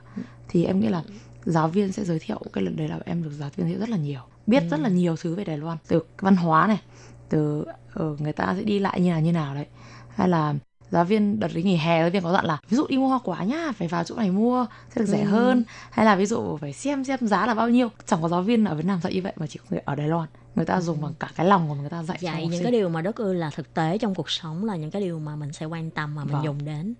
Thì 0.47 0.65
em 0.65 0.79
nghĩ 0.79 0.87
là 0.87 1.03
giáo 1.45 1.67
viên 1.67 1.91
sẽ 1.91 2.03
giới 2.05 2.19
thiệu 2.19 2.41
cái 2.53 2.63
lần 2.63 2.75
đấy 2.75 2.87
là 2.87 2.99
em 3.05 3.23
được 3.23 3.29
giáo 3.39 3.49
viên 3.55 3.65
giới 3.67 3.71
thiệu 3.71 3.79
rất 3.79 3.89
là 3.89 3.97
nhiều 3.97 4.19
biết 4.47 4.63
rất 4.71 4.79
là 4.79 4.89
nhiều 4.89 5.15
thứ 5.21 5.35
về 5.35 5.43
Đài 5.43 5.57
Loan 5.57 5.77
từ 5.87 6.01
văn 6.19 6.35
hóa 6.35 6.67
này 6.67 6.81
từ 7.29 7.65
ờ, 7.93 8.15
người 8.19 8.33
ta 8.33 8.53
sẽ 8.57 8.63
đi 8.63 8.79
lại 8.79 9.01
như 9.01 9.09
nào 9.11 9.21
như 9.21 9.31
nào 9.31 9.55
đấy 9.55 9.65
hay 10.09 10.29
là 10.29 10.53
giáo 10.91 11.05
viên 11.05 11.39
đợt 11.39 11.47
đấy 11.53 11.63
nghỉ 11.63 11.75
hè 11.77 12.01
giáo 12.01 12.09
viên 12.09 12.23
có 12.23 12.31
dặn 12.33 12.45
là 12.45 12.57
ví 12.69 12.77
dụ 12.77 12.87
đi 12.89 12.97
mua 12.97 13.07
hoa 13.07 13.19
quả 13.23 13.43
nhá 13.43 13.71
phải 13.77 13.87
vào 13.87 14.03
chỗ 14.03 14.15
này 14.15 14.31
mua 14.31 14.65
sẽ 14.95 15.01
được 15.01 15.05
rẻ 15.07 15.21
Ừ. 15.21 15.25
hơn 15.27 15.63
hay 15.91 16.05
là 16.05 16.15
ví 16.15 16.25
dụ 16.25 16.57
phải 16.57 16.73
xem 16.73 17.03
xem 17.03 17.19
giá 17.27 17.45
là 17.47 17.53
bao 17.53 17.69
nhiêu 17.69 17.89
chẳng 18.05 18.21
có 18.21 18.29
giáo 18.29 18.41
viên 18.41 18.65
ở 18.65 18.75
Việt 18.75 18.85
Nam 18.85 18.99
dạy 19.03 19.13
như 19.13 19.21
vậy 19.21 19.33
mà 19.35 19.47
chỉ 19.47 19.59
có 19.59 19.65
người 19.69 19.79
ở 19.85 19.95
Đài 19.95 20.07
Loan 20.07 20.27
người 20.55 20.65
ta 20.65 20.81
dùng 20.81 21.01
bằng 21.01 21.13
cả 21.19 21.29
cái 21.35 21.45
lòng 21.47 21.67
của 21.69 21.75
người 21.75 21.89
ta 21.89 22.03
dạy 22.03 22.17
cho 22.21 22.27
Dạy 22.27 22.41
những 22.43 22.51
sinh. 22.51 22.63
cái 22.63 22.71
điều 22.71 22.89
mà 22.89 23.01
rất 23.01 23.19
là 23.19 23.49
thực 23.49 23.73
tế 23.73 23.97
trong 23.97 24.15
cuộc 24.15 24.29
sống 24.29 24.65
là 24.65 24.75
những 24.75 24.91
cái 24.91 25.01
điều 25.01 25.19
mà 25.19 25.35
mình 25.35 25.53
sẽ 25.53 25.65
quan 25.65 25.91
tâm 25.91 26.15
mà 26.15 26.23
mình 26.23 26.33
Vâng. 26.33 26.43
dùng 26.43 26.65
đến. 26.65 26.93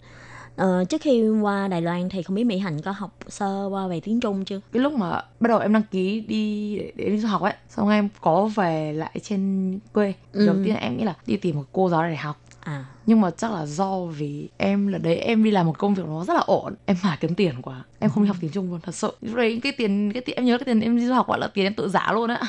Ờ, 0.55 0.83
trước 0.89 1.01
khi 1.01 1.29
qua 1.41 1.67
Đài 1.67 1.81
Loan 1.81 2.09
thì 2.09 2.23
không 2.23 2.35
biết 2.35 2.43
Mỹ 2.43 2.57
Hạnh 2.57 2.81
có 2.81 2.91
học 2.91 3.17
sơ 3.27 3.67
qua 3.71 3.87
về 3.87 3.99
tiếng 3.99 4.19
Trung 4.19 4.45
chưa? 4.45 4.59
cái 4.73 4.81
lúc 4.81 4.93
mà 4.93 5.09
bắt 5.39 5.47
đầu 5.47 5.59
em 5.59 5.73
đăng 5.73 5.83
ký 5.91 6.19
đi 6.19 6.75
để, 6.79 6.91
để 6.95 7.05
đi 7.09 7.17
du 7.17 7.27
học 7.27 7.41
ấy 7.41 7.53
xong 7.69 7.89
em 7.89 8.09
có 8.21 8.45
về 8.55 8.93
lại 8.93 9.19
trên 9.23 9.79
quê 9.93 10.13
Ừ. 10.33 10.45
đầu 10.47 10.55
tiên 10.65 10.75
em 10.75 10.97
nghĩ 10.97 11.03
là 11.03 11.13
đi 11.27 11.37
tìm 11.37 11.55
một 11.55 11.63
cô 11.71 11.89
giáo 11.89 12.03
để 12.03 12.15
học 12.15 12.37
À, 12.65 12.85
nhưng 13.05 13.21
mà 13.21 13.31
chắc 13.31 13.51
là 13.51 13.65
do 13.65 14.05
vì 14.05 14.49
em 14.57 14.87
là 14.87 14.97
đấy 14.97 15.15
em 15.15 15.43
đi 15.43 15.51
làm 15.51 15.65
một 15.65 15.77
công 15.77 15.93
việc 15.93 16.05
nó 16.05 16.25
rất 16.25 16.33
là 16.33 16.39
ổn. 16.39 16.75
Em 16.85 16.97
phải 16.97 17.17
kiếm 17.21 17.35
tiền 17.35 17.61
quá. 17.61 17.83
Em 17.99 18.09
không 18.11 18.23
đi 18.23 18.27
học 18.27 18.37
tiếng 18.39 18.51
trung 18.51 18.71
luôn 18.71 18.79
thật 18.81 18.95
sự. 18.95 19.13
Lúc 19.21 19.35
đấy 19.35 19.59
cái 19.63 19.71
tiền 19.71 20.11
cái 20.13 20.21
tiền 20.21 20.35
em 20.35 20.45
nhớ 20.45 20.57
cái 20.57 20.65
tiền 20.65 20.81
em 20.81 20.97
đi 20.97 21.07
du 21.07 21.13
học 21.13 21.27
gọi 21.27 21.39
là 21.39 21.47
tiền 21.47 21.65
em 21.65 21.73
tự 21.73 21.89
giả 21.89 22.11
luôn 22.13 22.29
á. 22.29 22.41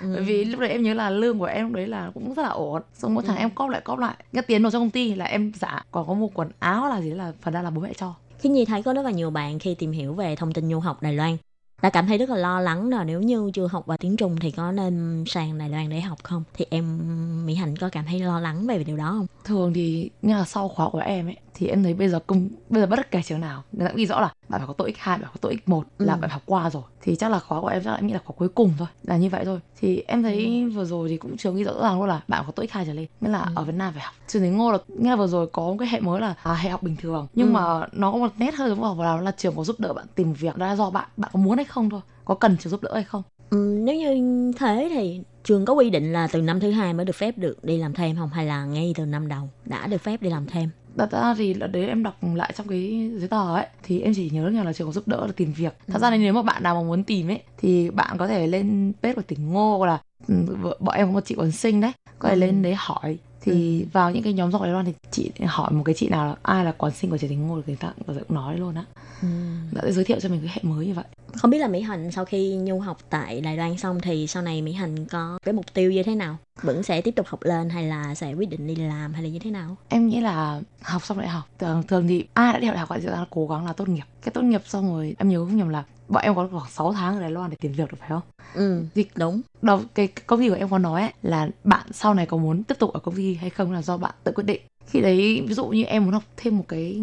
Ừ. 0.00 0.12
bởi 0.14 0.22
vì 0.22 0.44
lúc 0.44 0.60
đấy 0.60 0.70
em 0.70 0.82
nhớ 0.82 0.94
là 0.94 1.10
lương 1.10 1.38
của 1.38 1.44
em 1.44 1.66
lúc 1.66 1.72
đấy 1.72 1.86
là 1.86 2.10
cũng 2.14 2.34
rất 2.34 2.42
là 2.42 2.48
ổn. 2.48 2.82
Xong 2.94 3.14
mỗi 3.14 3.24
tháng 3.26 3.36
em 3.36 3.50
cóp 3.50 3.70
lại 3.70 3.80
cóp 3.84 3.98
lại. 3.98 4.14
Cái 4.32 4.42
tiền 4.42 4.62
nộp 4.62 4.72
cho 4.72 4.78
công 4.78 4.90
ty 4.90 5.14
là 5.14 5.24
em 5.24 5.52
giả. 5.54 5.84
Còn 5.90 6.06
có 6.06 6.14
một 6.14 6.30
quần 6.34 6.50
áo 6.58 6.88
là 6.88 7.00
gì 7.00 7.10
là 7.10 7.32
phần 7.42 7.54
ra 7.54 7.62
là 7.62 7.70
bố 7.70 7.80
mẹ 7.80 7.92
cho. 7.96 8.14
Khi 8.38 8.48
Nhi 8.48 8.64
thấy 8.64 8.82
có 8.82 8.92
rất 8.94 9.02
là 9.02 9.10
nhiều 9.10 9.30
bạn 9.30 9.58
khi 9.58 9.74
tìm 9.74 9.92
hiểu 9.92 10.14
về 10.14 10.36
thông 10.36 10.52
tin 10.52 10.70
du 10.70 10.80
học 10.80 11.02
Đài 11.02 11.12
Loan 11.12 11.36
đã 11.82 11.90
cảm 11.90 12.06
thấy 12.06 12.18
rất 12.18 12.30
là 12.30 12.36
lo 12.36 12.60
lắng 12.60 12.88
là 12.88 13.04
nếu 13.04 13.22
như 13.22 13.50
chưa 13.54 13.66
học 13.66 13.82
qua 13.86 13.96
tiếng 13.96 14.16
Trung 14.16 14.36
thì 14.40 14.50
có 14.50 14.72
nên 14.72 15.24
sang 15.26 15.58
Đài 15.58 15.68
Loan 15.68 15.90
để 15.90 16.00
học 16.00 16.18
không? 16.22 16.44
Thì 16.54 16.66
em, 16.70 17.46
Mỹ 17.46 17.54
Hạnh 17.54 17.76
có 17.76 17.88
cảm 17.88 18.04
thấy 18.04 18.20
lo 18.20 18.40
lắng 18.40 18.66
về 18.66 18.84
điều 18.84 18.96
đó 18.96 19.10
không? 19.18 19.26
thường 19.44 19.72
thì 19.74 20.10
như 20.22 20.34
là 20.34 20.44
sau 20.44 20.68
khóa 20.68 20.88
của 20.90 20.98
em 20.98 21.28
ấy 21.28 21.36
thì 21.62 21.68
em 21.68 21.82
thấy 21.82 21.94
bây 21.94 22.08
giờ 22.08 22.18
công 22.26 22.48
bây 22.68 22.80
giờ 22.82 22.86
bất 22.86 23.10
kể 23.10 23.22
trường 23.22 23.40
nào 23.40 23.62
người 23.72 23.88
ta 23.88 23.94
ghi 23.96 24.06
rõ 24.06 24.20
là 24.20 24.32
bạn 24.48 24.60
phải 24.60 24.66
có 24.66 24.72
TOEIC 24.72 24.98
2, 24.98 25.18
bạn 25.18 25.24
phải 25.24 25.32
có 25.34 25.48
TOEIC 25.48 25.68
1 25.68 25.84
là 25.98 26.14
Ừ. 26.14 26.18
bạn 26.20 26.30
học 26.30 26.42
qua 26.46 26.70
rồi 26.70 26.82
thì 27.02 27.16
chắc 27.16 27.30
là 27.30 27.38
khóa 27.38 27.60
của 27.60 27.66
em 27.66 27.82
chắc 27.84 27.90
là 27.90 27.96
em 27.96 28.06
nghĩ 28.06 28.12
là 28.12 28.20
khóa 28.24 28.34
cuối 28.38 28.48
cùng 28.48 28.72
thôi 28.78 28.88
là 29.02 29.16
như 29.16 29.28
vậy 29.28 29.44
thôi 29.44 29.60
thì 29.80 30.02
em 30.06 30.22
thấy 30.22 30.68
vừa 30.74 30.84
rồi 30.84 31.08
thì 31.08 31.16
cũng 31.16 31.36
trường 31.36 31.56
ghi 31.56 31.64
rõ 31.64 31.72
ràng 31.82 31.98
luôn 31.98 32.08
là 32.08 32.20
bạn 32.28 32.42
có 32.46 32.52
TOEIC 32.52 32.70
2 32.72 32.84
trở 32.86 32.92
lên 32.92 33.06
nghĩa 33.20 33.28
là 33.30 33.38
Ừ. 33.40 33.52
ở 33.54 33.64
Việt 33.64 33.74
Nam 33.74 33.92
phải 33.94 34.02
học 34.02 34.14
trường 34.28 34.42
Thánh 34.42 34.56
Ngô 34.56 34.72
là 34.72 34.78
là 34.88 35.16
vừa 35.16 35.26
rồi 35.26 35.46
có 35.52 35.62
một 35.62 35.76
cái 35.78 35.88
hệ 35.88 36.00
mới 36.00 36.20
là 36.20 36.34
à, 36.42 36.54
hệ 36.54 36.70
học 36.70 36.82
bình 36.82 36.96
thường 37.00 37.26
nhưng 37.34 37.48
Ừ. 37.48 37.52
mà 37.52 37.86
nó 37.92 38.12
có 38.12 38.18
một 38.18 38.32
nét 38.38 38.54
hơi 38.54 38.68
giống 38.68 38.80
vào 38.80 38.94
là, 39.04 39.20
là 39.20 39.30
trường 39.30 39.56
có 39.56 39.64
giúp 39.64 39.80
đỡ 39.80 39.92
bạn 39.92 40.06
tìm 40.14 40.32
việc 40.32 40.56
đó 40.56 40.66
là 40.66 40.76
do 40.76 40.90
bạn 40.90 41.08
bạn 41.16 41.30
có 41.34 41.38
muốn 41.40 41.56
hay 41.56 41.64
không 41.64 41.90
thôi 41.90 42.00
có 42.24 42.34
cần 42.34 42.56
trường 42.60 42.70
giúp 42.70 42.82
đỡ 42.82 42.90
hay 42.94 43.04
không 43.04 43.22
Ừ, 43.50 43.78
nếu 43.84 43.96
như 43.96 44.52
thế 44.58 44.88
thì 44.94 45.20
trường 45.44 45.64
có 45.64 45.72
quy 45.72 45.90
định 45.90 46.12
là 46.12 46.26
từ 46.32 46.42
năm 46.42 46.60
thứ 46.60 46.70
hai 46.70 46.92
mới 46.94 47.04
được 47.06 47.16
phép 47.16 47.38
được 47.38 47.64
đi 47.64 47.78
làm 47.78 47.94
thêm 47.94 48.16
không 48.16 48.28
hay 48.28 48.46
là 48.46 48.64
ngay 48.64 48.92
từ 48.96 49.06
năm 49.06 49.28
đầu 49.28 49.48
đã 49.64 49.86
được 49.86 49.98
phép 50.00 50.22
đi 50.22 50.30
làm 50.30 50.46
thêm? 50.46 50.70
Thật 50.98 51.10
ra 51.12 51.34
thì 51.38 51.54
là 51.54 51.66
đấy 51.66 51.86
em 51.86 52.02
đọc 52.02 52.16
lại 52.34 52.52
trong 52.56 52.68
cái 52.68 53.10
giấy 53.16 53.28
tờ 53.28 53.54
ấy 53.54 53.66
thì 53.82 54.00
em 54.00 54.12
chỉ 54.14 54.30
nhớ 54.30 54.50
rằng 54.50 54.66
là 54.66 54.72
trường 54.72 54.88
có 54.88 54.92
giúp 54.92 55.08
đỡ 55.08 55.26
là 55.26 55.32
tìm 55.36 55.52
việc. 55.52 55.74
Thật 55.86 55.98
ra 55.98 56.10
nếu 56.16 56.32
mà 56.34 56.42
bạn 56.42 56.62
nào 56.62 56.74
mà 56.74 56.82
muốn 56.88 57.04
tìm 57.04 57.28
ấy 57.30 57.42
thì 57.58 57.90
bạn 57.90 58.16
có 58.18 58.26
thể 58.26 58.46
lên 58.46 58.92
page 59.02 59.14
của 59.14 59.22
tỉnh 59.22 59.52
Ngô 59.52 59.86
là 59.86 59.98
ừ, 60.28 60.34
bọn 60.80 60.94
em 60.96 61.06
có 61.06 61.12
một 61.12 61.20
chị 61.24 61.34
còn 61.34 61.50
sinh 61.50 61.80
đấy, 61.80 61.92
có 62.18 62.28
thể 62.28 62.34
Ừ. 62.34 62.40
lên 62.40 62.62
đấy 62.62 62.74
hỏi 62.78 63.18
thì 63.42 63.86
vào 63.92 64.10
những 64.10 64.22
cái 64.22 64.32
nhóm 64.32 64.52
dọc 64.52 64.62
Đài 64.62 64.70
Loan 64.70 64.84
thì 64.84 64.92
chị 65.10 65.30
hỏi 65.46 65.72
một 65.72 65.82
cái 65.84 65.94
chị 65.94 66.08
nào 66.08 66.26
là 66.26 66.36
ai 66.42 66.64
là 66.64 66.72
quản 66.72 66.92
sinh 66.92 67.10
của 67.10 67.16
Ngô 67.30 67.56
thì 67.56 67.62
người 67.66 67.76
ta 67.76 67.92
cũng 68.06 68.36
nói 68.36 68.58
luôn 68.58 68.74
á. 68.74 68.84
Ừ. 69.22 69.28
Đã 69.72 69.90
giới 69.90 70.04
thiệu 70.04 70.20
cho 70.20 70.28
mình 70.28 70.40
cái 70.40 70.50
hệ 70.54 70.60
mới 70.62 70.86
như 70.86 70.94
vậy. 70.94 71.04
Không 71.36 71.50
biết 71.50 71.58
là 71.58 71.68
Mỹ 71.68 71.80
Hạnh 71.80 72.12
sau 72.12 72.24
khi 72.24 72.56
nhu 72.56 72.80
học 72.80 72.98
tại 73.10 73.40
Đài 73.40 73.56
Loan 73.56 73.78
xong 73.78 74.00
thì 74.00 74.26
sau 74.26 74.42
này 74.42 74.62
Mỹ 74.62 74.72
Hạnh 74.72 75.06
có 75.06 75.38
cái 75.44 75.52
mục 75.52 75.66
tiêu 75.74 75.92
như 75.92 76.02
thế 76.02 76.14
nào? 76.14 76.36
Vẫn 76.62 76.82
sẽ 76.82 77.00
tiếp 77.00 77.10
tục 77.16 77.26
học 77.26 77.40
lên 77.42 77.70
hay 77.70 77.84
là 77.84 78.14
sẽ 78.14 78.34
quyết 78.34 78.50
định 78.50 78.66
đi 78.66 78.76
làm 78.76 79.12
hay 79.12 79.22
là 79.22 79.28
như 79.28 79.38
thế 79.38 79.50
nào? 79.50 79.76
Em 79.88 80.08
nghĩ 80.08 80.20
là 80.20 80.60
học 80.82 81.06
xong 81.06 81.18
đại 81.18 81.28
học 81.28 81.48
thường, 81.58 81.82
thường 81.88 82.08
thì 82.08 82.24
ai 82.34 82.52
đã 82.52 82.58
đi 82.58 82.66
học 82.66 82.74
đại 82.74 82.86
học 82.86 82.88
thì 82.94 83.06
sẽ 83.06 83.24
cố 83.30 83.46
gắng 83.46 83.66
là 83.66 83.72
tốt 83.72 83.88
nghiệp. 83.88 84.04
Cái 84.22 84.32
tốt 84.32 84.42
nghiệp 84.42 84.62
xong 84.66 84.94
rồi 84.94 85.14
em 85.18 85.28
nhớ 85.28 85.38
không 85.38 85.56
nhầm 85.56 85.68
là 85.68 85.84
bọn 86.12 86.22
em 86.22 86.34
có 86.34 86.48
khoảng 86.52 86.70
6 86.70 86.92
tháng 86.92 87.14
ở 87.14 87.20
Đài 87.20 87.30
Loan 87.30 87.50
để 87.50 87.56
tìm 87.60 87.72
việc 87.72 87.90
được 87.90 87.96
phải 88.00 88.08
không? 88.08 88.22
Ừ, 88.54 88.84
Thì 88.94 89.06
đúng. 89.16 89.40
đầu 89.62 89.80
cái 89.94 90.06
công 90.26 90.40
ty 90.40 90.48
của 90.48 90.54
em 90.54 90.68
có 90.68 90.78
nói 90.78 91.00
ấy, 91.02 91.12
là 91.22 91.48
bạn 91.64 91.86
sau 91.92 92.14
này 92.14 92.26
có 92.26 92.36
muốn 92.36 92.62
tiếp 92.64 92.74
tục 92.78 92.92
ở 92.92 93.00
công 93.00 93.16
ty 93.16 93.34
hay 93.34 93.50
không 93.50 93.72
là 93.72 93.82
do 93.82 93.96
bạn 93.96 94.14
tự 94.24 94.32
quyết 94.32 94.44
định 94.44 94.60
khi 94.86 95.00
đấy 95.00 95.44
ví 95.48 95.54
dụ 95.54 95.66
như 95.66 95.84
em 95.84 96.04
muốn 96.04 96.12
học 96.12 96.22
thêm 96.36 96.58
một 96.58 96.64
cái 96.68 97.00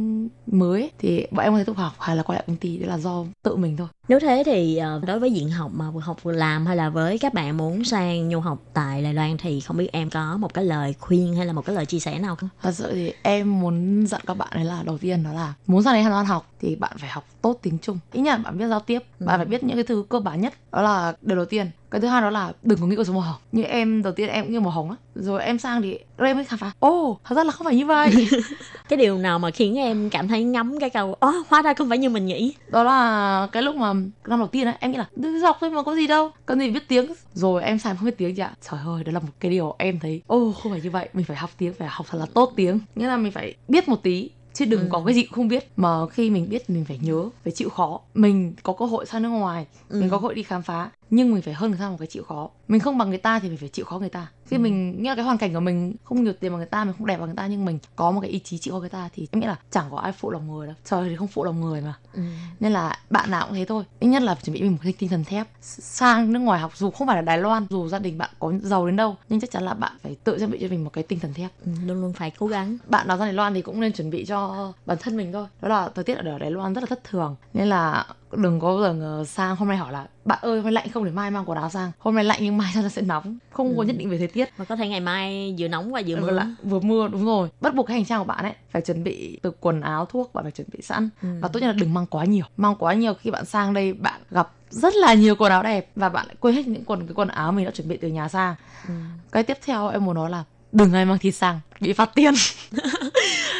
mới 0.47 0.81
ấy, 0.81 0.91
thì 0.99 1.25
bọn 1.31 1.43
em 1.45 1.53
có 1.53 1.57
thể 1.57 1.63
tiếp 1.63 1.67
tục 1.67 1.77
học 1.77 1.93
hay 1.99 2.15
là 2.15 2.23
quay 2.23 2.35
lại 2.37 2.43
công 2.47 2.55
ty 2.57 2.77
đấy 2.77 2.87
là 2.89 2.97
do 2.97 3.25
tự 3.43 3.55
mình 3.55 3.77
thôi 3.77 3.87
Nếu 4.09 4.19
thế 4.19 4.43
thì 4.45 4.77
ờ, 4.77 5.01
đối 5.07 5.19
với 5.19 5.31
diện 5.31 5.49
học 5.49 5.71
mà 5.73 5.91
vừa 5.91 5.99
học 6.01 6.23
vừa 6.23 6.31
làm 6.31 6.65
hay 6.65 6.75
là 6.75 6.89
với 6.89 7.17
các 7.17 7.33
bạn 7.33 7.57
muốn 7.57 7.83
sang 7.83 8.29
nhu 8.29 8.39
học 8.39 8.59
tại 8.73 9.01
Đài 9.03 9.13
Loan 9.13 9.37
thì 9.37 9.59
không 9.59 9.77
biết 9.77 9.89
em 9.91 10.09
có 10.09 10.37
một 10.37 10.53
cái 10.53 10.65
lời 10.65 10.95
khuyên 10.99 11.35
hay 11.35 11.45
là 11.45 11.53
một 11.53 11.65
cái 11.65 11.75
lời 11.75 11.85
chia 11.85 11.99
sẻ 11.99 12.19
nào 12.19 12.35
không? 12.35 12.49
thật 12.61 12.71
sự 12.71 12.91
thì 12.93 13.13
em 13.23 13.59
muốn 13.59 14.05
dặn 14.07 14.21
các 14.27 14.33
bạn 14.37 14.49
ấy 14.51 14.65
là 14.65 14.83
đầu 14.85 14.97
tiên 14.97 15.23
đó 15.23 15.31
là 15.33 15.53
muốn 15.67 15.83
sang 15.83 15.93
đấy 15.93 16.03
Hà 16.03 16.09
Lan 16.09 16.25
học 16.25 16.51
thì 16.61 16.75
bạn 16.75 16.91
phải 16.97 17.09
học 17.09 17.25
tốt 17.41 17.59
tiếng 17.61 17.77
Trung. 17.77 17.99
Nhất 18.13 18.31
là 18.31 18.37
bạn 18.37 18.57
biết 18.57 18.67
giao 18.67 18.79
tiếp 18.79 18.99
Ừ. 19.19 19.25
bạn 19.25 19.39
phải 19.39 19.45
biết 19.45 19.63
những 19.63 19.77
cái 19.77 19.83
thứ 19.83 20.03
cơ 20.09 20.19
bản 20.19 20.41
nhất. 20.41 20.53
Đó 20.71 20.81
là 20.81 21.13
điều 21.21 21.35
đầu 21.35 21.45
tiên. 21.45 21.69
Cái 21.91 22.01
thứ 22.01 22.07
hai 22.07 22.21
đó 22.21 22.29
là 22.29 22.51
đừng 22.63 22.79
có 22.79 22.87
nghĩ 22.87 22.95
cuộc 22.95 23.03
sống 23.03 23.15
màu 23.15 23.21
hồng. 23.23 23.35
Như 23.51 23.63
em 23.63 24.03
đầu 24.03 24.13
tiên 24.13 24.29
em 24.29 24.45
cũng 24.45 24.53
như 24.53 24.59
màu 24.59 24.71
hồng 24.71 24.89
á. 24.89 24.95
Rồi 25.15 25.43
em 25.43 25.59
sang 25.59 25.81
thì 25.81 25.99
em 26.17 26.37
mới 26.37 26.45
khám 26.45 26.59
phá. 26.59 26.71
Ô 26.79 27.17
thật 27.23 27.35
ra 27.35 27.43
là 27.43 27.51
không 27.51 27.65
phải 27.65 27.75
như 27.75 27.85
vậy. 27.85 28.27
Cái 28.89 28.97
điều 28.97 29.17
nào 29.17 29.39
mà 29.39 29.51
khiến 29.51 29.75
em 29.77 30.09
cảm 30.09 30.27
thấy 30.27 30.43
ngắm 30.43 30.79
cái 30.79 30.89
câu 30.89 31.13
Ồ, 31.19 31.31
hóa 31.49 31.61
ra 31.61 31.73
không 31.73 31.89
phải 31.89 31.97
như 31.97 32.09
mình 32.09 32.25
nghĩ. 32.25 32.53
đó 32.67 32.83
là 32.83 33.47
cái 33.51 33.63
lúc 33.63 33.75
mà 33.75 33.93
năm 34.27 34.39
đầu 34.39 34.47
tiên 34.47 34.67
á 34.67 34.77
em 34.79 34.91
nghĩ 34.91 34.97
là 34.97 35.09
cứ 35.23 35.41
học 35.41 35.57
thôi 35.59 35.69
mà 35.69 35.83
có 35.83 35.95
gì 35.95 36.07
đâu 36.07 36.31
cần 36.45 36.59
gì 36.59 36.69
biết 36.71 36.83
tiếng. 36.87 37.05
Rồi 37.33 37.63
em 37.63 37.79
sai 37.79 37.95
không 37.95 38.05
biết 38.05 38.17
tiếng 38.17 38.35
chị 38.35 38.41
ạ. 38.41 38.53
Trời 38.69 38.79
ơi 38.85 39.03
đó 39.03 39.11
là 39.11 39.19
một 39.19 39.33
cái 39.39 39.51
điều 39.51 39.75
em 39.77 39.99
thấy 39.99 40.21
ô 40.27 40.51
không 40.51 40.71
phải 40.71 40.81
như 40.81 40.89
vậy 40.91 41.09
mình 41.13 41.25
phải 41.25 41.37
học 41.37 41.49
tiếng 41.57 41.73
phải 41.73 41.87
học 41.91 42.05
thật 42.09 42.17
là 42.17 42.25
tốt 42.33 42.53
tiếng. 42.55 42.79
Nghĩa 42.95 43.07
là 43.07 43.17
mình 43.17 43.31
phải 43.31 43.53
biết 43.67 43.87
một 43.89 44.03
tí 44.03 44.29
chứ 44.53 44.65
đừng 44.65 44.79
Ừ. 44.81 44.87
có 44.89 45.03
cái 45.05 45.15
gì 45.15 45.23
cũng 45.23 45.33
không 45.33 45.47
biết. 45.47 45.67
Mà 45.75 46.07
khi 46.07 46.29
mình 46.29 46.49
biết 46.49 46.69
mình 46.69 46.85
phải 46.85 46.99
nhớ 47.03 47.29
phải 47.43 47.53
chịu 47.53 47.69
khó. 47.69 47.99
Mình 48.13 48.53
có 48.63 48.73
cơ 48.73 48.85
hội 48.85 49.05
sang 49.05 49.21
nước 49.23 49.29
ngoài 49.29 49.65
Ừ. 49.89 49.99
mình 50.01 50.09
có 50.09 50.17
cơ 50.17 50.21
hội 50.21 50.35
đi 50.35 50.43
khám 50.43 50.61
phá 50.61 50.89
nhưng 51.09 51.33
mình 51.33 51.41
phải 51.41 51.53
hơn 51.53 51.69
người 51.71 51.79
ta 51.79 51.89
một 51.89 51.95
cái 51.99 52.07
chịu 52.07 52.23
khó. 52.23 52.49
Mình 52.67 52.79
không 52.81 52.97
bằng 52.97 53.09
người 53.09 53.17
ta 53.17 53.39
thì 53.39 53.49
mình 53.49 53.57
phải 53.57 53.69
chịu 53.69 53.85
khó 53.85 53.99
người 53.99 54.09
ta. 54.09 54.27
Khi 54.45 54.57
Ừ. 54.57 54.59
mình 54.59 55.01
nghĩa 55.03 55.09
là 55.09 55.15
cái 55.15 55.25
hoàn 55.25 55.37
cảnh 55.37 55.53
của 55.53 55.59
mình 55.59 55.95
không 56.03 56.23
nhiều 56.23 56.33
tiền 56.39 56.51
bằng 56.51 56.57
người 56.57 56.65
ta 56.67 56.83
mình 56.83 56.93
không 56.97 57.07
đẹp 57.07 57.17
bằng 57.17 57.25
người 57.25 57.35
ta 57.35 57.47
nhưng 57.47 57.65
mình 57.65 57.79
có 57.95 58.11
một 58.11 58.21
cái 58.21 58.29
ý 58.29 58.39
chí 58.39 58.57
chịu 58.57 58.73
khó 58.73 58.79
người 58.79 58.89
ta 58.89 59.09
thì 59.15 59.27
em 59.31 59.39
nghĩ 59.41 59.47
là 59.47 59.55
chẳng 59.71 59.85
có 59.91 59.97
ai 59.97 60.11
phụ 60.11 60.31
lòng 60.31 60.47
người 60.51 60.67
đâu. 60.67 60.75
Trời 60.85 61.09
thì 61.09 61.15
không 61.15 61.27
phụ 61.27 61.43
lòng 61.43 61.61
người 61.61 61.81
mà. 61.81 61.93
Ừ. 62.13 62.21
nên 62.59 62.71
là 62.71 62.97
bạn 63.09 63.31
nào 63.31 63.45
cũng 63.47 63.55
thế 63.55 63.65
thôi. 63.65 63.83
Ít 63.99 64.07
nhất 64.07 64.21
là 64.21 64.35
chuẩn 64.43 64.53
bị 64.53 64.61
mình 64.61 64.71
một 64.71 64.77
cái 64.83 64.93
tinh 64.99 65.09
thần 65.09 65.23
thép. 65.23 65.47
Sang 65.61 66.33
nước 66.33 66.39
ngoài 66.39 66.59
học 66.59 66.71
dù 66.77 66.91
không 66.91 67.07
phải 67.07 67.15
là 67.15 67.21
Đài 67.21 67.37
Loan 67.37 67.67
dù 67.69 67.87
gia 67.87 67.99
đình 67.99 68.17
bạn 68.17 68.29
có 68.39 68.53
giàu 68.61 68.85
đến 68.85 68.95
đâu 68.95 69.15
nhưng 69.29 69.39
chắc 69.39 69.51
chắn 69.51 69.63
là 69.63 69.73
bạn 69.73 69.91
phải 70.03 70.15
tự 70.23 70.37
trang 70.39 70.51
bị 70.51 70.57
cho 70.61 70.67
mình 70.67 70.83
một 70.83 70.93
cái 70.93 71.03
tinh 71.03 71.19
thần 71.19 71.33
thép. 71.33 71.51
Ừ, 71.65 71.71
luôn 71.85 72.01
luôn 72.01 72.13
phải 72.13 72.31
cố 72.39 72.47
gắng. 72.47 72.77
Bạn 72.87 73.07
nào 73.07 73.17
ra 73.17 73.25
Đài 73.25 73.33
Loan 73.33 73.53
thì 73.53 73.61
cũng 73.61 73.79
nên 73.79 73.93
chuẩn 73.93 74.09
bị 74.09 74.25
cho 74.25 74.73
bản 74.85 74.97
thân 75.01 75.17
mình 75.17 75.31
thôi. 75.33 75.47
Đó 75.61 75.69
là 75.69 75.89
thời 75.95 76.03
tiết 76.03 76.17
ở 76.17 76.37
Đài 76.39 76.51
Loan 76.51 76.73
rất 76.73 76.81
là 76.81 76.87
thất 76.87 77.03
thường. 77.03 77.35
Nên 77.53 77.67
là 77.67 78.05
đừng 78.37 78.59
có 78.59 78.77
giờ 78.81 79.23
sang 79.27 79.55
hôm 79.55 79.67
nay 79.67 79.77
hỏi 79.77 79.93
là 79.93 80.07
bạn 80.29 80.39
ơi 80.41 80.55
hôm 80.55 80.63
nay 80.63 80.71
lạnh 80.73 80.89
không 80.93 81.05
để 81.05 81.11
mai 81.11 81.31
mang 81.31 81.43
quần 81.45 81.57
áo 81.57 81.69
sang. 81.69 81.91
Hôm 81.99 82.15
nay 82.15 82.23
lạnh 82.23 82.39
nhưng 82.41 82.57
mai 82.57 82.71
nó 82.75 82.89
sẽ 82.89 83.01
nóng. 83.01 83.37
Không 83.51 83.75
có 83.77 83.83
Ừ. 83.83 83.85
nhất 83.87 83.95
định 83.99 84.09
về 84.09 84.17
thời 84.17 84.27
tiết. 84.27 84.49
Và 84.57 84.65
có 84.65 84.75
thể 84.75 84.87
ngày 84.87 84.99
mai 84.99 85.55
vừa 85.59 85.67
nóng 85.67 85.91
và 85.91 86.01
vừa 86.07 86.15
vừa 86.15 86.31
mưa. 86.31 86.45
vừa 86.63 86.79
mưa 86.79 87.07
đúng 87.07 87.25
rồi. 87.25 87.49
Bắt 87.61 87.75
buộc 87.75 87.87
cái 87.87 87.97
hành 87.97 88.05
trang 88.05 88.19
của 88.19 88.25
bạn 88.25 88.43
ấy 88.45 88.53
phải 88.71 88.81
chuẩn 88.81 89.03
bị 89.03 89.39
từ 89.41 89.51
quần 89.59 89.81
áo 89.81 90.05
thuốc 90.05 90.33
bạn 90.33 90.43
phải 90.45 90.51
chuẩn 90.51 90.67
bị 90.73 90.79
sẵn. 90.81 91.09
Ừ. 91.21 91.27
và 91.41 91.47
tốt 91.47 91.59
nhất 91.59 91.67
là 91.67 91.73
đừng 91.73 91.93
mang 91.93 92.05
quá 92.05 92.25
nhiều. 92.25 92.45
Mang 92.57 92.75
quá 92.79 92.93
nhiều 92.93 93.13
khi 93.13 93.31
bạn 93.31 93.45
sang 93.45 93.73
đây 93.73 93.93
bạn 93.93 94.21
gặp 94.31 94.51
rất 94.69 94.95
là 94.95 95.13
nhiều 95.13 95.35
quần 95.35 95.51
áo 95.51 95.63
đẹp 95.63 95.89
và 95.95 96.09
bạn 96.09 96.27
lại 96.27 96.35
quên 96.39 96.55
hết 96.55 96.67
những 96.67 96.85
quần 96.85 97.07
cái 97.07 97.13
quần 97.13 97.27
áo 97.27 97.51
mình 97.51 97.65
đã 97.65 97.71
chuẩn 97.71 97.87
bị 97.87 97.97
từ 97.97 98.07
nhà 98.07 98.27
sang. 98.27 98.55
Ừ. 98.87 98.93
cái 99.31 99.43
tiếp 99.43 99.57
theo 99.65 99.87
em 99.89 100.05
muốn 100.05 100.15
nói 100.15 100.29
là 100.29 100.43
đừng 100.71 100.93
ai 100.93 101.05
mang 101.05 101.17
thịt 101.17 101.35
sang 101.35 101.59
bị 101.79 101.93
phạt 101.93 102.11
tiền 102.15 102.33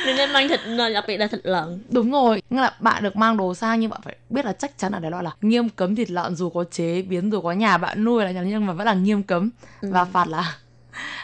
đừng 0.06 0.16
nên 0.16 0.34
mang 0.34 0.48
thịt 0.48 0.60
đặc 0.94 1.04
biệt 1.08 1.18
là 1.18 1.28
thịt 1.28 1.40
lợn. 1.44 1.84
Đúng 1.90 2.12
rồi 2.12 2.42
nghĩa 2.50 2.62
là 2.62 2.74
bạn 2.80 3.04
được 3.04 3.16
mang 3.16 3.38
đồ 3.38 3.54
sang 3.54 3.80
nhưng 3.80 3.90
bạn 3.90 4.02
phải 4.04 4.16
biết 4.30 4.46
là 4.46 4.54
chắc 4.54 4.78
chắn 4.78 4.92
ở 4.92 5.00
Đài 5.00 5.12
Loan 5.12 5.26
là 5.26 5.32
nghiêm 5.42 5.70
cấm 5.70 5.96
thịt 5.96 6.12
lợn 6.12 6.36
dù 6.36 6.50
có 6.50 6.64
chế 6.64 7.02
biến 7.02 7.32
dù 7.32 7.42
có 7.42 7.52
nhà 7.52 7.78
bạn 7.78 8.04
nuôi 8.04 8.26
là 8.26 8.32
nhưng 8.32 8.66
mà 8.66 8.74
vẫn 8.74 8.86
là 8.88 8.94
nghiêm 8.94 9.24
cấm. 9.24 9.50
Ừ. 9.82 9.90
và 9.92 10.06
phạt 10.06 10.28
là 10.28 10.56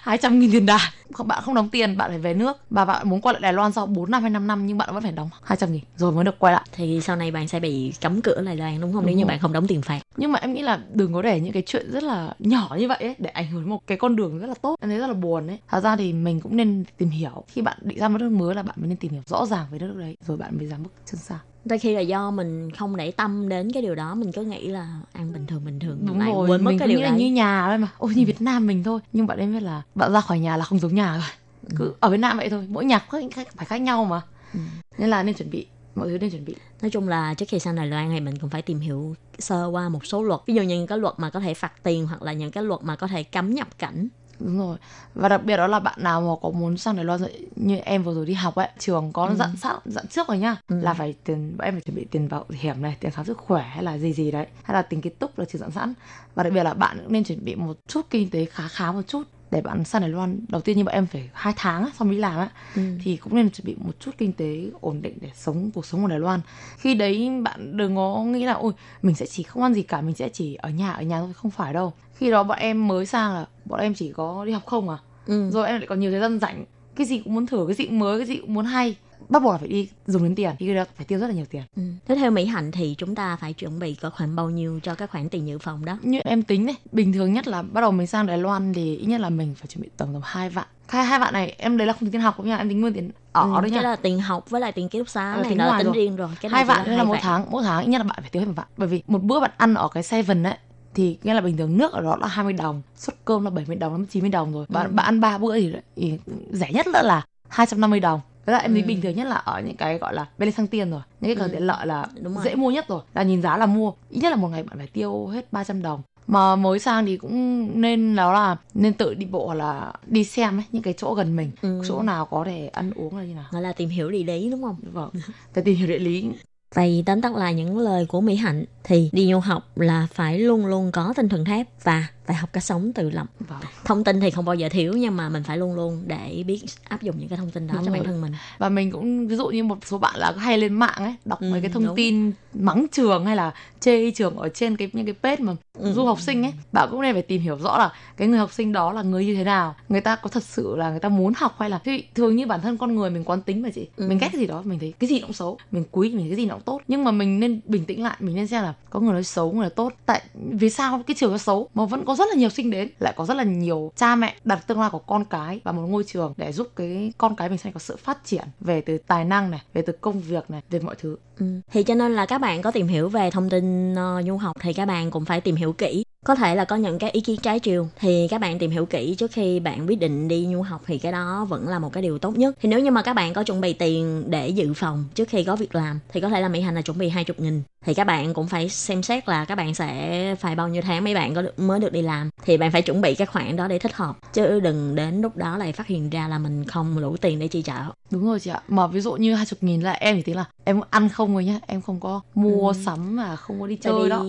200 0.02 0.40
nghìn 0.40 0.52
tiền 0.52 0.66
không 1.14 1.28
bạn 1.28 1.44
không 1.44 1.56
đóng 1.56 1.70
tiền 1.70 1.98
bạn 1.98 2.10
phải 2.10 2.20
về 2.20 2.34
nước. 2.34 2.58
Và 2.70 2.86
bạn 2.86 3.10
muốn 3.10 3.22
quay 3.22 3.34
lại 3.34 3.42
Đài 3.42 3.54
Loan 3.54 3.72
sau 3.72 3.86
4 3.86 4.12
năm 4.12 4.22
hay 4.22 4.30
5 4.30 4.48
năm 4.48 4.66
nhưng 4.66 4.78
bạn 4.78 4.94
vẫn 4.94 5.04
phải 5.04 5.12
đóng 5.12 5.30
200 5.44 5.72
nghìn. 5.72 5.84
Rồi 5.98 6.12
mới 6.12 6.24
được 6.24 6.40
quay 6.40 6.54
lại. 6.54 6.66
Thì 6.72 7.02
sau 7.02 7.16
này 7.16 7.32
bạn 7.32 7.48
sẽ 7.48 7.60
bị 7.60 7.94
cấm 8.02 8.22
cửa 8.22 8.42
Đài 8.42 8.56
Loan 8.56 8.82
đúng 8.82 8.94
không? 8.94 9.02
Đúng 9.02 9.06
nếu 9.06 9.16
như 9.16 9.26
bạn 9.26 9.40
không 9.40 9.54
đóng 9.54 9.68
tiền 9.68 9.82
phạt. 9.82 10.00
Nhưng 10.18 10.32
mà 10.32 10.40
em 10.40 10.54
nghĩ 10.54 10.62
là 10.62 10.80
đừng 10.94 11.14
có 11.14 11.22
để 11.22 11.40
những 11.40 11.54
cái 11.54 11.64
chuyện 11.66 11.92
rất 11.92 12.04
là 12.04 12.34
nhỏ 12.40 12.76
như 12.80 12.88
vậy 12.88 12.98
ấy 13.02 13.16
để 13.18 13.30
ảnh 13.30 13.48
hưởng 13.48 13.70
một 13.70 13.88
cái 13.88 13.98
con 13.98 14.16
đường 14.16 14.40
rất 14.40 14.48
là 14.48 14.56
tốt. 14.62 14.76
Em 14.82 14.90
thấy 14.90 15.00
rất 15.00 15.08
là 15.08 15.14
buồn 15.14 15.48
ấy. 15.48 15.60
Thật 15.68 15.80
ra 15.80 15.96
thì 15.96 16.14
mình 16.14 16.42
cũng 16.42 16.58
nên 16.58 16.84
tìm 16.98 17.10
hiểu. 17.10 17.44
Khi 17.48 17.62
bạn 17.62 17.78
định 17.82 18.00
ra 18.00 18.08
một 18.08 18.18
nước 18.18 18.30
mới 18.30 18.56
là 18.56 18.64
bạn 18.64 18.76
mới 18.80 18.88
nên 18.88 18.98
tìm 18.98 19.12
hiểu 19.12 19.22
rõ 19.26 19.46
ràng 19.46 19.66
về 19.72 19.80
đất 19.80 19.88
nước 19.88 20.00
đấy 20.00 20.18
rồi 20.28 20.38
bạn 20.38 20.58
mới 20.58 20.68
dám 20.68 20.84
bước 20.84 20.92
chân 21.06 21.20
sang 21.20 21.55
đôi 21.66 21.80
khi 21.80 21.96
là 21.96 22.02
do 22.02 22.32
mình 22.32 22.72
không 22.72 22.96
để 22.96 23.12
tâm 23.12 23.50
đến 23.50 23.72
cái 23.72 23.84
điều 23.84 23.96
đó 23.96 24.16
mình 24.16 24.32
cứ 24.32 24.44
nghĩ 24.44 24.68
là 24.68 25.00
ăn 25.14 25.34
bình 25.34 25.48
thường 25.48 25.66
bình 25.66 25.80
thường 25.80 25.98
đúng 26.08 26.20
rồi 26.20 26.50
quên 26.50 26.64
mất 26.64 26.72
mình 26.72 26.80
cái 26.80 26.88
điều 26.88 26.98
nghĩ 26.98 27.04
là 27.04 27.10
đấy. 27.10 27.20
như 27.20 27.32
nhà 27.32 27.68
thôi 27.68 27.78
mà. 27.78 27.88
Ôi 27.98 28.14
như 28.16 28.26
Việt 28.26 28.42
Nam 28.42 28.68
mình 28.68 28.84
thôi. 28.84 29.00
Nhưng 29.14 29.28
bạn 29.28 29.38
em 29.38 29.54
biết 29.54 29.64
là 29.64 29.82
bạn 29.96 30.14
ra 30.14 30.22
khỏi 30.22 30.40
nhà 30.40 30.58
là 30.58 30.66
không 30.66 30.80
giống 30.80 30.96
nhà 30.96 31.18
rồi. 31.18 31.30
Cứ 31.78 31.94
ở 32.00 32.10
Việt 32.10 32.18
Nam 32.18 32.38
vậy 32.38 32.50
thôi. 32.50 32.66
Mỗi 32.70 32.86
nhà 32.86 33.00
khác 33.10 33.48
phải 33.56 33.66
khác 33.66 33.78
nhau 33.78 34.06
mà. 34.06 34.22
Ừ. 34.54 34.60
nên 34.98 35.10
là 35.10 35.24
nên 35.24 35.36
chuẩn 35.36 35.50
bị 35.50 35.68
mọi 35.96 36.08
thứ 36.10 36.18
nên 36.18 36.30
chuẩn 36.30 36.46
bị. 36.46 36.56
Nói 36.82 36.92
chung 36.92 37.08
là 37.08 37.34
trước 37.34 37.46
khi 37.50 37.60
sang 37.60 37.76
Đài 37.76 37.88
Loan 37.88 38.10
thì 38.10 38.20
mình 38.20 38.38
cũng 38.40 38.50
phải 38.50 38.62
tìm 38.62 38.80
hiểu 38.80 39.16
sơ 39.40 39.66
qua 39.66 39.90
một 39.90 40.06
số 40.06 40.24
luật. 40.24 40.42
Ví 40.46 40.54
dụ 40.54 40.62
như 40.62 40.78
những 40.78 40.88
cái 40.88 40.98
luật 40.98 41.14
mà 41.18 41.30
có 41.30 41.40
thể 41.40 41.54
phạt 41.54 41.84
tiền 41.84 42.08
hoặc 42.08 42.22
là 42.22 42.34
những 42.34 42.52
cái 42.52 42.64
luật 42.64 42.80
mà 42.84 42.96
có 42.96 43.08
thể 43.08 43.24
cấm 43.24 43.54
nhập 43.54 43.68
cảnh 43.78 44.08
đúng 44.40 44.58
rồi 44.60 44.78
và 45.16 45.30
đặc 45.30 45.44
biệt 45.44 45.58
đó 45.58 45.68
là 45.68 45.80
bạn 45.80 45.96
nào 46.04 46.22
mà 46.22 46.34
có 46.42 46.50
muốn 46.50 46.78
sang 46.78 46.96
Đài 46.96 47.06
Loan 47.06 47.22
như 47.56 47.78
em 47.78 48.04
vừa 48.04 48.14
rồi 48.14 48.26
đi 48.26 48.34
học 48.34 48.56
ấy 48.56 48.68
trường 48.80 49.12
có 49.14 49.26
Ừ. 49.28 49.36
dặn 49.36 49.56
sẵn 49.58 49.76
dặn 49.86 50.08
trước 50.08 50.28
rồi 50.28 50.38
nhá 50.38 50.56
Ừ. 50.68 50.80
là 50.82 50.94
phải 50.94 51.16
tiền 51.24 51.58
em 51.64 51.74
phải 51.74 51.82
chuẩn 51.82 51.96
bị 51.96 52.06
tiền 52.12 52.30
bảo 52.30 52.46
hiểm 52.50 52.82
này 52.82 52.98
tiền 53.00 53.12
khám 53.12 53.26
sức 53.26 53.38
khỏe 53.38 53.64
hay 53.64 53.84
là 53.84 53.98
gì 53.98 54.14
gì 54.14 54.32
đấy 54.32 54.48
hay 54.64 54.74
là 54.76 54.82
tiền 54.82 55.02
ký 55.02 55.10
túc 55.10 55.40
là 55.40 55.46
trường 55.46 55.62
dặn 55.62 55.72
sẵn 55.72 55.94
và 56.36 56.44
đặc 56.44 56.54
biệt 56.54 56.64
là 56.64 56.74
bạn 56.74 56.98
cũng 57.04 57.12
nên 57.14 57.24
chuẩn 57.24 57.46
bị 57.46 57.56
một 57.56 57.78
chút 57.88 58.02
kinh 58.10 58.30
tế 58.30 58.46
khá 58.46 58.68
khá 58.68 58.92
một 58.92 59.02
chút 59.08 59.24
để 59.52 59.62
bạn 59.62 59.84
sang 59.84 60.02
Đài 60.02 60.10
Loan 60.10 60.40
đầu 60.48 60.62
tiên 60.62 60.78
như 60.78 60.84
bọn 60.84 60.94
em 60.94 61.08
phải 61.08 61.30
hai 61.34 61.54
tháng 61.58 61.90
xong 62.00 62.08
mới 62.08 62.18
làm 62.18 62.38
á 62.38 62.50
ừ. 62.76 62.82
thì 63.04 63.18
cũng 63.18 63.36
nên 63.36 63.50
chuẩn 63.50 63.66
bị 63.66 63.76
một 63.78 64.00
chút 64.00 64.12
kinh 64.18 64.34
tế 64.34 64.62
ổn 64.82 65.02
định 65.02 65.18
để 65.22 65.30
sống 65.36 65.72
cuộc 65.74 65.86
sống 65.86 66.04
ở 66.04 66.10
Đài 66.10 66.20
Loan. 66.20 66.40
Khi 66.78 66.96
đấy 66.96 67.32
bạn 67.44 67.78
đừng 67.78 67.96
có 67.96 68.24
nghĩ 68.24 68.46
là 68.46 68.54
ôi 68.54 68.74
mình 69.02 69.16
sẽ 69.16 69.26
chỉ 69.26 69.44
không 69.44 69.64
ăn 69.64 69.74
gì 69.74 69.82
cả, 69.82 70.02
mình 70.02 70.16
sẽ 70.16 70.30
chỉ 70.30 70.56
ở 70.56 70.70
nhà 70.70 70.92
ở 70.92 71.02
nhà 71.02 71.20
thôi, 71.20 71.34
không 71.34 71.52
phải 71.52 71.74
đâu. 71.74 71.94
Khi 72.18 72.32
đó 72.32 72.44
bọn 72.44 72.58
em 72.58 72.88
mới 72.88 73.06
sang 73.06 73.34
là 73.34 73.46
bọn 73.66 73.80
em 73.80 73.94
chỉ 73.94 74.12
có 74.12 74.46
đi 74.46 74.52
học 74.52 74.66
không 74.66 74.90
à. 74.90 74.98
Ừ. 75.26 75.50
Rồi 75.52 75.68
em 75.68 75.78
lại 75.78 75.88
còn 75.88 76.00
nhiều 76.00 76.12
thời 76.12 76.20
gian 76.20 76.40
rảnh, 76.40 76.66
cái 76.96 77.08
gì 77.08 77.20
cũng 77.20 77.34
muốn 77.34 77.46
thử, 77.46 77.66
cái 77.68 77.76
gì 77.76 77.86
cũng 77.86 78.00
mới, 78.00 78.20
cái 78.20 78.28
gì 78.28 78.38
cũng 78.38 78.54
muốn 78.54 78.66
hay. 78.66 78.96
Bắt 79.30 79.42
buộc 79.44 79.52
là 79.52 79.58
phải 79.58 79.68
đi 79.68 79.90
dùng 80.08 80.24
đến 80.24 80.36
tiền, 80.36 80.52
thì 80.60 80.66
cái 80.66 80.76
đó 80.76 80.84
phải 80.96 81.06
tiêu 81.06 81.20
rất 81.20 81.28
là 81.28 81.34
nhiều 81.34 81.46
tiền. 81.50 81.62
Ừ. 81.76 81.82
Thế 82.08 82.16
theo 82.16 82.32
Mỹ 82.32 82.46
Hạnh 82.46 82.72
thì 82.72 82.96
chúng 82.98 83.16
ta 83.16 83.36
phải 83.36 83.54
chuẩn 83.54 83.80
bị 83.80 83.96
có 84.02 84.10
khoảng 84.10 84.36
bao 84.36 84.50
nhiêu 84.50 84.80
cho 84.84 84.96
các 84.96 85.12
khoản 85.12 85.30
tiền 85.30 85.48
dự 85.48 85.58
phòng 85.60 85.86
đó? 85.86 85.98
Như 86.02 86.20
em 86.20 86.44
tính 86.44 86.66
đấy, 86.66 86.76
bình 86.92 87.14
thường 87.14 87.34
nhất 87.34 87.48
là 87.48 87.62
bắt 87.62 87.82
đầu 87.82 87.92
mình 87.92 88.08
sang 88.08 88.26
Đài 88.26 88.38
Loan 88.38 88.74
thì 88.74 88.96
ít 88.98 89.06
nhất 89.06 89.22
là 89.22 89.30
mình 89.30 89.56
phải 89.56 89.68
chuẩn 89.68 89.82
bị 89.82 89.90
tầm 89.98 90.14
tầm 90.14 90.22
hai 90.26 90.50
vạn. 90.50 90.66
Hai 90.88 91.06
hai 91.06 91.20
vạn 91.20 91.34
này 91.34 91.56
em 91.58 91.78
đấy 91.78 91.88
là 91.88 91.94
không 91.94 92.00
tính 92.02 92.12
tiền 92.12 92.22
học 92.22 92.34
cũng 92.38 92.50
là 92.50 92.58
em 92.58 92.70
tính 92.70 92.82
nguyên 92.82 92.94
tiền 92.94 93.12
ở 93.32 93.42
ừ, 93.56 93.62
đấy 93.62 93.70
cái 93.72 93.72
nha. 93.72 93.82
là 93.90 93.96
tiền 93.96 94.20
học 94.20 94.50
với 94.50 94.62
lại 94.62 94.72
tiền 94.72 94.90
ký 94.90 95.00
túc 95.00 95.10
xá 95.10 95.32
Ờ, 95.32 95.42
này 95.42 95.50
tính 95.50 95.58
ngoài 95.58 95.84
tính 95.84 95.94
rồi. 95.94 95.96
riêng 95.96 96.16
rồi. 96.16 96.30
Cái 96.42 96.52
hai 96.52 96.66
vạn 96.66 96.98
là 96.98 97.04
một 97.04 97.16
tháng 97.22 97.46
mỗi 97.52 97.64
tháng 97.64 97.82
ít 97.84 97.88
nhất 97.88 97.98
là 97.98 98.04
bạn 98.04 98.18
phải 98.22 98.30
tiêu 98.30 98.42
hết 98.42 98.46
một 98.48 98.54
vạn 98.56 98.68
bởi 98.78 98.88
vì 98.88 99.04
một 99.08 99.24
bữa 99.24 99.40
bạn 99.40 99.52
ăn 99.58 99.74
ở 99.74 99.88
cái 99.88 100.04
seven 100.04 100.44
ấy 100.44 100.58
thì 100.94 101.18
nghĩa 101.24 101.34
là 101.34 101.42
bình 101.42 101.58
thường 101.58 101.78
nước 101.78 101.94
ở 101.94 102.02
đó 102.02 102.18
là 102.22 102.28
20 102.28 102.54
đồng 102.54 102.82
suất 102.98 103.16
cơm 103.26 103.44
là 103.44 103.50
70 103.50 103.76
đồng 103.76 103.98
đến 103.98 104.06
90 104.06 104.30
đồng 104.30 104.54
rồi 104.54 104.66
bạn 104.70 104.86
Ừ. 104.88 104.92
bạn 104.94 105.06
ăn 105.06 105.20
ba 105.22 105.38
bữa 105.38 105.56
thì, 105.60 105.74
thì 105.96 106.18
rẻ 106.52 106.72
nhất 106.74 106.88
nữa 106.88 107.02
là 107.04 107.22
250 107.50 108.00
đồng 108.00 108.20
Thế 108.46 108.54
là 108.54 108.60
em 108.60 108.72
thấy 108.74 108.82
Ừ. 108.82 108.88
bình 108.88 109.02
thường 109.02 109.16
nhất 109.16 109.28
là 109.28 109.36
ở 109.36 109.62
những 109.62 109.76
cái 109.78 109.98
gọi 109.98 110.14
là 110.14 110.28
bên 110.38 110.52
sang 110.52 110.68
tiền 110.68 110.92
rồi 110.92 111.02
những 111.22 111.30
cái 111.30 111.36
cửa 111.36 111.52
Ừ. 111.52 111.54
tiện 111.54 111.68
lợi 111.68 111.88
là 111.88 112.08
Đúng 112.22 112.36
rồi. 112.36 112.44
dễ 112.46 112.56
mua 112.56 112.72
nhất 112.72 112.86
rồi 112.88 113.02
là 113.14 113.24
nhìn 113.24 113.42
giá 113.42 113.58
là 113.58 113.66
mua 113.66 113.92
ít 114.10 114.20
nhất 114.20 114.30
là 114.30 114.36
một 114.36 114.48
ngày 114.48 114.64
bạn 114.64 114.78
phải 114.78 114.88
tiêu 114.88 115.28
hết 115.28 115.54
300 115.54 115.82
đồng 115.82 116.02
mà 116.28 116.56
mới 116.56 116.80
sang 116.80 117.06
thì 117.06 117.18
cũng 117.18 117.68
nên 117.82 118.16
đó 118.16 118.34
là 118.34 118.58
nên 118.74 118.94
tự 118.94 119.14
đi 119.14 119.26
bộ 119.26 119.46
hoặc 119.46 119.54
là 119.54 119.94
đi 120.08 120.24
xem 120.24 120.58
ấy 120.58 120.64
những 120.72 120.84
cái 120.84 120.94
chỗ 120.98 121.14
gần 121.14 121.36
mình 121.36 121.52
Ừ. 121.62 121.82
chỗ 121.90 122.02
nào 122.02 122.26
có 122.26 122.44
thể 122.46 122.68
ăn 122.68 122.92
uống 122.96 123.18
là 123.18 123.24
như 123.24 123.34
nào 123.34 123.46
Gọi 123.52 123.62
là 123.62 123.74
tìm 123.74 123.90
hiểu 123.90 124.12
địa 124.12 124.24
lý 124.24 124.50
đúng 124.52 124.62
không? 124.64 124.76
vâng 124.94 125.10
phải 125.54 125.64
tìm 125.64 125.76
hiểu 125.76 125.88
địa 125.88 126.00
lý 126.00 126.30
Vậy 126.76 127.04
tóm 127.06 127.22
tắt 127.22 127.36
lại 127.36 127.54
những 127.54 127.78
lời 127.78 128.06
của 128.06 128.22
Mỹ 128.22 128.36
Hạnh 128.36 128.66
thì 128.84 129.10
đi 129.14 129.32
du 129.32 129.40
học 129.40 129.64
là 129.76 130.08
phải 130.14 130.40
luôn 130.40 130.66
luôn 130.66 130.92
có 130.92 131.14
tinh 131.16 131.30
thần 131.30 131.46
thép 131.46 131.68
và 131.84 132.08
phải 132.26 132.36
học 132.36 132.50
cách 132.54 132.64
sống 132.64 132.94
tự 132.94 133.10
lập. 133.10 133.28
vâng 133.40 133.60
Thông 133.86 134.04
tin 134.04 134.20
thì 134.20 134.30
không 134.30 134.46
bao 134.46 134.56
giờ 134.56 134.70
thiếu 134.70 134.94
nhưng 134.94 135.18
mà 135.18 135.30
mình 135.30 135.44
phải 135.44 135.58
luôn 135.58 135.76
luôn 135.76 136.04
để 136.08 136.44
biết 136.48 136.62
áp 136.90 137.02
dụng 137.02 137.16
những 137.20 137.30
cái 137.30 137.38
thông 137.38 137.52
tin 137.52 137.68
đó 137.68 137.74
Đúng 137.78 137.86
cho 137.86 137.92
rồi. 137.92 138.00
bản 138.00 138.06
thân 138.08 138.22
mình. 138.22 138.32
và 138.58 138.70
mình 138.70 138.92
cũng 138.92 139.28
ví 139.28 139.36
dụ 139.36 139.48
như 139.48 139.64
một 139.64 139.78
số 139.86 139.98
bạn 139.98 140.16
là 140.18 140.32
hay 140.38 140.58
lên 140.58 140.74
mạng 140.74 140.96
ấy 140.98 141.16
đọc 141.26 141.40
Ừ, 141.42 141.50
mấy 141.52 141.62
cái 141.62 141.70
thông 141.70 141.86
đúng. 141.86 141.96
tin 141.96 142.32
mắng 142.54 142.86
trường 142.92 143.26
hay 143.26 143.36
là 143.36 143.52
chê 143.80 144.12
trường 144.12 144.38
ở 144.38 144.50
trên 144.50 144.78
cái 144.78 144.90
những 144.94 145.06
cái 145.06 145.16
page 145.24 145.44
mà 145.44 145.56
Ừ. 145.80 145.94
du 145.94 146.06
học 146.06 146.22
sinh 146.22 146.44
ấy 146.44 146.54
bạn 146.72 146.88
cũng 146.92 147.02
nên 147.02 147.14
phải 147.14 147.22
tìm 147.22 147.42
hiểu 147.42 147.58
rõ 147.58 147.78
là 147.78 147.92
cái 148.18 148.28
người 148.28 148.40
học 148.40 148.54
sinh 148.54 148.72
đó 148.74 148.92
là 148.94 149.02
người 149.02 149.26
như 149.26 149.36
thế 149.36 149.44
nào 149.44 149.76
người 149.90 150.02
ta 150.02 150.16
có 150.16 150.30
thật 150.30 150.44
sự 150.44 150.76
là 150.76 150.90
người 150.90 151.00
ta 151.00 151.10
muốn 151.10 151.34
học 151.38 151.56
hay 151.60 151.70
là 151.70 151.80
thường 152.16 152.36
như 152.36 152.46
bản 152.48 152.62
thân 152.62 152.78
con 152.78 152.96
người 152.96 153.10
mình 153.10 153.24
quán 153.24 153.42
tính 153.42 153.62
mà 153.62 153.70
chị 153.76 153.88
Ừ. 153.98 154.06
mình 154.10 154.18
ghét 154.18 154.30
cái 154.32 154.42
gì 154.42 154.48
đó 154.48 154.62
mình 154.66 154.80
thấy 154.80 154.94
cái 155.00 155.08
gì 155.10 155.20
cũng 155.20 155.34
xấu 155.34 155.58
mình 155.72 155.84
quý 155.92 156.10
mình 156.10 156.20
thấy 156.20 156.30
cái 156.30 156.36
gì 156.36 156.46
nó 156.46 156.54
cũng 156.56 156.64
tốt 156.64 156.82
nhưng 156.88 157.04
mà 157.04 157.12
mình 157.12 157.40
nên 157.40 157.62
bình 157.66 157.86
tĩnh 157.86 158.04
lại 158.04 158.16
mình 158.20 158.36
nên 158.36 158.48
xem 158.48 158.64
là 158.64 158.74
có 158.90 159.00
người 159.00 159.14
nói 159.14 159.24
xấu 159.24 159.52
người 159.52 159.62
nói 159.62 159.70
tốt 159.70 159.94
tại 160.06 160.22
vì 160.52 160.70
sao 160.70 161.04
cái 161.08 161.16
trường 161.20 161.32
nó 161.32 161.38
xấu 161.38 161.70
mà 161.74 161.86
vẫn 161.86 162.06
có 162.06 162.15
rất 162.16 162.30
là 162.30 162.36
nhiều 162.36 162.50
sinh 162.50 162.72
đến 162.72 162.90
lại 163.00 163.14
có 163.16 163.26
rất 163.26 163.38
là 163.38 163.44
nhiều 163.44 163.92
cha 163.96 164.16
mẹ 164.16 164.36
đặt 164.44 164.68
tương 164.68 164.80
lai 164.80 164.90
của 164.90 165.00
con 165.00 165.26
cái 165.26 165.60
vào 165.64 165.74
một 165.74 165.82
ngôi 165.82 166.04
trường 166.04 166.34
để 166.38 166.52
giúp 166.52 166.68
cái 166.76 167.14
con 167.18 167.36
cái 167.36 167.50
mình 167.50 167.58
sẽ 167.58 167.72
có 167.72 167.80
sự 167.80 167.96
phát 167.96 168.26
triển 168.26 168.46
về 168.60 168.82
từ 168.82 168.98
tài 168.98 169.26
năng 169.26 169.52
này 169.52 169.62
về 169.74 169.82
từ 169.82 169.94
công 170.02 170.22
việc 170.22 170.50
này 170.50 170.62
về 170.70 170.80
mọi 170.80 170.96
thứ 170.96 171.18
Ừ. 171.40 171.46
Thì 171.72 171.84
cho 171.84 171.96
nên 171.96 172.16
là 172.16 172.26
các 172.26 172.38
bạn 172.38 172.62
có 172.62 172.72
tìm 172.72 172.88
hiểu 172.88 173.10
về 173.10 173.32
thông 173.32 173.50
tin 173.50 173.94
uh, 173.94 174.26
du 174.26 174.38
học 174.38 174.58
thì 174.60 174.74
các 174.74 174.86
bạn 174.86 175.12
cũng 175.12 175.26
phải 175.26 175.42
tìm 175.42 175.56
hiểu 175.56 175.74
kỹ. 175.74 176.04
Có 176.26 176.36
thể 176.36 176.56
là 176.56 176.66
có 176.66 176.76
những 176.76 177.00
cái 177.00 177.10
ý 177.10 177.22
kiến 177.22 177.40
trái 177.40 177.60
chiều. 177.60 177.88
Thì 178.00 178.28
các 178.30 178.42
bạn 178.42 178.60
tìm 178.60 178.72
hiểu 178.72 178.86
kỹ 178.86 179.16
trước 179.16 179.32
khi 179.32 179.60
bạn 179.60 179.88
quyết 179.88 180.00
định 180.00 180.28
đi 180.28 180.48
du 180.54 180.62
học 180.62 180.82
thì 180.88 180.98
cái 180.98 181.12
đó 181.12 181.46
vẫn 181.50 181.68
là 181.68 181.80
một 181.80 181.94
cái 181.94 182.04
điều 182.04 182.18
tốt 182.20 182.38
nhất. 182.38 182.56
Thì 182.62 182.70
nếu 182.70 182.80
như 182.80 182.92
mà 182.92 183.02
các 183.02 183.14
bạn 183.14 183.34
có 183.34 183.44
chuẩn 183.44 183.62
bị 183.62 183.74
tiền 183.74 184.24
để 184.28 184.50
dự 184.50 184.74
phòng 184.74 185.06
trước 185.16 185.30
khi 185.30 185.44
có 185.44 185.56
việc 185.56 185.76
làm 185.76 186.00
thì 186.10 186.22
có 186.22 186.30
thể 186.30 186.42
là 186.42 186.48
Mỹ 186.50 186.62
Hành 186.62 186.76
là 186.76 186.82
chuẩn 186.82 186.98
bị 186.98 187.10
20 187.10 187.36
nghìn. 187.40 187.62
Thì 187.86 187.94
các 187.94 188.04
bạn 188.04 188.34
cũng 188.34 188.48
phải 188.48 188.70
xem 188.70 189.04
xét 189.04 189.30
là 189.30 189.46
các 189.46 189.56
bạn 189.56 189.74
sẽ 189.76 190.36
phải 190.40 190.56
bao 190.56 190.68
nhiêu 190.68 190.82
tháng 190.82 191.04
mấy 191.04 191.14
bạn 191.16 191.34
có 191.36 191.42
được, 191.42 191.60
mới 191.60 191.80
được 191.80 191.92
đi 191.92 192.02
làm. 192.02 192.30
Thì 192.46 192.58
bạn 192.58 192.72
phải 192.72 192.82
chuẩn 192.82 193.02
bị 193.02 193.16
cái 193.16 193.28
khoản 193.28 193.56
đó 193.56 193.68
để 193.68 193.80
thích 193.80 193.96
hợp 193.96 194.34
chứ 194.34 194.60
đừng 194.60 194.96
đến 194.96 195.22
lúc 195.22 195.38
đó 195.38 195.58
lại 195.58 195.72
phát 195.72 195.88
hiện 195.88 196.10
ra 196.10 196.28
là 196.28 196.40
mình 196.40 196.66
không 196.66 197.02
đủ 197.02 197.18
tiền 197.18 197.40
để 197.40 197.48
chi 197.48 197.62
trả. 197.62 197.86
Đúng 198.12 198.26
rồi 198.26 198.40
chị 198.40 198.52
ạ. 198.52 198.62
Mà 198.68 198.88
ví 198.88 199.02
dụ 199.02 199.14
như 199.14 199.36
hai 199.36 199.46
chục 199.46 199.64
nghìn 199.64 199.82
là 199.82 199.92
em 199.92 200.16
thì 200.16 200.22
tính 200.22 200.36
là 200.36 200.46
em 200.64 200.82
ăn 200.90 201.10
không 201.10 201.34
rồi 201.34 201.46
nhá 201.46 201.60
em 201.68 201.82
không 201.82 202.00
có 202.00 202.22
mua 202.36 202.68
Ừ. 202.68 202.74
sắm 202.86 203.16
mà 203.16 203.36
không 203.36 203.60
có 203.62 203.68
đi 203.68 203.76
Tại 203.76 203.94
chơi 203.94 204.10
đó. 204.10 204.26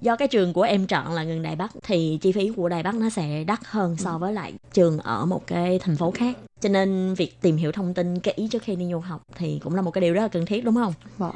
do 0.00 0.16
cái 0.16 0.28
trường 0.28 0.52
của 0.52 0.62
em 0.62 0.86
chọn 0.86 1.12
là 1.12 1.22
gần 1.26 1.42
Đài 1.42 1.56
Bắc 1.56 1.70
thì 1.82 2.18
chi 2.20 2.32
phí 2.32 2.52
của 2.56 2.68
Đài 2.68 2.82
Bắc 2.82 2.94
nó 2.94 3.10
sẽ 3.10 3.44
đắt 3.44 3.58
hơn 3.64 3.96
so 3.96 4.18
với 4.18 4.32
lại 4.32 4.54
trường 4.72 4.98
ở 4.98 5.26
một 5.26 5.46
cái 5.46 5.78
thành 5.78 5.96
phố 5.96 6.10
khác. 6.10 6.36
Cho 6.60 6.68
nên 6.68 7.14
việc 7.14 7.40
tìm 7.40 7.56
hiểu 7.56 7.72
thông 7.72 7.94
tin 7.94 8.20
kỹ 8.20 8.48
trước 8.50 8.62
khi 8.62 8.76
đi 8.76 8.88
du 8.90 8.98
học 8.98 9.22
thì 9.36 9.60
cũng 9.64 9.74
là 9.74 9.82
một 9.82 9.90
cái 9.90 10.00
điều 10.00 10.14
rất 10.14 10.20
là 10.20 10.28
cần 10.28 10.46
thiết 10.46 10.64
đúng 10.64 10.74
không? 10.74 10.94
Vâng. 11.18 11.34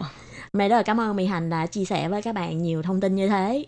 Nay 0.53 0.69
rất 0.69 0.77
là 0.77 0.83
cảm 0.83 1.01
ơn 1.01 1.17
Mỹ 1.17 1.27
Hành 1.27 1.51
đã 1.51 1.67
chia 1.67 1.85
sẻ 1.85 2.09
với 2.09 2.23
các 2.23 2.35
bạn 2.35 2.63
nhiều 2.63 2.83
thông 2.83 3.01
tin 3.01 3.15
như 3.15 3.29
thế. 3.29 3.65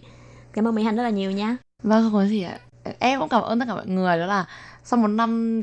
Cảm 0.52 0.68
ơn 0.68 0.74
Mỹ 0.74 0.82
Hành 0.82 0.96
rất 0.96 1.02
là 1.02 1.10
nhiều 1.10 1.30
nha. 1.30 1.56
Vâng 1.82 2.02
không 2.02 2.12
có 2.12 2.24
gì 2.24 2.42
ạ 2.42 2.58
Em 2.98 3.20
cũng 3.20 3.28
cảm 3.28 3.42
ơn 3.42 3.58
tất 3.58 3.64
cả 3.68 3.74
mọi 3.74 3.86
người 3.86 4.18
đó 4.18 4.26
là 4.26 4.46
Sau 4.84 4.98
một 4.98 5.08
năm 5.08 5.62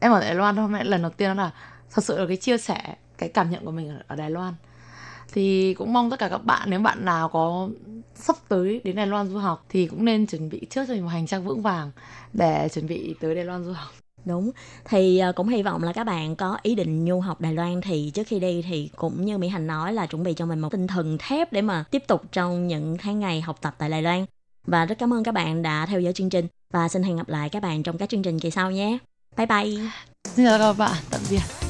em 0.00 0.12
ở 0.12 0.20
Đài 0.20 0.34
Loan 0.34 0.56
hôm 0.56 0.72
nay 0.72 0.84
lần 0.84 1.02
đầu 1.02 1.10
tiên 1.10 1.28
đó 1.28 1.34
là 1.34 1.50
Thật 1.90 2.04
sự 2.04 2.18
là 2.18 2.26
cái 2.28 2.36
chia 2.36 2.58
sẻ 2.58 2.96
cái 3.18 3.28
cảm 3.28 3.50
nhận 3.50 3.64
của 3.64 3.70
mình 3.70 3.98
ở 4.06 4.16
Đài 4.16 4.30
Loan 4.30 4.54
thì 5.32 5.74
cũng 5.74 5.92
mong 5.92 6.10
tất 6.10 6.18
cả 6.18 6.28
các 6.28 6.44
bạn 6.44 6.70
nếu 6.70 6.80
bạn 6.80 7.04
nào 7.04 7.28
có 7.28 7.68
sắp 8.14 8.36
tới 8.48 8.80
đến 8.84 8.96
Đài 8.96 9.06
Loan 9.06 9.28
du 9.28 9.38
học 9.38 9.64
thì 9.68 9.86
cũng 9.86 10.04
nên 10.04 10.26
chuẩn 10.26 10.48
bị 10.48 10.66
trước 10.70 10.84
cho 10.88 10.94
mình 10.94 11.02
một 11.02 11.08
hành 11.08 11.26
trang 11.26 11.44
vững 11.44 11.62
vàng 11.62 11.90
để 12.32 12.68
chuẩn 12.68 12.86
bị 12.86 13.14
tới 13.20 13.34
Đài 13.34 13.44
Loan 13.44 13.64
du 13.64 13.72
học 13.72 13.90
Đúng, 14.24 14.50
thì 14.84 15.18
ờ, 15.18 15.32
cũng 15.32 15.48
hy 15.48 15.62
vọng 15.62 15.82
là 15.82 15.92
các 15.92 16.04
bạn 16.04 16.36
có 16.36 16.58
ý 16.62 16.74
định 16.74 17.06
du 17.08 17.20
học 17.20 17.40
Đài 17.40 17.54
Loan 17.54 17.80
thì 17.80 18.10
trước 18.14 18.26
khi 18.26 18.40
đi 18.40 18.62
thì 18.68 18.90
cũng 18.96 19.24
như 19.24 19.38
Mỹ 19.38 19.48
Hành 19.48 19.66
nói 19.66 19.92
là 19.92 20.06
chuẩn 20.06 20.22
bị 20.22 20.34
cho 20.34 20.46
mình 20.46 20.58
một 20.58 20.68
tinh 20.68 20.86
thần 20.86 21.18
thép 21.18 21.52
để 21.52 21.62
mà 21.62 21.84
tiếp 21.90 22.02
tục 22.06 22.22
trong 22.32 22.68
những 22.68 22.96
tháng 23.00 23.20
ngày 23.20 23.40
học 23.40 23.56
tập 23.60 23.74
tại 23.78 23.88
Đài 23.88 24.02
Loan. 24.02 24.26
Và 24.66 24.86
rất 24.86 24.98
cảm 24.98 25.14
ơn 25.14 25.24
các 25.24 25.32
bạn 25.32 25.62
đã 25.62 25.86
theo 25.86 26.00
dõi 26.00 26.12
chương 26.12 26.30
trình 26.30 26.46
và 26.72 26.88
xin 26.88 27.02
hẹn 27.02 27.16
gặp 27.16 27.28
lại 27.28 27.48
các 27.48 27.62
bạn 27.62 27.82
trong 27.82 27.98
các 27.98 28.08
chương 28.08 28.22
trình 28.22 28.38
kỳ 28.38 28.50
sau 28.50 28.70
nhé. 28.70 28.98
Bye 29.36 29.46
bye. 29.46 29.90
Xin 30.24 30.46
chào 30.46 30.58
các 30.58 30.72
bạn, 30.78 30.96
tạm 31.10 31.20
biệt. 31.30 31.69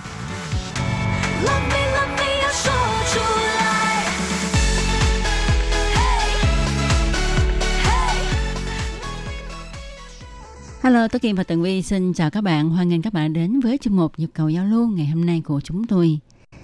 Hello, 10.81 11.07
Tố 11.07 11.19
Kim 11.19 11.35
và 11.35 11.43
Tường 11.43 11.61
Vi 11.61 11.81
xin 11.81 12.13
chào 12.13 12.29
các 12.29 12.41
bạn. 12.41 12.69
Hoan 12.69 12.89
nghênh 12.89 13.01
các 13.01 13.13
bạn 13.13 13.33
đến 13.33 13.59
với 13.59 13.77
chuyên 13.77 13.95
mục 13.95 14.19
Nhịp 14.19 14.29
cầu 14.33 14.49
giao 14.49 14.65
lưu 14.65 14.87
ngày 14.87 15.05
hôm 15.07 15.25
nay 15.25 15.41
của 15.45 15.61
chúng 15.63 15.87
tôi. 15.87 16.19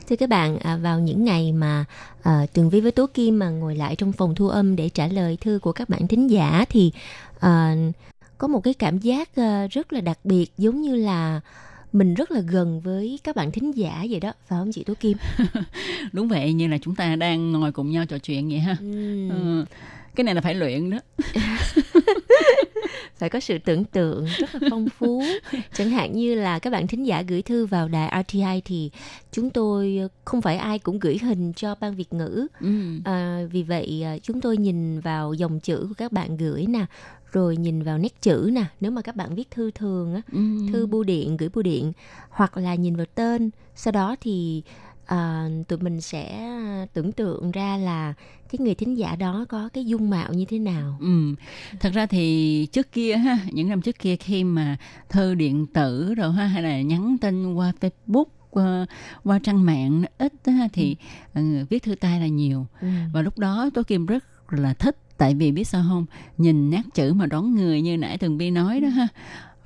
Thưa 0.09 0.15
các 0.15 0.30
bạn, 0.30 0.57
à, 0.59 0.78
vào 0.78 0.99
những 0.99 1.26
ngày 1.26 1.51
mà 1.51 1.86
à, 2.24 2.45
Tường 2.53 2.70
Vi 2.70 2.82
với 2.82 2.91
Tố 2.91 3.07
Kim 3.13 3.39
mà 3.39 3.49
ngồi 3.49 3.76
lại 3.76 3.95
trong 3.95 4.11
phòng 4.11 4.36
thu 4.36 4.47
âm 4.47 4.76
để 4.76 4.89
trả 4.89 5.07
lời 5.07 5.38
thư 5.41 5.59
của 5.61 5.72
các 5.72 5.89
bạn 5.89 6.07
thính 6.07 6.30
giả 6.30 6.65
thì 6.70 6.91
à, 7.39 7.76
có 8.38 8.47
một 8.47 8.59
cái 8.59 8.74
cảm 8.74 8.97
giác 8.97 9.36
à, 9.36 9.68
rất 9.72 9.93
là 9.93 10.01
đặc 10.01 10.20
biệt 10.24 10.51
giống 10.57 10.82
như 10.82 10.95
là 10.95 11.41
mình 11.93 12.13
rất 12.13 12.32
là 12.32 12.39
gần 12.39 12.82
với 12.82 13.20
các 13.24 13.36
bạn 13.36 13.51
thính 13.51 13.72
giả 13.72 14.05
vậy 14.09 14.20
đó, 14.20 14.34
phải 14.47 14.59
không 14.59 14.72
chị 14.72 14.84
Tố 14.84 14.93
Kim? 14.99 15.18
Đúng 16.11 16.28
vậy 16.28 16.53
như 16.53 16.68
là 16.68 16.78
chúng 16.82 16.95
ta 16.95 17.15
đang 17.15 17.51
ngồi 17.51 17.72
cùng 17.72 17.91
nhau 17.91 18.05
trò 18.05 18.18
chuyện 18.18 18.49
vậy 18.49 18.59
ha. 18.59 18.78
Ừm, 18.80 19.30
Ừ. 19.30 19.65
Cái 20.15 20.24
này 20.24 20.36
là 20.36 20.41
phải 20.41 20.55
luyện 20.55 20.89
đó. 20.89 20.97
phải 23.20 23.30
có 23.30 23.39
sự 23.39 23.57
tưởng 23.57 23.84
tượng 23.84 24.26
rất 24.38 24.55
là 24.55 24.59
phong 24.70 24.89
phú. 24.89 25.24
Chẳng 25.74 25.89
hạn 25.89 26.13
như 26.13 26.36
là 26.36 26.59
các 26.59 26.70
bạn 26.70 26.88
thính 26.88 27.03
giả 27.03 27.22
gửi 27.22 27.41
thư 27.41 27.65
vào 27.65 27.88
đài 27.88 28.24
RTI 28.28 28.61
thì 28.65 28.91
chúng 29.32 29.49
tôi 29.49 29.99
không 30.26 30.41
phải 30.41 30.57
ai 30.57 30.80
cũng 30.80 30.99
gửi 30.99 31.18
hình 31.24 31.53
cho 31.55 31.76
ban 31.76 31.95
Việt 31.95 32.13
ngữ. 32.13 32.47
Ừ. 32.61 32.68
À, 33.05 33.41
vì 33.51 33.63
vậy 33.63 34.01
à, 34.05 34.18
chúng 34.24 34.41
tôi 34.41 34.57
nhìn 34.57 34.99
vào 34.99 35.34
dòng 35.34 35.59
chữ 35.59 35.86
của 35.89 35.93
các 35.97 36.11
bạn 36.11 36.38
gửi 36.38 36.65
nè, 36.68 36.86
rồi 37.32 37.57
nhìn 37.57 37.84
vào 37.84 37.97
nét 37.97 38.22
chữ 38.22 38.49
nè. 38.53 38.65
Nếu 38.80 38.91
mà 38.91 39.01
các 39.01 39.15
bạn 39.15 39.36
viết 39.36 39.51
thư 39.51 39.72
thường 39.72 40.15
á, 40.15 40.22
Ừ. 40.32 40.39
thư 40.72 40.86
bưu 40.88 41.03
điện 41.03 41.38
gửi 41.38 41.49
bưu 41.49 41.63
điện, 41.63 41.91
hoặc 42.30 42.57
là 42.57 42.76
nhìn 42.76 42.95
vào 42.95 43.05
tên. 43.15 43.49
Sau 43.76 43.91
đó 43.91 44.15
thì 44.22 44.63
à, 45.08 45.47
tụi 45.68 45.80
mình 45.80 46.01
sẽ 46.01 46.49
tưởng 46.93 47.12
tượng 47.12 47.51
ra 47.51 47.78
là 47.78 48.14
cái 48.51 48.60
người 48.60 48.76
thính 48.76 48.97
giả 48.97 49.16
đó 49.16 49.45
có 49.49 49.70
cái 49.74 49.86
dung 49.86 50.10
mạo 50.10 50.34
như 50.34 50.45
thế 50.45 50.60
nào. 50.60 50.97
Ừ. 50.99 51.36
Thật 51.80 51.89
ra 51.93 52.05
thì 52.05 52.66
trước 52.72 52.91
kia 52.91 53.16
ha, 53.18 53.39
những 53.51 53.70
năm 53.70 53.82
trước 53.82 53.99
kia 53.99 54.16
khi 54.16 54.43
mà 54.43 54.78
thư 55.10 55.36
điện 55.36 55.68
tử 55.74 56.14
rồi 56.14 56.32
ha 56.34 56.45
hay 56.45 56.64
là 56.64 56.82
nhắn 56.82 57.18
tin 57.22 57.53
qua 57.53 57.72
Facebook 57.80 58.26
qua, 58.49 58.86
qua 59.24 59.39
trang 59.39 59.66
mạng 59.66 60.03
ít 60.18 60.34
á, 60.45 60.68
thì 60.74 60.95
ừ, 61.34 61.41
viết 61.70 61.84
thư 61.84 61.95
tay 61.95 62.20
là 62.20 62.28
nhiều 62.28 62.66
Ừ. 62.82 62.88
và 63.14 63.22
lúc 63.22 63.38
đó 63.39 63.70
Tố 63.74 63.84
Kim 63.84 64.05
rất 64.05 64.24
là 64.53 64.74
thích 64.74 64.97
tại 65.18 65.34
vì 65.36 65.51
biết 65.51 65.68
sao 65.68 65.84
không 65.88 66.05
nhìn 66.38 66.70
nét 66.70 66.82
chữ 66.93 67.14
mà 67.14 67.26
đón 67.26 67.55
người 67.55 67.82
như 67.82 67.97
nãy 67.97 68.18
Tường 68.18 68.38
Vi 68.38 68.51
nói 68.51 68.80
đó 68.80 68.88
ha 68.88 69.08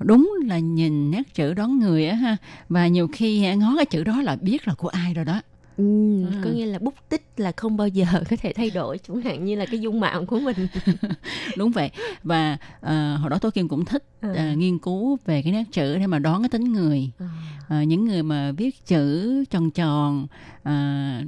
đúng 0.03 0.33
là 0.45 0.59
nhìn 0.59 1.11
nét 1.11 1.33
chữ 1.33 1.53
đón 1.53 1.79
người 1.79 2.07
á 2.07 2.15
ha. 2.15 2.37
Và 2.69 2.87
nhiều 2.87 3.07
khi 3.07 3.55
ngó 3.55 3.73
cái 3.75 3.85
chữ 3.85 4.03
đó 4.03 4.21
là 4.21 4.35
biết 4.35 4.67
là 4.67 4.73
của 4.73 4.87
ai 4.87 5.13
rồi 5.13 5.25
đó. 5.25 5.41
Ừ, 5.77 5.83
À. 6.31 6.41
có 6.43 6.49
nghĩa 6.49 6.65
là 6.65 6.79
bút 6.79 6.93
tích 7.09 7.25
là 7.37 7.51
không 7.57 7.77
bao 7.77 7.87
giờ 7.87 8.05
có 8.29 8.35
thể 8.41 8.53
thay 8.53 8.69
đổi 8.69 8.97
chẳng 9.07 9.21
hạn 9.21 9.45
như 9.45 9.55
là 9.55 9.65
cái 9.65 9.79
dung 9.79 9.99
mạo 9.99 10.25
của 10.25 10.39
mình 10.39 10.67
đúng 11.57 11.71
vậy 11.71 11.91
và 12.23 12.57
ờ, 12.81 13.15
hồi 13.17 13.29
đó 13.29 13.37
Tố 13.37 13.49
Kim 13.49 13.67
cũng 13.67 13.85
thích 13.85 14.03
Ừ. 14.21 14.33
ờ, 14.35 14.53
nghiên 14.55 14.77
cứu 14.79 15.17
về 15.25 15.41
cái 15.41 15.51
nét 15.53 15.63
chữ 15.71 15.97
để 15.97 16.07
mà 16.07 16.19
đoán 16.19 16.41
cái 16.41 16.49
tính 16.49 16.73
người 16.73 17.11
À. 17.19 17.27
Ờ, 17.69 17.81
những 17.81 18.05
người 18.05 18.23
mà 18.23 18.51
viết 18.51 18.85
chữ 18.85 19.43
tròn 19.49 19.71
tròn 19.71 20.27
ờ, 20.63 20.73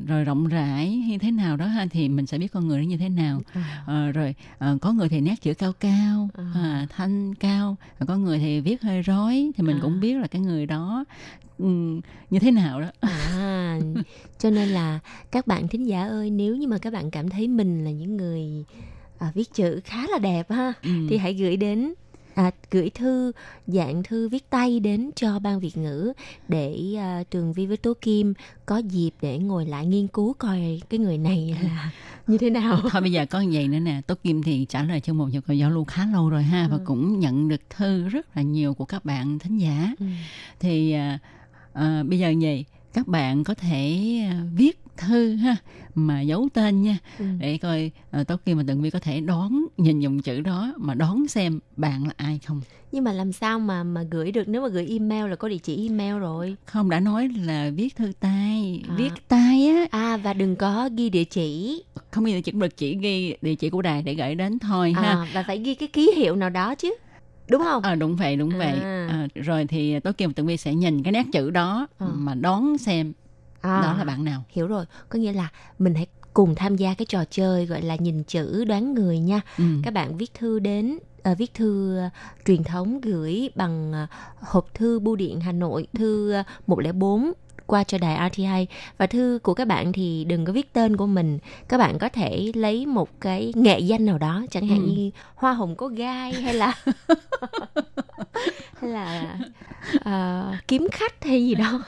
rồi 0.08 0.24
rộng 0.24 0.48
rãi 0.48 0.88
hay 1.08 1.20
thế 1.20 1.32
nào 1.32 1.58
đó 1.58 1.66
ha 1.66 1.86
thì 1.92 2.10
mình 2.10 2.26
sẽ 2.26 2.38
biết 2.38 2.48
con 2.52 2.68
người 2.68 2.80
nó 2.82 2.88
như 2.88 2.98
thế 2.98 3.10
nào 3.10 3.42
À. 3.54 3.84
Ờ, 3.88 4.12
rồi 4.12 4.36
ờ, 4.58 4.78
có 4.82 4.92
người 4.94 5.10
thì 5.10 5.22
nét 5.22 5.36
chữ 5.42 5.54
cao 5.54 5.74
cao 5.80 6.30
À. 6.34 6.44
à, 6.56 6.88
thanh 6.90 7.36
cao 7.36 7.78
có 8.08 8.18
người 8.18 8.40
thì 8.40 8.60
viết 8.62 8.82
hơi 8.82 9.02
rối 9.02 9.52
thì 9.58 9.64
mình 9.64 9.78
À. 9.78 9.80
cũng 9.82 10.00
biết 10.00 10.14
là 10.18 10.28
cái 10.28 10.42
người 10.42 10.66
đó 10.66 11.06
như 12.30 12.40
thế 12.42 12.52
nào 12.52 12.82
đó 12.82 12.88
À, 13.02 13.80
cho 14.40 14.50
nên 14.50 14.70
là 14.70 15.00
các 15.32 15.48
bạn 15.48 15.68
thính 15.68 15.88
giả 15.88 16.08
ơi 16.08 16.30
nếu 16.30 16.56
như 16.56 16.68
mà 16.68 16.78
các 16.78 16.94
bạn 16.94 17.12
cảm 17.12 17.30
thấy 17.30 17.48
mình 17.48 17.84
là 17.86 17.92
những 17.92 18.18
người 18.18 18.66
à, 19.20 19.32
viết 19.36 19.54
chữ 19.54 19.80
khá 19.86 20.08
là 20.12 20.18
đẹp 20.20 20.52
ha 20.52 20.74
Ừm. 20.84 21.08
thì 21.10 21.18
hãy 21.18 21.34
gửi 21.34 21.58
đến 21.58 21.94
à, 22.36 22.52
gửi 22.72 22.90
thư 22.90 23.32
dạng 23.68 24.04
thư 24.04 24.30
viết 24.30 24.50
tay 24.50 24.80
đến 24.80 25.10
cho 25.16 25.40
ban 25.40 25.60
Việt 25.60 25.78
ngữ 25.78 26.14
để 26.48 26.78
à, 26.98 27.24
Trường 27.32 27.54
Vi 27.54 27.66
với 27.66 27.78
Tố 27.78 27.94
Kim 28.02 28.34
có 28.66 28.78
dịp 28.78 29.12
để 29.22 29.38
ngồi 29.38 29.66
lại 29.66 29.86
nghiên 29.86 30.08
cứu 30.08 30.34
coi 30.34 30.82
cái 30.90 31.00
người 31.00 31.18
này 31.18 31.56
là 31.64 31.92
như 32.28 32.38
thế 32.38 32.50
nào. 32.50 32.80
thôi 32.92 33.02
bây 33.02 33.12
giờ 33.12 33.26
có 33.26 33.42
như 33.42 33.50
vậy 33.54 33.68
nữa 33.68 33.80
nè 33.80 34.02
Tố 34.08 34.16
Kim 34.24 34.44
thì 34.44 34.66
trả 34.70 34.84
lời 34.84 35.00
cho 35.02 35.14
một 35.14 35.28
nhu 35.32 35.42
cầu 35.42 35.56
giao 35.56 35.70
lưu 35.70 35.84
khá 35.86 36.06
lâu 36.14 36.30
rồi 36.30 36.44
ha 36.44 36.68
và 36.72 36.78
Ừ. 36.78 36.84
cũng 36.86 37.20
nhận 37.20 37.48
được 37.48 37.62
thư 37.70 38.08
rất 38.10 38.38
là 38.38 38.42
nhiều 38.42 38.74
của 38.74 38.86
các 38.86 39.06
bạn 39.06 39.40
thính 39.40 39.58
giả 39.58 39.94
Ừ. 40.00 40.06
thì 40.60 40.92
à, 40.92 41.20
à, 41.74 42.04
bây 42.08 42.20
giờ 42.20 42.34
vậy 42.42 42.66
các 42.94 43.08
bạn 43.08 43.44
có 43.44 43.54
thể 43.54 44.00
à, 44.30 44.44
viết 44.56 44.80
thư 44.98 45.36
ha 45.36 45.56
mà 45.96 46.22
giấu 46.22 46.50
tên 46.54 46.82
nha 46.82 46.98
Ừ. 47.20 47.26
để 47.40 47.58
coi 47.58 47.92
à, 48.12 48.24
Tố 48.24 48.38
Kim 48.46 48.58
và 48.58 48.64
Tường 48.68 48.82
Vi 48.82 48.90
có 48.90 49.00
thể 49.00 49.22
đoán 49.22 49.66
nhìn 49.78 50.00
dòng 50.00 50.20
chữ 50.22 50.42
đó 50.42 50.74
mà 50.78 50.94
đoán 50.94 51.28
xem 51.28 51.60
bạn 51.78 52.04
là 52.08 52.14
ai 52.18 52.40
không 52.48 52.62
Nhưng 52.92 53.04
mà 53.04 53.12
làm 53.12 53.32
sao 53.32 53.60
mà 53.60 53.84
mà 53.84 54.04
gửi 54.12 54.32
được 54.32 54.48
nếu 54.48 54.62
mà 54.62 54.68
gửi 54.68 54.88
email 54.88 55.30
là 55.30 55.36
có 55.36 55.48
địa 55.50 55.58
chỉ 55.58 55.88
email 55.90 56.18
rồi. 56.20 56.56
không 56.66 56.90
đã 56.90 57.00
nói 57.00 57.30
là 57.38 57.70
viết 57.76 57.96
thư 57.96 58.12
tay 58.20 58.82
À. 58.90 58.96
viết 58.98 59.10
tay 59.28 59.68
á 59.68 59.86
À 59.92 60.18
và 60.18 60.34
đừng 60.34 60.56
có 60.56 60.90
ghi 60.98 61.10
địa 61.10 61.24
chỉ 61.24 61.84
không 62.12 62.24
bao 62.24 62.32
giờ 62.32 62.42
chỉ 62.44 62.52
được 62.52 62.78
chỉ 62.78 62.98
ghi 62.98 63.36
địa 63.42 63.56
chỉ 63.56 63.70
của 63.70 63.82
đài 63.82 64.02
để 64.04 64.14
gửi 64.14 64.36
đến 64.36 64.60
thôi 64.60 64.94
ha 64.94 65.02
à, 65.02 65.28
và 65.34 65.44
phải 65.48 65.58
ghi 65.60 65.76
cái 65.76 65.88
ký 65.88 66.12
hiệu 66.18 66.36
nào 66.36 66.50
đó 66.50 66.76
chứ. 66.76 66.94
Đúng 67.54 67.62
không? 67.64 67.84
À, 67.84 67.96
đúng 67.96 68.16
vậy 68.16 68.36
đúng 68.36 68.50
vậy 68.58 68.80
À. 68.84 69.08
à, 69.10 69.28
rồi 69.36 69.66
thì 69.66 70.00
Tố 70.00 70.12
Kim 70.12 70.30
và 70.30 70.34
Tường 70.36 70.46
Vi 70.48 70.58
sẽ 70.58 70.74
nhìn 70.74 71.04
cái 71.04 71.12
nét 71.12 71.26
chữ 71.34 71.52
đó 71.52 71.88
À. 72.00 72.08
mà 72.14 72.34
đoán 72.36 72.78
xem 72.78 73.14
À. 73.62 73.82
đó 73.82 73.96
là 73.98 74.04
bạn 74.04 74.24
nào 74.26 74.44
Hiểu 74.50 74.68
rồi, 74.68 74.86
có 75.10 75.20
nghĩa 75.20 75.34
là 75.34 75.50
mình 75.80 75.96
hãy 75.96 76.08
cùng 76.34 76.56
tham 76.56 76.76
gia 76.76 76.94
cái 76.94 77.06
trò 77.06 77.24
chơi 77.30 77.66
gọi 77.66 77.82
là 77.82 77.96
nhìn 77.96 78.24
chữ 78.24 78.66
đoán 78.66 78.94
người 78.94 79.20
nha. 79.20 79.42
ừ. 79.58 79.64
Các 79.84 79.94
bạn 79.94 80.18
viết 80.18 80.34
thư 80.34 80.60
đến 80.60 80.98
à, 81.24 81.34
viết 81.34 81.54
thư 81.54 81.98
à, 81.98 82.10
truyền 82.46 82.64
thống 82.64 83.02
gửi 83.02 83.50
bằng 83.56 83.94
à, 83.94 84.08
hộp 84.40 84.74
thư 84.74 85.00
bưu 85.00 85.16
điện 85.16 85.40
Hà 85.42 85.52
Nội 85.52 85.88
thư 85.94 86.32
à, 86.32 86.44
104 86.68 87.32
qua 87.68 87.84
cho 87.84 87.98
đài 87.98 88.30
RTI 88.30 88.68
và 88.98 89.08
thư 89.08 89.40
của 89.44 89.54
các 89.54 89.68
bạn 89.68 89.94
thì 89.94 90.26
đừng 90.26 90.46
có 90.46 90.54
viết 90.54 90.74
tên 90.74 90.98
của 90.98 91.08
mình. 91.08 91.40
Các 91.70 91.78
bạn 91.78 92.00
có 92.00 92.10
thể 92.10 92.52
lấy 92.56 92.86
một 92.86 93.10
cái 93.22 93.52
nghệ 93.56 93.80
danh 93.80 94.06
nào 94.06 94.18
đó 94.18 94.46
chẳng 94.52 94.68
hạn 94.68 94.80
Ừ. 94.80 94.92
như 94.96 95.12
hoa 95.36 95.54
hồng 95.54 95.76
có 95.76 95.88
gai 95.88 96.34
hay 96.34 96.54
là 96.54 96.74
hay 98.82 98.92
là 98.92 99.38
ờ, 100.04 100.52
kiếm 100.68 100.88
khách 100.92 101.24
hay 101.24 101.46
gì 101.46 101.56
đó. 101.56 101.84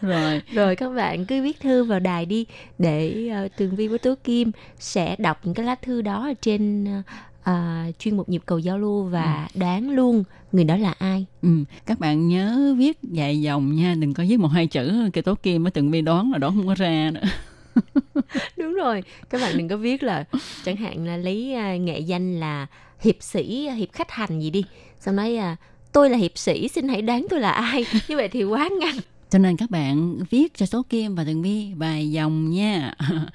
Rồi. 0.00 0.42
Rồi 0.52 0.76
các 0.76 0.88
bạn 0.88 1.24
cứ 1.26 1.42
viết 1.42 1.60
thư 1.60 1.84
vào 1.84 2.00
đài 2.00 2.26
đi 2.26 2.46
để 2.78 3.30
uh, 3.44 3.56
tường 3.56 3.76
vi 3.76 3.88
với 3.88 3.98
tố 3.98 4.14
kim 4.24 4.52
sẽ 4.78 5.16
đọc 5.18 5.40
những 5.42 5.54
cái 5.54 5.66
lá 5.66 5.74
thư 5.74 6.02
đó 6.02 6.26
ở 6.28 6.34
trên 6.42 6.84
ờ, 6.84 7.02
ờ, 7.48 7.92
chuyên 7.98 8.16
mục 8.16 8.28
nhịp 8.28 8.42
cầu 8.46 8.58
giao 8.58 8.78
lưu 8.78 9.02
và 9.02 9.48
đoán 9.54 9.90
luôn 9.90 10.24
người 10.52 10.64
đó 10.64 10.76
là 10.76 10.94
ai. 10.98 11.26
Ừ, 11.42 11.48
các 11.86 11.98
bạn 11.98 12.28
nhớ 12.28 12.74
viết 12.78 12.98
dài 13.02 13.40
dòng 13.40 13.76
nha 13.76 13.94
đừng 13.98 14.14
có 14.14 14.24
viết 14.28 14.40
một 14.40 14.48
hai 14.48 14.66
chữ 14.66 15.10
cái 15.12 15.22
tố 15.22 15.34
kim 15.34 15.62
mới 15.62 15.70
từng 15.70 15.90
vi 15.90 16.00
đoán 16.00 16.32
là 16.32 16.38
đoán 16.38 16.56
không 16.56 16.66
có 16.66 16.74
ra 16.74 17.10
nữa. 17.14 17.28
Đúng 18.56 18.74
rồi 18.74 19.02
các 19.30 19.40
bạn 19.40 19.58
đừng 19.58 19.68
có 19.68 19.76
viết 19.76 20.02
là 20.02 20.24
chẳng 20.64 20.76
hạn 20.76 21.06
là 21.06 21.16
lấy 21.16 21.54
à, 21.54 21.76
nghệ 21.76 21.98
danh 21.98 22.40
là 22.40 22.66
hiệp 23.00 23.16
sĩ 23.20 23.68
hiệp 23.76 23.92
khách 23.92 24.10
hành 24.10 24.40
gì 24.40 24.50
đi 24.50 24.64
xong 25.00 25.16
nói 25.16 25.36
à, 25.36 25.56
tôi 25.92 26.10
là 26.10 26.16
hiệp 26.16 26.38
sĩ 26.38 26.68
xin 26.68 26.88
hãy 26.88 27.02
đoán 27.02 27.26
tôi 27.30 27.40
là 27.40 27.50
ai. 27.50 27.84
Như 28.08 28.16
vậy 28.16 28.28
thì 28.28 28.44
quá 28.44 28.68
ngắn 28.80 28.94
cho 29.30 29.38
nên 29.38 29.56
các 29.56 29.70
bạn 29.70 30.18
viết 30.30 30.54
cho 30.54 30.66
số 30.66 30.82
kim 30.88 31.14
và 31.14 31.24
từng 31.26 31.42
vi 31.42 31.72
vài 31.76 32.10
dòng 32.10 32.50
nha. 32.50 32.94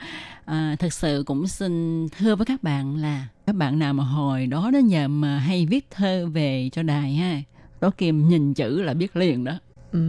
À, 0.45 0.75
thật 0.79 0.93
sự 0.93 1.23
cũng 1.25 1.47
xin 1.47 2.07
thưa 2.17 2.35
với 2.35 2.45
các 2.45 2.63
bạn 2.63 2.95
là 2.95 3.27
các 3.45 3.55
bạn 3.55 3.79
nào 3.79 3.93
mà 3.93 4.03
hồi 4.03 4.47
đó 4.47 4.71
đến 4.71 4.87
giờ 4.87 5.07
mà 5.07 5.37
hay 5.37 5.65
viết 5.65 5.85
thơ 5.91 6.27
về 6.33 6.69
cho 6.71 6.83
đài 6.83 7.13
ha 7.13 7.41
tố 7.79 7.89
kim 7.89 8.29
nhìn 8.29 8.53
chữ 8.53 8.81
là 8.81 8.93
biết 8.93 9.15
liền 9.15 9.43
đó. 9.43 9.53
Ừ. 9.91 9.99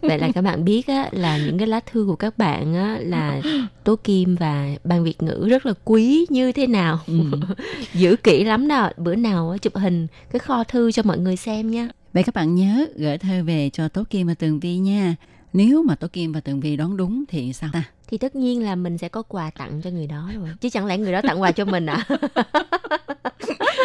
vậy 0.00 0.18
là 0.18 0.28
các 0.34 0.42
bạn 0.42 0.64
biết 0.64 0.86
á, 0.86 1.08
là 1.12 1.38
những 1.38 1.58
cái 1.58 1.66
lá 1.66 1.80
thư 1.80 2.04
của 2.06 2.16
các 2.16 2.38
bạn 2.38 2.74
á, 2.74 2.98
là 3.00 3.40
tố 3.84 3.96
kim 3.96 4.34
và 4.34 4.68
ban 4.84 5.04
việt 5.04 5.22
ngữ 5.22 5.46
rất 5.50 5.66
là 5.66 5.72
quý 5.84 6.26
như 6.28 6.52
thế 6.52 6.66
nào. 6.66 7.00
Ừ. 7.06 7.20
giữ 7.94 8.16
kỹ 8.16 8.44
lắm 8.44 8.68
đó. 8.68 8.90
Bữa 8.96 9.14
nào 9.14 9.56
chụp 9.62 9.76
hình 9.76 10.06
cái 10.30 10.38
kho 10.38 10.64
thư 10.64 10.92
cho 10.92 11.02
mọi 11.02 11.18
người 11.18 11.36
xem 11.36 11.70
nha 11.70 11.88
Vậy 12.14 12.22
các 12.22 12.34
bạn 12.34 12.54
nhớ 12.54 12.86
gửi 12.96 13.18
thơ 13.18 13.42
về 13.44 13.70
cho 13.70 13.88
Tố 13.88 14.04
Kim 14.10 14.26
và 14.26 14.34
Tường 14.34 14.60
Vi 14.60 14.78
nha. 14.78 15.16
Nếu 15.52 15.82
mà 15.82 15.94
Tố 15.94 16.08
Kim 16.08 16.32
và 16.32 16.40
Tường 16.40 16.60
Vi 16.60 16.76
đoán 16.76 16.96
đúng 16.96 17.24
thì 17.28 17.52
sao 17.52 17.70
ta? 17.72 17.84
Thì 18.08 18.18
tất 18.18 18.36
nhiên 18.36 18.62
là 18.64 18.74
mình 18.74 18.98
sẽ 18.98 19.08
có 19.08 19.22
quà 19.22 19.50
tặng 19.50 19.80
cho 19.84 19.90
người 19.90 20.06
đó 20.06 20.30
rồi 20.40 20.48
chứ 20.60 20.68
chẳng 20.68 20.86
lẽ 20.86 20.98
người 20.98 21.12
đó 21.12 21.22
tặng 21.22 21.40
quà 21.40 21.52
cho 21.52 21.64
mình 21.64 21.86
à 21.86 22.04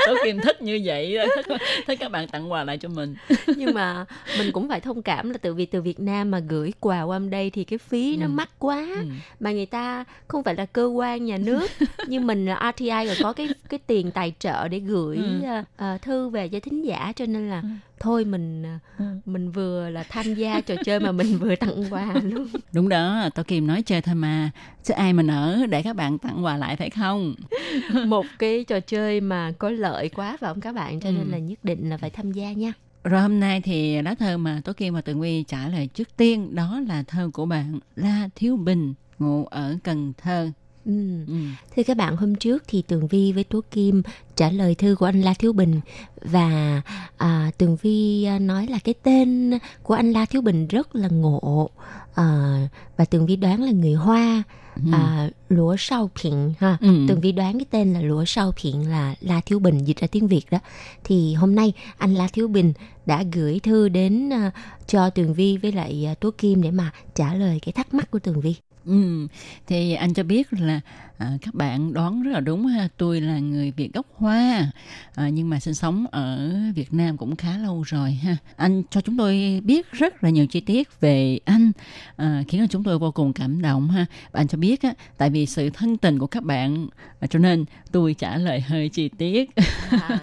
Tố 0.06 0.16
Kim 0.24 0.42
thích 0.42 0.62
như 0.62 0.82
vậy, 0.86 1.18
thích, 1.36 1.46
thích 1.88 1.98
các 2.00 2.12
bạn 2.12 2.28
tặng 2.28 2.52
quà 2.52 2.64
lại 2.64 2.78
cho 2.78 2.90
mình. 2.90 3.16
nhưng 3.56 3.74
mà 3.74 4.06
mình 4.38 4.52
cũng 4.52 4.70
phải 4.70 4.80
thông 4.80 5.02
cảm 5.02 5.30
là 5.30 5.38
từ 5.38 5.54
vì 5.54 5.66
từ 5.66 5.82
Việt 5.82 6.00
Nam 6.00 6.32
mà 6.32 6.40
gửi 6.40 6.74
quà 6.80 7.02
qua 7.04 7.20
đây 7.20 7.50
thì 7.50 7.64
cái 7.64 7.80
phí 7.80 8.18
nó 8.18 8.26
Ừ. 8.26 8.30
mắc 8.30 8.50
quá 8.60 8.88
Ừ. 9.00 9.06
mà 9.40 9.52
người 9.52 9.66
ta 9.66 10.06
không 10.28 10.44
phải 10.44 10.56
là 10.56 10.66
cơ 10.66 10.86
quan 10.86 11.26
nhà 11.26 11.38
nước 11.38 11.72
nhưng 12.08 12.28
mình 12.28 12.46
là 12.46 12.72
RTI 12.78 13.06
rồi 13.08 13.16
có 13.16 13.34
cái 13.34 13.50
cái 13.70 13.80
tiền 13.88 14.12
tài 14.12 14.34
trợ 14.40 14.68
để 14.68 14.80
gửi 14.80 15.18
Ừ. 15.18 15.64
ờ, 15.78 15.98
thư 16.02 16.30
về 16.30 16.48
cho 16.50 16.60
thính 16.60 16.86
giả 16.86 17.14
cho 17.16 17.26
nên 17.26 17.50
là 17.50 17.64
thôi 18.00 18.26
mình 18.26 18.64
ờ, 18.64 18.70
Ừ. 19.00 19.06
mình 19.26 19.52
vừa 19.52 19.90
là 19.90 20.04
tham 20.04 20.34
gia 20.34 20.62
trò 20.62 20.76
chơi 20.78 21.00
mà 21.00 21.12
mình 21.12 21.38
vừa 21.38 21.56
tặng 21.56 21.94
quà 21.94 22.22
luôn 22.24 22.48
Đúng 22.74 22.90
đó, 22.90 23.30
Tố 23.36 23.44
Kim 23.44 23.68
nói 23.68 23.82
chơi 23.82 24.02
thôi 24.10 24.16
mà. 24.16 24.52
Chứ 24.84 24.94
ai 24.94 25.14
mà 25.14 25.24
nỡ 25.24 25.66
để 25.70 25.82
các 25.84 25.96
bạn 25.96 26.18
tặng 26.18 26.46
quà 26.46 26.58
lại 26.58 26.76
phải 26.76 26.90
không? 26.90 27.36
một 28.08 28.26
cái 28.40 28.64
trò 28.68 28.80
chơi 28.80 29.22
mà 29.22 29.52
có 29.60 29.70
lợi 29.70 30.10
quá 30.10 30.38
phải 30.40 30.48
không 30.54 30.62
các 30.62 30.76
bạn 30.76 31.00
cho 31.00 31.12
nên 31.12 31.26
Ừ. 31.28 31.32
là 31.32 31.38
nhất 31.38 31.60
định 31.64 31.90
là 31.90 31.98
phải 31.98 32.10
tham 32.10 32.32
gia 32.32 32.52
nha 32.52 32.74
Rồi 33.04 33.22
hôm 33.22 33.40
nay 33.40 33.62
thì 33.62 34.02
lá 34.02 34.16
thơ 34.20 34.38
mà 34.38 34.62
Tố 34.66 34.74
Kim 34.74 34.94
và 34.94 35.02
Tường 35.02 35.22
Vi 35.22 35.44
trả 35.48 35.68
lời 35.68 35.88
trước 35.88 36.18
tiên 36.18 36.56
đó 36.56 36.80
là 36.88 37.04
thơ 37.08 37.30
của 37.34 37.46
bạn 37.46 37.80
La 37.96 38.30
Thiếu 38.36 38.58
Bình, 38.58 38.94
ngụ 39.20 39.46
ở 39.46 39.78
Cần 39.84 40.14
Thơ. 40.18 40.52
Ừ. 40.86 41.26
Ừ. 41.28 41.34
Thưa 41.76 41.84
các 41.84 41.98
bạn, 41.98 42.16
hôm 42.16 42.36
trước 42.36 42.64
thì 42.68 42.82
Tường 42.82 43.08
Vi 43.08 43.32
với 43.32 43.44
Tố 43.44 43.62
Kim 43.72 44.02
trả 44.36 44.50
lời 44.50 44.76
thư 44.76 44.96
của 44.96 45.06
anh 45.06 45.22
La 45.22 45.34
Thiếu 45.34 45.54
Bình 45.54 45.82
và 46.22 46.82
à, 47.18 47.52
Tường 47.58 47.78
Vi 47.82 48.24
à, 48.24 48.40
nói 48.40 48.68
là 48.68 48.80
cái 48.84 48.94
tên 49.04 49.60
của 49.84 49.94
anh 49.94 50.12
La 50.12 50.26
Thiếu 50.26 50.42
Bình 50.42 50.68
rất 50.68 50.96
là 50.96 51.08
ngộ 51.08 51.70
à, 52.16 52.58
và 52.98 53.06
Tường 53.06 53.26
Vi 53.26 53.36
đoán 53.36 53.64
là 53.64 53.72
người 53.72 53.94
Hoa 53.94 54.44
à, 54.92 55.30
lúa 55.50 55.76
sau 55.80 56.10
phiện 56.16 56.54
ha. 56.60 56.78
Ừ. 56.82 57.06
Tường 57.08 57.22
Vi 57.22 57.32
đoán 57.32 57.60
cái 57.60 57.66
tên 57.70 57.94
là 57.94 58.02
lúa 58.02 58.26
sau 58.26 58.52
phiện 58.52 58.76
là 58.76 59.16
La 59.22 59.42
Thiếu 59.46 59.60
Bình 59.60 59.86
dịch 59.86 59.98
ra 59.98 60.08
tiếng 60.12 60.28
Việt 60.28 60.46
đó. 60.52 60.60
Thì 61.04 61.34
hôm 61.34 61.56
nay 61.56 61.74
anh 61.98 62.14
La 62.14 62.28
Thiếu 62.34 62.48
Bình 62.48 62.74
đã 63.06 63.24
gửi 63.34 63.60
thư 63.60 63.90
đến 63.90 64.34
à, 64.34 64.52
cho 64.88 65.10
Tường 65.10 65.34
Vi 65.34 65.58
với 65.58 65.72
lại 65.72 66.06
à, 66.08 66.14
Tố 66.14 66.32
Kim 66.38 66.62
để 66.62 66.72
mà 66.72 66.92
trả 67.16 67.34
lời 67.34 67.60
cái 67.62 67.74
thắc 67.74 67.94
mắc 67.94 68.12
của 68.12 68.20
Tường 68.20 68.42
Vi. 68.42 68.56
Ừ, 68.86 69.28
thì 69.68 69.94
anh 69.94 70.14
cho 70.14 70.24
biết 70.24 70.48
là 70.54 70.82
à, 71.20 71.38
các 71.42 71.54
bạn 71.54 71.94
đoán 71.94 72.24
rất 72.24 72.32
là 72.32 72.40
đúng 72.40 72.66
ha. 72.66 72.88
Tôi 72.98 73.22
là 73.22 73.40
người 73.40 73.72
Việt 73.72 73.94
gốc 73.94 74.06
Hoa 74.16 74.72
à, 75.16 75.30
nhưng 75.30 75.50
mà 75.50 75.60
sinh 75.60 75.74
sống 75.74 76.06
ở 76.12 76.52
Việt 76.76 76.94
Nam 76.94 77.18
cũng 77.18 77.36
khá 77.36 77.58
lâu 77.58 77.82
rồi 77.82 78.12
ha. 78.12 78.38
Anh 78.56 78.84
cho 78.90 79.02
chúng 79.02 79.18
tôi 79.18 79.62
biết 79.64 79.92
rất 79.92 80.24
là 80.24 80.30
nhiều 80.30 80.48
chi 80.48 80.60
tiết 80.60 81.02
về 81.02 81.40
anh 81.46 81.72
à, 82.16 82.44
khiến 82.48 82.62
cho 82.62 82.68
chúng 82.68 82.84
tôi 82.84 83.00
vô 83.00 83.12
cùng 83.12 83.34
cảm 83.34 83.62
động 83.62 83.90
ha. 83.90 84.06
Và 84.32 84.40
anh 84.40 84.48
cho 84.48 84.58
biết 84.58 84.82
á, 84.82 84.94
tại 85.18 85.30
vì 85.30 85.46
sự 85.46 85.70
thân 85.70 85.98
tình 85.98 86.20
của 86.20 86.28
các 86.28 86.44
bạn 86.44 86.88
à, 87.20 87.28
cho 87.28 87.40
nên 87.40 87.66
tôi 87.92 88.14
trả 88.14 88.38
lời 88.38 88.62
hơi 88.62 88.90
chi 88.90 89.10
tiết. 89.18 89.50
À, 89.90 90.20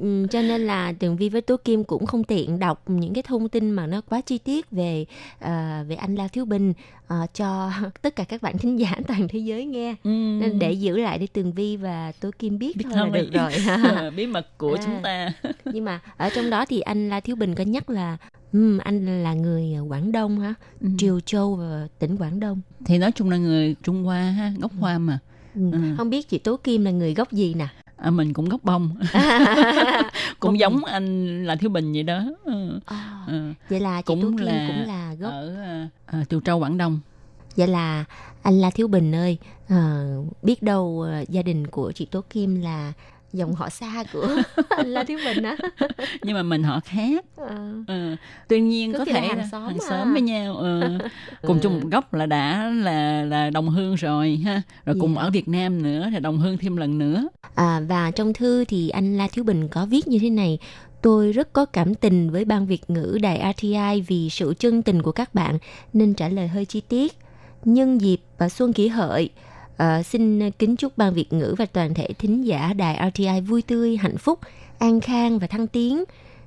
ừm, 0.00 0.28
cho 0.28 0.42
nên 0.42 0.60
là 0.60 0.92
Tường 0.92 1.16
Vi 1.16 1.28
với 1.28 1.40
Tố 1.40 1.56
Kim 1.56 1.84
cũng 1.84 2.06
không 2.06 2.24
tiện 2.24 2.58
đọc 2.58 2.82
những 2.90 3.14
cái 3.14 3.22
thông 3.22 3.48
tin 3.48 3.70
mà 3.70 3.86
nó 3.86 4.00
quá 4.00 4.20
chi 4.20 4.38
tiết 4.38 4.70
về 4.70 5.04
à, 5.38 5.84
về 5.88 5.96
anh 5.96 6.14
La 6.14 6.28
Thiếu 6.28 6.44
Bình 6.44 6.72
à, 7.08 7.26
cho 7.34 7.70
tất 8.02 8.16
cả 8.16 8.24
các 8.24 8.42
bạn 8.42 8.58
thính 8.58 8.78
giả 8.78 8.94
toàn 9.08 9.28
thế 9.28 9.38
giới 9.38 9.64
nghe. 9.64 9.94
Ừ. 10.04 10.37
Nên 10.40 10.58
để 10.58 10.72
giữ 10.72 10.98
lại 10.98 11.18
để 11.18 11.26
Tường 11.32 11.52
Vi 11.52 11.76
và 11.76 12.12
Tố 12.20 12.30
Kim 12.38 12.58
biết, 12.58 12.76
biết 12.76 12.84
thôi 12.94 13.10
là 13.12 13.20
được 13.20 13.30
rồi. 13.32 13.52
bí 14.16 14.26
mật 14.26 14.58
của 14.58 14.74
À. 14.74 14.82
chúng 14.84 15.02
ta. 15.02 15.32
Nhưng 15.64 15.84
mà 15.84 16.00
ở 16.16 16.30
trong 16.34 16.50
đó 16.50 16.64
thì 16.68 16.80
anh 16.80 17.08
La 17.08 17.20
Thiếu 17.20 17.36
Bình 17.36 17.54
có 17.54 17.64
nhắc 17.64 17.90
là 17.90 18.16
ừm, 18.52 18.78
anh 18.78 19.22
là 19.22 19.34
người 19.34 19.74
Quảng 19.88 20.12
Đông 20.12 20.40
hả? 20.40 20.54
Ừ. 20.80 20.88
Triều 20.98 21.20
Châu 21.20 21.54
và 21.54 21.88
tỉnh 21.98 22.16
Quảng 22.16 22.40
Đông. 22.40 22.60
Thì 22.84 22.98
nói 22.98 23.12
chung 23.12 23.30
là 23.30 23.36
người 23.36 23.76
Trung 23.82 24.04
Hoa 24.04 24.20
ha, 24.30 24.52
gốc 24.60 24.72
Hoa 24.80 24.98
mà. 24.98 25.18
Ừ. 25.54 25.70
Ừ. 25.72 25.78
Không 25.96 26.10
biết 26.10 26.28
chị 26.28 26.38
Tố 26.38 26.56
Kim 26.56 26.84
là 26.84 26.90
người 26.90 27.14
gốc 27.14 27.32
gì 27.32 27.54
nè? 27.54 27.66
À, 27.96 28.10
mình 28.10 28.32
cũng 28.32 28.48
gốc 28.48 28.60
bông. 28.64 28.96
cũng 30.40 30.52
Gốc 30.52 30.58
giống 30.58 30.84
anh 30.84 31.44
là 31.46 31.56
thiếu 31.56 31.70
bình 31.70 31.92
vậy 31.92 32.02
đó 32.02 32.22
ừ. 32.44 32.80
À, 32.86 33.24
Ừ. 33.26 33.52
vậy 33.68 33.80
là 33.80 34.02
chị 34.02 34.04
cũng 34.06 34.22
Tố 34.22 34.28
Kim 34.28 34.46
là 34.46 34.64
cũng 34.68 34.86
là 34.86 35.14
gốc 35.14 35.32
ở 35.32 35.56
à, 36.06 36.24
Tiều 36.28 36.40
Châu 36.40 36.58
Quảng 36.58 36.78
Đông 36.78 37.00
Vậy 37.56 37.68
là 37.68 38.04
anh 38.42 38.60
La 38.60 38.70
Thiếu 38.70 38.88
Bình 38.88 39.14
ơi, 39.14 39.38
ờ, 39.68 40.06
biết 40.42 40.62
đâu 40.62 41.00
ờ, 41.06 41.24
gia 41.28 41.42
đình 41.42 41.66
của 41.66 41.92
chị 41.92 42.04
Tố 42.04 42.20
Kim 42.30 42.54
là 42.60 42.92
dòng 43.32 43.54
họ 43.54 43.68
xa 43.68 44.04
của 44.12 44.28
anh 44.68 44.86
La 44.86 45.04
Thiếu 45.04 45.18
Bình 45.24 45.42
á. 45.42 45.56
nhưng 46.22 46.34
mà 46.36 46.42
mình 46.42 46.62
họ 46.62 46.80
khác 46.84 47.24
Ờ, 47.36 47.56
ừ. 47.86 48.16
tuy 48.48 48.60
nhiên 48.60 48.92
Có 48.92 48.98
có 48.98 49.04
khi 49.04 49.12
là 49.12 49.20
thể 49.20 49.26
hàng 49.28 49.38
là 49.38 49.46
xóm 49.52 49.62
hàng 49.62 49.78
à. 49.80 49.86
xóm 49.88 50.12
với 50.12 50.22
nhau 50.22 50.56
ừ. 50.56 50.82
cùng 51.42 51.58
chung 51.62 51.80
một 51.80 51.88
gốc 51.92 52.14
là 52.14 52.26
đã 52.26 52.70
là 52.84 53.22
là 53.24 53.50
đồng 53.50 53.68
hương 53.68 53.94
rồi 53.94 54.36
ha 54.44 54.62
rồi 54.86 54.96
cùng 55.00 55.14
Dạ. 55.14 55.20
ở 55.22 55.30
Việt 55.30 55.48
Nam 55.48 55.82
nữa 55.82 56.08
thì 56.12 56.20
đồng 56.20 56.38
hương 56.38 56.58
thêm 56.58 56.76
lần 56.76 56.98
nữa 56.98 57.28
À, 57.54 57.80
và 57.88 58.10
trong 58.10 58.32
thư 58.32 58.64
thì 58.64 58.88
anh 58.88 59.16
La 59.16 59.28
Thiếu 59.32 59.44
Bình 59.44 59.68
có 59.68 59.86
viết 59.86 60.08
như 60.08 60.18
thế 60.18 60.30
này. 60.30 60.58
Tôi 61.02 61.32
rất 61.32 61.52
có 61.52 61.64
cảm 61.64 61.94
tình 61.94 62.30
với 62.30 62.44
ban 62.44 62.66
Việt 62.66 62.90
ngữ 62.90 63.18
đài 63.22 63.54
RTI 63.56 64.00
vì 64.06 64.30
sự 64.30 64.54
chân 64.58 64.82
tình 64.82 65.02
của 65.02 65.12
các 65.12 65.34
bạn 65.34 65.58
nên 65.92 66.14
trả 66.14 66.28
lời 66.28 66.48
hơi 66.48 66.64
chi 66.64 66.80
tiết. 66.80 67.12
Nhân 67.64 68.00
dịp 68.00 68.20
và 68.38 68.48
Xuân 68.48 68.72
Kỷ 68.72 68.88
Hợi, 68.88 69.28
À, 69.78 70.02
xin 70.02 70.50
kính 70.50 70.76
chúc 70.76 70.98
ban 70.98 71.14
Việt 71.14 71.32
ngữ 71.32 71.54
và 71.58 71.66
toàn 71.66 71.94
thể 71.94 72.08
thính 72.18 72.46
giả 72.46 72.72
đài 72.72 73.10
RTI 73.14 73.40
vui 73.40 73.62
tươi, 73.62 73.96
hạnh 73.96 74.18
phúc, 74.18 74.38
an 74.78 75.00
khang 75.00 75.38
và 75.38 75.46
thăng 75.46 75.66
tiến. 75.66 76.04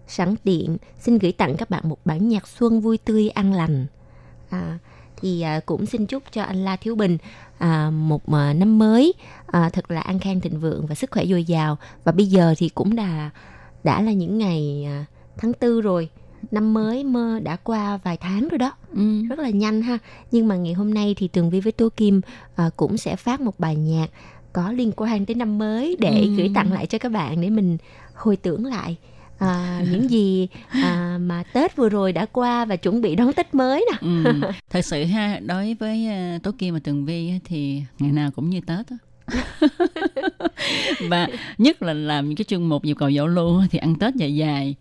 Sẵn 0.07 0.36
tiện, 0.43 0.77
xin 0.99 1.17
gửi 1.17 1.32
tặng 1.32 1.57
các 1.57 1.69
bạn 1.69 1.89
một 1.89 1.97
bản 2.05 2.29
nhạc 2.29 2.47
xuân 2.47 2.82
vui 2.82 2.97
tươi, 2.97 3.29
an 3.29 3.53
lành. 3.53 3.86
À, 4.49 4.77
thì 5.21 5.41
à, 5.41 5.59
cũng 5.65 5.86
xin 5.86 6.05
chúc 6.05 6.23
cho 6.32 6.43
anh 6.43 6.65
La 6.65 6.75
Thiếu 6.75 6.95
Bình 6.95 7.17
à, 7.57 7.89
một 7.89 8.32
à, 8.34 8.53
năm 8.53 8.79
mới 8.79 9.13
à, 9.47 9.69
thật 9.69 9.91
là 9.91 10.01
an 10.01 10.19
khang 10.19 10.41
thịnh 10.41 10.59
vượng 10.59 10.86
và 10.86 10.95
sức 10.95 11.11
khỏe 11.11 11.25
dồi 11.25 11.43
dào 11.43 11.77
và 12.03 12.11
bây 12.11 12.25
giờ 12.25 12.53
thì 12.57 12.69
cũng 12.69 12.95
đã 12.95 13.29
đã 13.84 14.01
là 14.01 14.11
những 14.11 14.38
ngày 14.38 14.86
à, 14.88 15.05
tháng 15.38 15.53
tư 15.53 15.82
rồi 15.82 16.09
năm 16.51 16.73
mới 16.73 17.03
mơ 17.03 17.39
đã 17.43 17.55
qua 17.55 17.97
vài 18.03 18.17
tháng 18.17 18.47
rồi 18.49 18.57
đó 18.57 18.71
ừ. 18.95 19.23
rất 19.29 19.39
là 19.39 19.49
nhanh 19.49 19.81
ha 19.81 19.97
nhưng 20.31 20.47
mà 20.47 20.55
ngày 20.55 20.73
hôm 20.73 20.93
nay 20.93 21.15
thì 21.17 21.27
tường 21.27 21.49
vi 21.49 21.59
với 21.59 21.71
tố 21.71 21.89
kim 21.97 22.21
à, 22.55 22.69
cũng 22.75 22.97
sẽ 22.97 23.15
phát 23.15 23.41
một 23.41 23.59
bài 23.59 23.75
nhạc 23.75 24.07
có 24.53 24.71
liên 24.71 24.91
quan 24.95 25.25
tới 25.25 25.35
năm 25.35 25.57
mới 25.57 25.95
để 25.99 26.21
Ừ. 26.21 26.35
gửi 26.37 26.51
tặng 26.55 26.73
lại 26.73 26.85
cho 26.85 26.97
các 26.97 27.11
bạn 27.11 27.41
để 27.41 27.49
mình 27.49 27.77
hồi 28.13 28.35
tưởng 28.35 28.65
lại 28.65 28.95
à, 29.37 29.81
những 29.91 30.09
gì 30.09 30.47
à, 30.67 31.17
mà 31.21 31.43
tết 31.53 31.75
vừa 31.75 31.89
rồi 31.89 32.11
đã 32.13 32.25
qua 32.25 32.65
và 32.65 32.75
chuẩn 32.75 33.01
bị 33.01 33.15
đón 33.15 33.33
tết 33.33 33.55
mới 33.55 33.85
nè 33.91 33.97
Ừ. 34.01 34.33
thật 34.69 34.85
sự 34.85 35.03
ha 35.03 35.39
đối 35.45 35.73
với 35.73 36.07
uh, 36.35 36.43
Tố 36.43 36.51
Kim 36.57 36.73
và 36.73 36.79
Tường 36.83 37.05
Vi 37.05 37.31
thì 37.45 37.81
ngày 37.99 38.11
nào 38.11 38.31
cũng 38.35 38.49
như 38.49 38.61
Tết 38.61 38.89
á 38.89 38.97
và 41.09 41.27
nhất 41.57 41.82
là 41.82 41.93
làm 41.93 42.27
những 42.27 42.36
cái 42.36 42.45
chương 42.45 42.69
mục 42.69 42.86
nhiều 42.86 42.95
cầu 42.95 43.11
dỗ 43.11 43.27
lưu 43.27 43.61
thì 43.71 43.79
ăn 43.79 43.95
tết 43.95 44.15
dài 44.15 44.36
dài. 44.36 44.75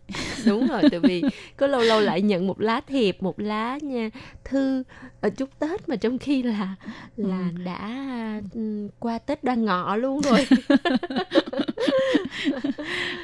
Đúng 0.46 0.66
rồi 0.66 0.82
tại 0.90 1.00
vì 1.00 1.22
có 1.56 1.66
lâu 1.66 1.80
lâu 1.80 2.00
lại 2.00 2.22
nhận 2.22 2.46
một 2.46 2.60
lá 2.60 2.80
thiệp 2.86 3.22
một 3.22 3.40
lá 3.40 3.78
nha 3.82 4.10
thư 4.44 4.82
ở 5.20 5.30
chúc 5.30 5.48
tết 5.58 5.88
mà 5.88 5.96
trong 5.96 6.18
khi 6.18 6.42
là 6.42 6.76
là 7.16 7.40
Ừ. 7.56 7.64
đã 7.64 8.40
ừ, 8.54 8.88
qua 8.98 9.18
tết 9.18 9.44
đoan 9.44 9.64
ngọ 9.64 9.96
luôn 9.96 10.20
rồi. 10.20 10.46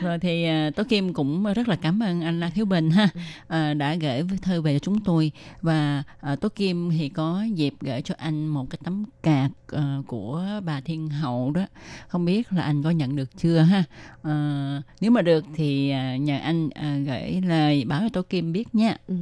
Rồi 0.02 0.18
thì 0.18 0.44
à, 0.44 0.70
tố 0.76 0.84
kim 0.84 1.12
cũng 1.12 1.44
rất 1.54 1.68
là 1.68 1.76
cảm 1.76 2.02
ơn 2.02 2.20
anh 2.20 2.40
la 2.40 2.50
thiếu 2.50 2.64
bình 2.64 2.90
ha 2.90 3.08
à, 3.48 3.74
đã 3.74 3.94
gửi 3.94 4.22
thư 4.42 4.60
về 4.62 4.72
cho 4.74 4.78
chúng 4.78 5.00
tôi. 5.00 5.32
Và 5.62 6.02
à, 6.20 6.36
tố 6.36 6.48
kim 6.48 6.90
thì 6.90 7.08
có 7.08 7.44
dịp 7.54 7.74
gửi 7.80 8.02
cho 8.02 8.14
anh 8.18 8.46
một 8.46 8.66
cái 8.70 8.78
tấm 8.84 9.04
card 9.22 9.54
à, 9.72 9.98
của 10.06 10.44
bà 10.64 10.80
thiên 10.80 11.08
hậu 11.16 11.50
đó. 11.50 11.66
Không 12.08 12.24
biết 12.24 12.52
là 12.52 12.62
anh 12.62 12.82
có 12.82 12.90
nhận 12.90 13.16
được 13.16 13.36
chưa 13.36 13.58
ha? 13.58 13.84
À, 14.22 14.82
nếu 15.00 15.10
mà 15.10 15.22
được 15.22 15.44
thì 15.54 15.90
à, 15.90 16.16
nhờ 16.16 16.38
anh 16.42 16.68
à, 16.74 16.98
gửi 17.06 17.40
lời 17.40 17.84
báo 17.84 18.00
cho 18.00 18.08
tố 18.08 18.22
kim 18.22 18.52
biết 18.52 18.74
nha. 18.74 18.96
Ừ. 19.06 19.14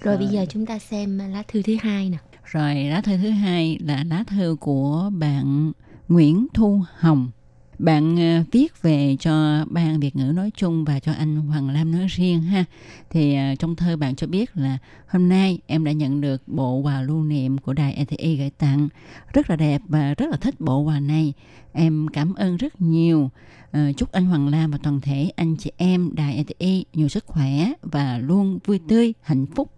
rồi. 0.00 0.16
bây 0.16 0.26
giờ 0.26 0.46
chúng 0.48 0.66
ta 0.66 0.78
xem 0.78 1.18
lá 1.18 1.42
thư 1.48 1.62
thứ 1.62 1.76
hai 1.80 2.10
nè. 2.10 2.18
Rồi 2.44 2.74
lá 2.74 3.00
thư 3.00 3.16
thứ 3.16 3.30
hai 3.30 3.78
là 3.80 4.04
lá 4.04 4.24
thư 4.26 4.56
của 4.60 5.10
bạn 5.18 5.72
Nguyễn 6.08 6.46
Thu 6.54 6.80
Hồng. 6.98 7.30
Bạn 7.78 8.16
ờ, 8.16 8.44
viết 8.52 8.82
về 8.82 9.16
cho 9.20 9.64
ban 9.70 10.00
Việt 10.00 10.16
ngữ 10.16 10.32
nói 10.32 10.50
chung 10.56 10.84
và 10.84 11.00
cho 11.00 11.12
anh 11.12 11.36
Hoàng 11.36 11.70
Lam 11.70 11.92
nói 11.92 12.06
riêng 12.08 12.42
ha. 12.42 12.64
Thì 13.10 13.34
ờ, 13.34 13.54
trong 13.58 13.76
thơ 13.76 13.96
bạn 13.96 14.16
cho 14.16 14.26
biết 14.26 14.50
là 14.54 14.78
hôm 15.08 15.28
nay 15.28 15.58
em 15.66 15.84
đã 15.84 15.92
nhận 15.92 16.20
được 16.20 16.42
bộ 16.46 16.74
quà 16.74 17.02
lưu 17.02 17.24
niệm 17.24 17.58
của 17.58 17.72
đài 17.72 17.92
ETI 17.94 18.36
gửi 18.36 18.50
tặng. 18.50 18.88
Rất 19.32 19.50
là 19.50 19.56
đẹp 19.56 19.82
và 19.88 20.14
rất 20.14 20.26
là 20.30 20.36
thích 20.36 20.60
bộ 20.60 20.80
quà 20.80 21.00
này. 21.00 21.32
Em 21.72 22.08
cảm 22.12 22.34
ơn 22.34 22.56
rất 22.56 22.80
nhiều. 22.80 23.30
Ờ, 23.72 23.92
chúc 23.96 24.12
anh 24.12 24.26
Hoàng 24.26 24.48
Lam 24.48 24.70
và 24.70 24.78
toàn 24.82 25.00
thể 25.00 25.30
anh 25.36 25.56
chị 25.56 25.70
em 25.76 26.10
đài 26.14 26.36
ETI 26.36 26.84
nhiều 26.92 27.08
sức 27.08 27.24
khỏe 27.26 27.72
và 27.82 28.18
luôn 28.18 28.58
vui 28.66 28.80
tươi, 28.88 29.14
hạnh 29.22 29.46
phúc. 29.46 29.70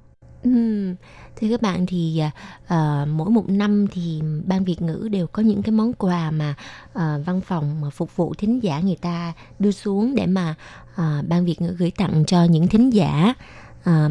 Ừm, 0.43 0.95
Thưa 1.41 1.49
các 1.51 1.63
bạn 1.63 1.87
thì 1.87 2.23
à, 2.67 3.05
mỗi 3.09 3.31
một 3.31 3.49
năm 3.49 3.87
thì 3.93 4.21
ban 4.47 4.65
Việt 4.65 4.83
ngữ 4.83 5.09
đều 5.13 5.27
có 5.27 5.43
những 5.43 5.63
cái 5.63 5.73
món 5.73 5.93
quà 5.93 6.31
mà 6.31 6.55
à, 6.95 7.19
văn 7.27 7.41
phòng 7.41 7.81
mà 7.81 7.91
phục 7.91 8.17
vụ 8.17 8.35
thính 8.35 8.63
giả 8.63 8.81
người 8.81 8.97
ta 8.97 9.33
đưa 9.59 9.71
xuống 9.71 10.15
để 10.15 10.27
mà 10.27 10.55
à, 10.97 11.23
ban 11.29 11.45
Việt 11.45 11.61
ngữ 11.61 11.75
gửi 11.79 11.91
tặng 11.91 12.25
cho 12.27 12.45
những 12.45 12.69
thính 12.69 12.91
giả 12.91 13.35
à, 13.85 14.09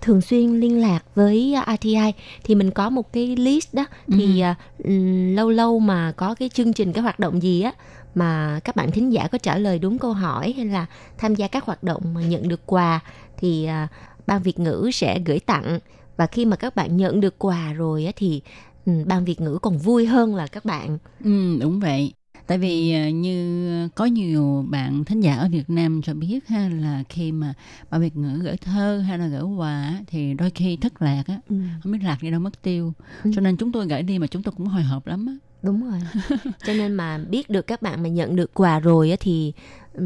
thường 0.00 0.20
xuyên 0.20 0.60
liên 0.60 0.80
lạc 0.80 1.04
với 1.14 1.54
RTI 1.66 2.12
thì 2.44 2.54
mình 2.54 2.70
có 2.70 2.90
một 2.90 3.12
cái 3.12 3.36
list 3.36 3.74
đó. 3.74 3.84
Thì 4.08 4.42
ừm, 4.84 5.34
lâu 5.34 5.50
lâu 5.50 5.78
mà 5.78 6.12
có 6.16 6.34
cái 6.34 6.48
chương 6.48 6.72
trình 6.72 6.92
cái 6.92 7.02
hoạt 7.02 7.18
động 7.18 7.42
gì 7.42 7.60
á 7.60 7.72
mà 8.14 8.60
các 8.64 8.76
bạn 8.76 8.90
thính 8.90 9.12
giả 9.12 9.28
có 9.32 9.38
trả 9.38 9.58
lời 9.58 9.78
đúng 9.78 9.98
câu 9.98 10.12
hỏi 10.12 10.54
hay 10.56 10.66
là 10.66 10.86
tham 11.18 11.34
gia 11.34 11.48
các 11.48 11.64
hoạt 11.64 11.82
động 11.82 12.02
mà 12.14 12.20
nhận 12.20 12.48
được 12.48 12.60
quà 12.66 13.00
thì 13.38 13.64
à, 13.64 13.88
ban 14.26 14.42
Việt 14.42 14.58
ngữ 14.58 14.90
sẽ 14.92 15.18
gửi 15.24 15.40
tặng 15.40 15.78
và 16.16 16.26
khi 16.26 16.44
mà 16.44 16.56
các 16.56 16.76
bạn 16.76 16.96
nhận 16.96 17.20
được 17.20 17.38
quà 17.38 17.72
rồi 17.72 18.06
á, 18.06 18.12
thì 18.16 18.42
ừ, 18.86 18.92
ban 19.06 19.24
Việt 19.24 19.40
ngữ 19.40 19.58
còn 19.62 19.78
vui 19.78 20.06
hơn 20.06 20.34
là 20.34 20.46
các 20.46 20.64
bạn 20.64 20.98
Ừ, 21.24 21.58
đúng 21.60 21.80
vậy. 21.80 22.12
Tại 22.46 22.58
vì 22.58 22.92
ờ, 22.92 23.08
như 23.08 23.88
có 23.94 24.04
nhiều 24.04 24.64
bạn 24.70 25.04
thính 25.04 25.20
giả 25.20 25.34
ở 25.36 25.48
Việt 25.48 25.70
Nam 25.70 26.02
cho 26.02 26.14
biết 26.14 26.46
ha 26.48 26.68
là 26.68 27.02
khi 27.08 27.32
mà 27.32 27.54
bạn 27.90 28.00
Việt 28.00 28.16
ngữ 28.16 28.38
gửi 28.42 28.56
thơ 28.56 28.98
hay 29.06 29.18
là 29.18 29.26
gửi 29.26 29.42
quà 29.42 30.02
thì 30.06 30.34
đôi 30.34 30.50
khi 30.50 30.76
thất 30.76 31.02
lạc 31.02 31.22
á, 31.26 31.40
ừ, 31.48 31.56
không 31.80 31.92
biết 31.92 31.98
lạc 32.02 32.18
đi 32.22 32.30
đâu 32.30 32.40
mất 32.40 32.62
tiêu. 32.62 32.92
Ừ. 33.22 33.30
Cho 33.30 33.40
nên 33.40 33.56
chúng 33.56 33.72
tôi 33.72 33.86
gửi 33.86 34.02
đi 34.02 34.18
mà 34.18 34.26
chúng 34.26 34.42
tôi 34.42 34.52
cũng 34.56 34.66
hồi 34.66 34.82
hộp 34.82 35.06
lắm 35.06 35.26
á. 35.26 35.32
đúng 35.62 35.90
rồi 35.90 36.00
cho 36.62 36.74
nên 36.74 36.94
mà 36.94 37.18
biết 37.18 37.50
được 37.50 37.66
các 37.66 37.82
bạn 37.82 38.02
mà 38.02 38.08
nhận 38.08 38.36
được 38.36 38.54
quà 38.54 38.80
rồi 38.80 39.10
á, 39.10 39.16
thì 39.20 39.52
ờ, 39.94 40.02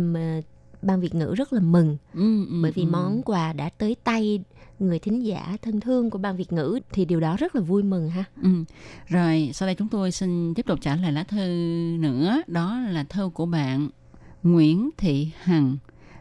ban 0.82 1.00
Việt 1.00 1.14
ngữ 1.14 1.34
rất 1.36 1.52
là 1.52 1.60
mừng 1.60 1.96
Ừ, 2.12 2.46
ừ, 2.46 2.54
bởi 2.60 2.72
vì 2.72 2.82
ừ. 2.82 2.86
món 2.86 3.22
quà 3.22 3.52
đã 3.52 3.68
tới 3.68 3.96
tay 4.04 4.40
người 4.80 4.98
thính 4.98 5.26
giả 5.26 5.56
thân 5.62 5.80
thương 5.80 6.10
của 6.10 6.18
ban 6.18 6.36
Việt 6.36 6.52
ngữ 6.52 6.80
thì 6.92 7.04
điều 7.04 7.20
đó 7.20 7.36
rất 7.36 7.54
là 7.54 7.60
vui 7.62 7.82
mừng 7.82 8.10
ha. 8.10 8.24
Ừ. 8.42 8.64
Rồi 9.08 9.50
sau 9.54 9.66
đây 9.66 9.74
chúng 9.74 9.88
tôi 9.88 10.12
xin 10.12 10.54
tiếp 10.54 10.66
tục 10.66 10.78
trả 10.82 10.96
lời 10.96 11.12
lá 11.12 11.24
thư 11.24 11.46
nữa. 12.00 12.42
Đó 12.46 12.80
là 12.80 13.04
thư 13.04 13.30
của 13.34 13.46
bạn 13.46 13.88
Nguyễn 14.42 14.90
Thị 14.98 15.30
Hằng. 15.42 15.76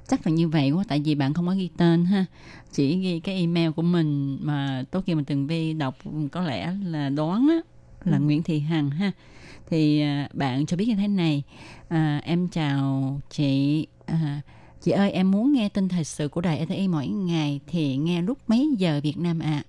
Chắc 0.08 0.28
là 0.28 0.34
như 0.34 0.48
vậy 0.48 0.72
quá 0.72 0.84
tại 0.88 1.02
vì 1.06 1.16
bạn 1.16 1.34
không 1.34 1.48
có 1.48 1.54
ghi 1.54 1.70
tên 1.78 2.06
ha. 2.06 2.26
Chỉ 2.72 2.98
ghi 2.98 3.20
cái 3.20 3.36
email 3.36 3.72
của 3.72 3.82
mình 3.82 4.38
mà 4.42 4.84
tối 4.92 5.02
khi 5.06 5.16
mình 5.16 5.26
từng 5.26 5.48
vi 5.48 5.74
đọc 5.74 5.98
có 6.32 6.42
lẽ 6.42 6.74
là 6.84 7.10
đoán 7.10 7.48
á 7.50 7.60
là 8.06 8.18
Ừ. 8.18 8.24
Nguyễn 8.24 8.44
Thị 8.44 8.60
Hằng 8.60 8.90
ha. 8.90 9.12
Thì 9.70 10.02
à, 10.02 10.30
bạn 10.34 10.66
cho 10.66 10.78
biết 10.78 10.88
như 10.88 10.96
thế 10.96 11.08
này. 11.08 11.44
À, 11.88 12.22
em 12.24 12.48
chào 12.48 13.20
chị 13.30 13.88
à, 14.06 14.42
chị 14.90 14.94
ơi 14.94 15.12
em 15.12 15.32
muốn 15.32 15.54
nghe 15.54 15.70
tin 15.70 15.90
thời 15.90 16.04
sự 16.04 16.28
của 16.28 16.42
đài 16.42 16.66
RTI 16.70 16.88
mỗi 16.88 17.08
ngày 17.08 17.60
thì 17.68 17.98
nghe 17.98 18.22
lúc 18.22 18.38
mấy 18.48 18.70
giờ 18.78 19.00
Việt 19.04 19.18
Nam 19.18 19.40
ạ? 19.40 19.64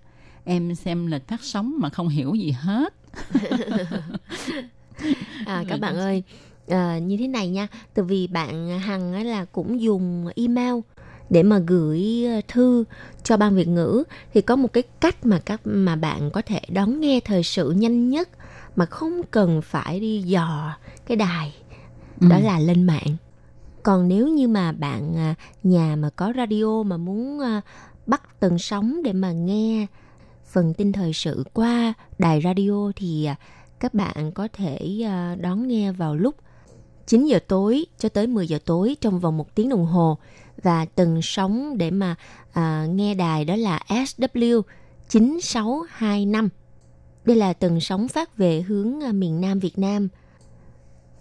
Em 0.44 0.74
xem 0.74 1.06
lịch 1.06 1.28
phát 1.28 1.40
sóng 1.42 1.74
mà 1.78 1.88
không 1.90 2.08
hiểu 2.08 2.34
gì 2.34 2.50
hết. 2.50 2.94
À, 5.46 5.64
các 5.68 5.80
bạn 5.80 5.96
ơi 5.96 6.22
à, 6.68 6.98
như 6.98 7.16
thế 7.16 7.28
này 7.28 7.48
nha. 7.48 7.68
Từ 7.94 8.04
vì 8.04 8.26
bạn 8.26 8.78
hằng 8.80 9.26
là 9.26 9.44
cũng 9.44 9.80
dùng 9.80 10.26
email 10.36 10.74
để 11.30 11.42
mà 11.42 11.58
gửi 11.58 12.24
ờ, 12.26 12.40
thư 12.48 12.84
cho 13.22 13.36
ban 13.36 13.54
Việt 13.54 13.68
ngữ. 13.68 14.04
Thì 14.34 14.40
có 14.40 14.56
một 14.56 14.72
cái 14.72 14.82
cách 15.00 15.26
mà 15.26 15.40
các 15.44 15.60
mà 15.64 15.96
bạn 15.96 16.30
có 16.30 16.42
thể 16.42 16.60
đón 16.68 17.00
nghe 17.00 17.20
thời 17.20 17.42
sự 17.42 17.70
nhanh 17.70 18.10
nhất 18.10 18.28
mà 18.76 18.86
không 18.86 19.20
cần 19.30 19.62
phải 19.62 20.00
đi 20.00 20.22
dò 20.22 20.76
cái 21.06 21.16
đài. 21.16 21.54
Đó 22.20 22.36
Ừ. 22.36 22.42
là 22.42 22.58
lên 22.58 22.82
mạng 22.82 23.16
còn 23.82 24.08
nếu 24.08 24.28
như 24.28 24.48
mà 24.48 24.72
bạn 24.72 25.16
à, 25.16 25.34
nhà 25.62 25.96
mà 25.96 26.10
có 26.16 26.32
radio 26.36 26.82
mà 26.82 26.96
muốn 26.96 27.40
à, 27.40 27.60
bắt 28.06 28.40
tần 28.40 28.58
sóng 28.58 29.02
để 29.02 29.12
mà 29.12 29.32
nghe 29.32 29.86
phần 30.44 30.74
tin 30.74 30.92
thời 30.92 31.12
sự 31.12 31.44
qua 31.52 31.94
đài 32.18 32.40
radio 32.44 32.92
thì 32.96 33.24
à, 33.24 33.36
các 33.80 33.94
bạn 33.94 34.32
có 34.32 34.48
thể 34.52 35.06
đón 35.40 35.68
nghe 35.68 35.92
vào 35.92 36.16
lúc 36.16 36.34
9 37.06 37.26
giờ 37.26 37.38
tối 37.48 37.86
cho 37.98 38.08
tới 38.08 38.26
10 38.26 38.48
giờ 38.48 38.58
tối 38.64 38.96
trong 39.00 39.20
vòng 39.20 39.36
một 39.36 39.54
tiếng 39.54 39.68
đồng 39.68 39.86
hồ 39.86 40.18
và 40.62 40.84
tần 40.84 41.22
sóng 41.22 41.78
để 41.78 41.90
mà 41.90 42.16
à, 42.52 42.86
nghe 42.90 43.14
đài 43.14 43.44
đó 43.44 43.56
là 43.56 43.80
SW 43.88 44.62
9625. 45.08 46.48
Đây 47.24 47.36
là 47.36 47.52
tần 47.52 47.80
sóng 47.80 48.08
phát 48.08 48.36
về 48.36 48.60
hướng 48.60 49.00
miền 49.12 49.40
Nam 49.40 49.58
Việt 49.58 49.78
Nam. 49.78 50.08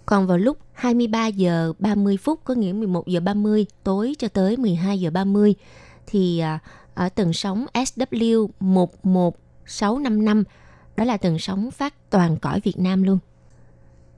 Còn 0.09 0.27
vào 0.27 0.37
lúc 0.37 0.57
23 0.73 1.27
giờ 1.27 1.73
30 1.79 2.17
phút 2.17 2.39
có 2.43 2.53
nghĩa 2.53 2.73
11 2.73 3.07
giờ 3.07 3.19
30 3.19 3.65
tối 3.83 4.15
cho 4.19 4.27
tới 4.27 4.57
12 4.57 4.99
giờ 4.99 5.11
30 5.11 5.55
thì 6.07 6.39
à, 6.39 6.59
ở 6.93 7.09
tần 7.09 7.33
sóng 7.33 7.65
SW 7.73 8.47
11655 8.59 10.43
đó 10.97 11.03
là 11.03 11.17
tần 11.17 11.39
sóng 11.39 11.71
phát 11.71 12.09
toàn 12.09 12.37
cõi 12.37 12.59
Việt 12.63 12.79
Nam 12.79 13.03
luôn. 13.03 13.19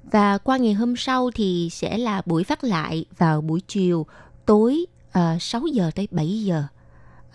Và 0.03 0.37
qua 0.37 0.57
ngày 0.57 0.73
hôm 0.73 0.95
sau 0.95 1.31
thì 1.35 1.69
sẽ 1.71 1.97
là 1.97 2.21
buổi 2.25 2.43
phát 2.43 2.63
lại 2.63 3.05
vào 3.17 3.41
buổi 3.41 3.61
chiều 3.67 4.05
tối 4.45 4.85
ờ, 5.11 5.21
à, 5.21 5.37
6 5.39 5.61
giờ 5.67 5.91
tới 5.95 6.07
7 6.11 6.43
giờ. 6.43 6.63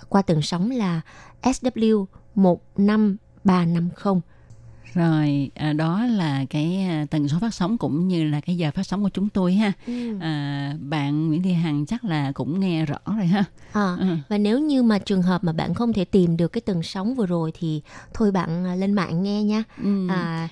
Qua 0.09 0.23
tần 0.23 0.43
sóng 0.43 0.71
là 0.71 1.01
SW 1.43 2.05
15350 2.35 4.21
rồi 4.97 5.51
à, 5.55 5.73
đó 5.73 6.07
là 6.07 6.45
cái 6.51 6.77
à, 6.89 7.07
tần 7.11 7.29
số 7.29 7.39
phát 7.41 7.55
sóng 7.55 7.79
cũng 7.79 8.09
như 8.09 8.25
là 8.25 8.41
cái 8.41 8.57
giờ 8.57 8.71
phát 8.75 8.83
sóng 8.83 9.03
của 9.03 9.09
chúng 9.15 9.29
tôi 9.29 9.55
ha 9.55 9.73
Ừ. 9.87 10.19
à, 10.21 10.75
bạn 10.81 11.29
Nguyễn 11.29 11.43
Thị 11.43 11.53
Hằng 11.53 11.87
chắc 11.87 12.05
là 12.05 12.33
cũng 12.33 12.61
nghe 12.61 12.87
rõ 12.87 12.99
rồi 13.17 13.27
ha 13.27 13.45
À, 13.73 13.97
ừ. 14.01 14.07
và 14.29 14.39
nếu 14.39 14.59
như 14.61 14.83
mà 14.83 14.99
trường 14.99 15.23
hợp 15.23 15.45
mà 15.45 15.53
bạn 15.53 15.75
không 15.75 15.93
thể 15.93 16.05
tìm 16.05 16.37
được 16.37 16.49
cái 16.49 16.61
tần 16.61 16.83
sóng 16.83 17.15
vừa 17.15 17.27
rồi 17.27 17.53
thì 17.59 17.83
thôi 18.15 18.31
bạn 18.33 18.65
à, 18.67 18.75
lên 18.75 18.93
mạng 18.93 19.23
nghe 19.23 19.43
nha. 19.43 19.63
Ừ. 19.83 20.09
À, 20.09 20.49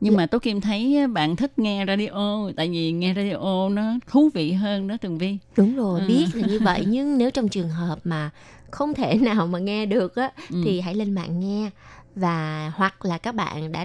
nhưng 0.00 0.16
mà 0.16 0.26
tôi 0.26 0.40
kim 0.40 0.60
thấy 0.60 1.06
bạn 1.06 1.36
thích 1.36 1.58
nghe 1.58 1.84
radio 1.86 2.50
tại 2.56 2.68
vì 2.68 2.92
nghe 2.92 3.14
radio 3.14 3.68
nó 3.68 3.92
thú 4.10 4.30
vị 4.34 4.52
hơn 4.52 4.88
đó 4.88 4.96
tường 5.00 5.18
vi 5.18 5.38
đúng 5.56 5.76
rồi, 5.76 6.00
Ừ. 6.00 6.06
biết 6.08 6.26
là 6.34 6.46
như 6.48 6.58
vậy 6.60 6.84
nhưng 6.88 7.18
nếu 7.18 7.30
trong 7.30 7.48
trường 7.48 7.68
hợp 7.68 7.98
mà 8.04 8.30
không 8.70 8.94
thể 8.94 9.14
nào 9.14 9.46
mà 9.46 9.58
nghe 9.58 9.86
được 9.86 10.16
á 10.16 10.30
Ừ. 10.50 10.62
thì 10.64 10.80
hãy 10.80 10.94
lên 10.94 11.12
mạng 11.12 11.40
nghe 11.40 11.70
và 12.14 12.72
hoặc 12.76 13.04
là 13.04 13.18
các 13.18 13.34
bạn 13.34 13.72
đã 13.72 13.84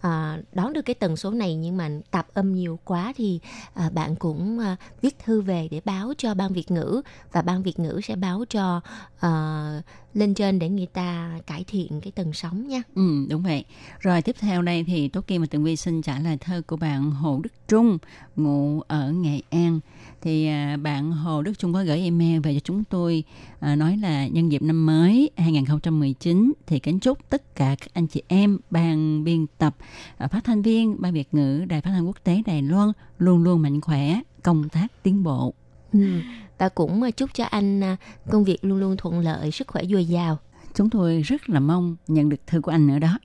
à, 0.00 0.38
đón 0.52 0.72
được 0.72 0.82
cái 0.82 0.94
tần 0.94 1.16
số 1.16 1.30
này 1.30 1.54
nhưng 1.54 1.76
mà 1.76 1.90
tạp 2.10 2.34
âm 2.34 2.52
nhiều 2.52 2.78
quá 2.84 3.12
thì 3.16 3.40
à, 3.74 3.90
bạn 3.90 4.16
cũng 4.16 4.58
à, 4.58 4.76
viết 5.02 5.18
thư 5.24 5.40
về 5.40 5.68
để 5.70 5.80
báo 5.84 6.12
cho 6.18 6.34
ban 6.34 6.52
Việt 6.52 6.70
ngữ 6.70 7.02
và 7.32 7.42
ban 7.42 7.62
Việt 7.62 7.78
ngữ 7.78 8.00
sẽ 8.04 8.16
báo 8.16 8.44
cho 8.48 8.80
à, 9.20 9.82
lên 10.14 10.34
trên 10.34 10.58
để 10.58 10.68
người 10.68 10.86
ta 10.86 11.38
cải 11.46 11.64
thiện 11.64 12.00
cái 12.00 12.12
tần 12.12 12.32
sóng 12.32 12.68
nha. 12.68 12.82
Ừ, 12.94 13.26
đúng 13.30 13.42
vậy. 13.42 13.64
Rồi 14.00 14.22
tiếp 14.22 14.36
theo 14.40 14.62
đây 14.62 14.84
thì 14.86 15.08
Tố 15.08 15.20
Kim 15.20 15.40
và 15.40 15.46
Tường 15.50 15.64
Vi 15.64 15.76
xin 15.76 16.02
trả 16.02 16.18
lời 16.18 16.36
thơ 16.36 16.62
của 16.66 16.76
bạn 16.76 17.10
Hồ 17.10 17.40
Đức 17.42 17.52
Trung, 17.68 17.98
ngụ 18.36 18.80
ở 18.80 19.12
Nghệ 19.12 19.40
An. 19.50 19.80
thì 20.22 20.46
à, 20.46 20.76
bạn 20.76 21.12
Hồ 21.12 21.42
Đức 21.42 21.58
Trung 21.58 21.72
có 21.72 21.84
gửi 21.84 22.00
email 22.00 22.38
về 22.38 22.54
cho 22.54 22.60
chúng 22.64 22.84
tôi 22.84 23.24
à, 23.60 23.76
nói 23.76 23.96
là 23.96 24.26
nhân 24.26 24.52
dịp 24.52 24.62
năm 24.62 24.86
mới 24.86 25.30
2019 25.36 26.52
thì 26.66 26.78
kính 26.78 27.00
chúc 27.00 27.30
tất 27.30 27.54
cả 27.56 27.76
các 27.80 27.88
anh 27.92 28.06
chị 28.06 28.22
em 28.28 28.58
ban 28.70 29.24
biên 29.24 29.46
tập 29.58 29.76
phát 30.18 30.44
thanh 30.44 30.62
viên 30.62 30.96
ban 30.98 31.12
Việt 31.12 31.34
ngữ 31.34 31.64
Đài 31.64 31.80
Phát 31.80 31.90
thanh 31.90 32.06
Quốc 32.06 32.16
tế 32.24 32.42
Đài 32.46 32.62
Loan 32.62 32.92
luôn 33.18 33.42
luôn 33.42 33.62
mạnh 33.62 33.80
khỏe, 33.80 34.20
công 34.42 34.68
tác 34.68 35.02
tiến 35.02 35.22
bộ. 35.22 35.54
Ừ. 35.92 36.20
Và 36.58 36.68
cũng 36.68 37.02
à, 37.02 37.10
chúc 37.10 37.30
cho 37.34 37.44
anh 37.44 37.80
à, 37.80 37.96
công 38.30 38.44
việc 38.44 38.64
luôn 38.64 38.78
luôn 38.78 38.96
thuận 38.96 39.20
lợi, 39.20 39.50
sức 39.50 39.68
khỏe 39.68 39.84
dồi 39.84 40.04
dào. 40.04 40.38
Chúng 40.74 40.90
tôi 40.90 41.22
rất 41.22 41.50
là 41.50 41.60
mong 41.60 41.96
nhận 42.08 42.28
được 42.28 42.46
thư 42.46 42.60
của 42.60 42.70
anh 42.70 42.86
nữa 42.86 42.98
đó. 42.98 43.18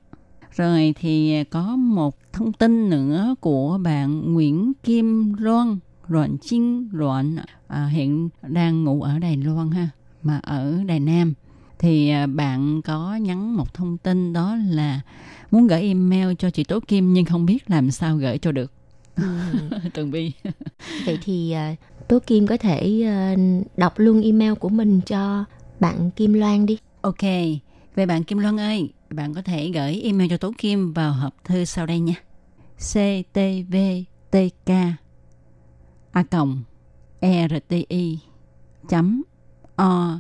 Rồi 0.55 0.93
thì 0.99 1.43
có 1.43 1.76
một 1.76 2.34
thông 2.34 2.53
tin 2.53 2.89
nữa 2.89 3.36
của 3.39 3.78
bạn 3.78 4.34
Nguyễn 4.34 4.74
Kim 4.84 5.34
Loan, 5.34 5.78
Loan 6.07 6.38
Chinh 6.41 6.89
Loan, 6.91 7.36
à, 7.68 7.86
hiện 7.86 8.30
đang 8.41 8.84
ngủ 8.84 9.01
ở 9.01 9.20
Đài 9.20 9.38
Loan 9.38 9.72
ha, 9.72 9.89
mà 10.24 10.39
ở 10.43 10.84
Đài 10.86 10.99
Nam. 10.99 11.34
Thì 11.80 12.09
à, 12.09 12.28
bạn 12.28 12.82
có 12.82 13.15
nhắn 13.15 13.55
một 13.55 13.73
thông 13.73 13.97
tin 13.97 14.34
đó 14.34 14.55
là 14.69 15.01
muốn 15.51 15.67
gửi 15.67 15.82
email 15.82 16.34
cho 16.39 16.49
chị 16.49 16.63
Tố 16.63 16.80
Kim 16.80 17.13
nhưng 17.13 17.26
không 17.26 17.45
biết 17.45 17.69
làm 17.69 17.91
sao 17.91 18.17
gửi 18.17 18.38
cho 18.38 18.51
được. 18.51 18.71
Ừ. 19.15 19.23
Tường 19.93 20.11
Vi. 20.11 20.32
Vậy 21.05 21.17
thì 21.23 21.51
à, 21.51 21.76
Tố 22.07 22.19
Kim 22.19 22.47
có 22.47 22.57
thể 22.57 23.01
à, 23.05 23.36
đọc 23.78 23.93
luôn 23.95 24.21
email 24.21 24.53
của 24.53 24.69
mình 24.69 25.01
cho 25.01 25.45
bạn 25.80 26.11
Kim 26.11 26.34
Loan 26.34 26.65
đi. 26.65 26.78
Ok, 27.01 27.21
về 27.95 28.05
bạn 28.05 28.23
Kim 28.23 28.38
Loan 28.38 28.59
ơi, 28.59 28.89
bạn 29.09 29.34
có 29.34 29.41
thể 29.41 29.71
gửi 29.73 30.01
email 30.01 30.30
cho 30.30 30.38
Tố 30.38 30.51
Kim 30.57 30.93
vào 30.93 31.13
hộp 31.13 31.34
thư 31.43 31.65
sau 31.65 31.86
đây 31.86 31.99
nha. 31.99 32.15
ctvtk 32.78 34.71
a 36.11 36.23
còng 36.23 36.63
rti 37.21 38.19
chấm 38.88 39.23
o 39.76 40.19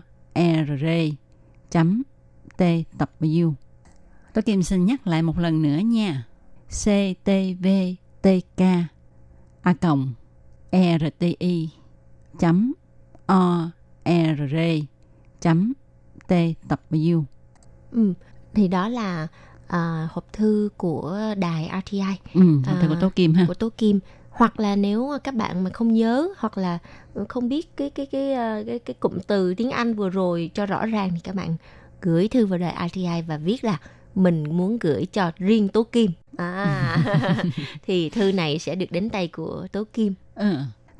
r 1.75 1.77
chấm 1.77 2.01
t 2.57 2.63
tập 2.97 3.11
u 3.19 3.53
Tố 4.33 4.41
Kim 4.41 4.63
xin 4.63 4.85
nhắc 4.85 5.07
lại 5.07 5.21
một 5.21 5.39
lần 5.39 5.61
nữa 5.61 5.77
nha. 5.77 6.25
ctvtk 6.69 8.61
a 9.61 9.73
còng 9.73 10.13
rti 10.71 11.69
chấm 12.39 12.73
o 13.25 13.69
r 14.05 14.41
chấm 15.41 15.73
t 16.27 16.33
tập 16.67 16.81
u 16.91 17.23
Ừ. 17.91 18.13
Thì 18.53 18.67
đó 18.67 18.87
là 18.89 19.27
à, 19.67 20.07
hộp 20.11 20.33
thư 20.33 20.69
của 20.77 21.19
đài 21.37 21.71
RTI 21.85 22.01
Ừ, 22.33 22.61
hộp 22.65 22.81
thư 22.81 22.87
của 22.87 22.95
Tố 23.01 23.09
Kim 23.09 23.33
ha. 23.33 23.45
của 23.47 23.53
Tố 23.53 23.69
Kim 23.77 23.99
hoặc 24.35 24.59
là 24.59 24.75
nếu 24.75 25.11
các 25.23 25.35
bạn 25.35 25.63
mà 25.63 25.69
không 25.69 25.93
nhớ 25.93 26.27
hoặc 26.37 26.57
là 26.57 26.79
không 27.29 27.49
biết 27.49 27.77
cái 27.77 27.89
cái 27.89 28.05
cái 28.05 28.33
ờ, 28.33 28.63
cái, 28.67 28.79
cái 28.79 28.93
cụm 28.99 29.19
từ 29.27 29.53
tiếng 29.53 29.71
Anh 29.71 29.93
vừa 29.93 30.09
rồi 30.09 30.51
cho 30.53 30.65
rõ 30.65 30.85
ràng 30.85 31.09
thì 31.13 31.19
các 31.23 31.35
bạn 31.35 31.55
gửi 32.01 32.27
thư 32.27 32.45
vào 32.45 32.59
đài 32.59 32.89
RTI 32.89 33.21
và 33.27 33.37
viết 33.37 33.63
là 33.63 33.77
mình 34.15 34.57
muốn 34.57 34.79
gửi 34.79 35.05
cho 35.05 35.31
riêng 35.37 35.67
Tố 35.69 35.83
Kim 35.83 36.11
à 36.37 36.97
thì 37.87 38.09
thư 38.09 38.31
này 38.31 38.59
sẽ 38.59 38.75
được 38.75 38.91
đến 38.91 39.09
tay 39.09 39.27
của 39.27 39.67
Tố 39.71 39.83
Kim 39.93 40.13
Ừ. 40.35 40.55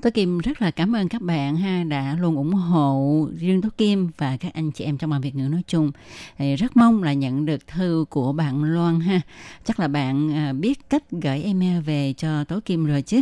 Tố 0.06 0.12
Kim 0.12 0.38
rất 0.38 0.62
là 0.62 0.72
cảm 0.72 0.96
ơn 0.96 1.10
các 1.10 1.22
bạn 1.22 1.56
ha, 1.56 1.84
đã 1.84 2.18
luôn 2.20 2.36
ủng 2.36 2.54
hộ 2.54 3.28
riêng 3.38 3.62
Tố 3.62 3.70
Kim 3.78 4.10
và 4.18 4.38
các 4.38 4.54
anh 4.54 4.72
chị 4.72 4.84
em 4.84 4.98
trong 4.98 5.10
bàn 5.10 5.22
Việt 5.22 5.36
ngữ 5.36 5.48
nói 5.48 5.62
chung. 5.68 5.92
Thì 6.38 6.56
rất 6.56 6.78
mong 6.78 7.04
là 7.04 7.14
nhận 7.14 7.46
được 7.46 7.68
thư 7.68 8.06
của 8.10 8.34
bạn 8.34 8.64
Loan 8.64 9.00
ha. 9.00 9.22
Chắc 9.66 9.80
là 9.80 9.88
bạn 9.88 10.34
à, 10.34 10.54
biết 10.54 10.90
cách 10.90 11.04
gửi 11.12 11.42
email 11.44 11.82
về 11.82 12.14
cho 12.18 12.44
Tố 12.44 12.60
Kim 12.66 12.86
rồi 12.86 13.02
chứ. 13.02 13.22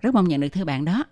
Rất 0.00 0.14
mong 0.14 0.28
nhận 0.28 0.40
được 0.40 0.48
thư 0.48 0.64
bạn 0.64 0.84
đó. 0.84 1.04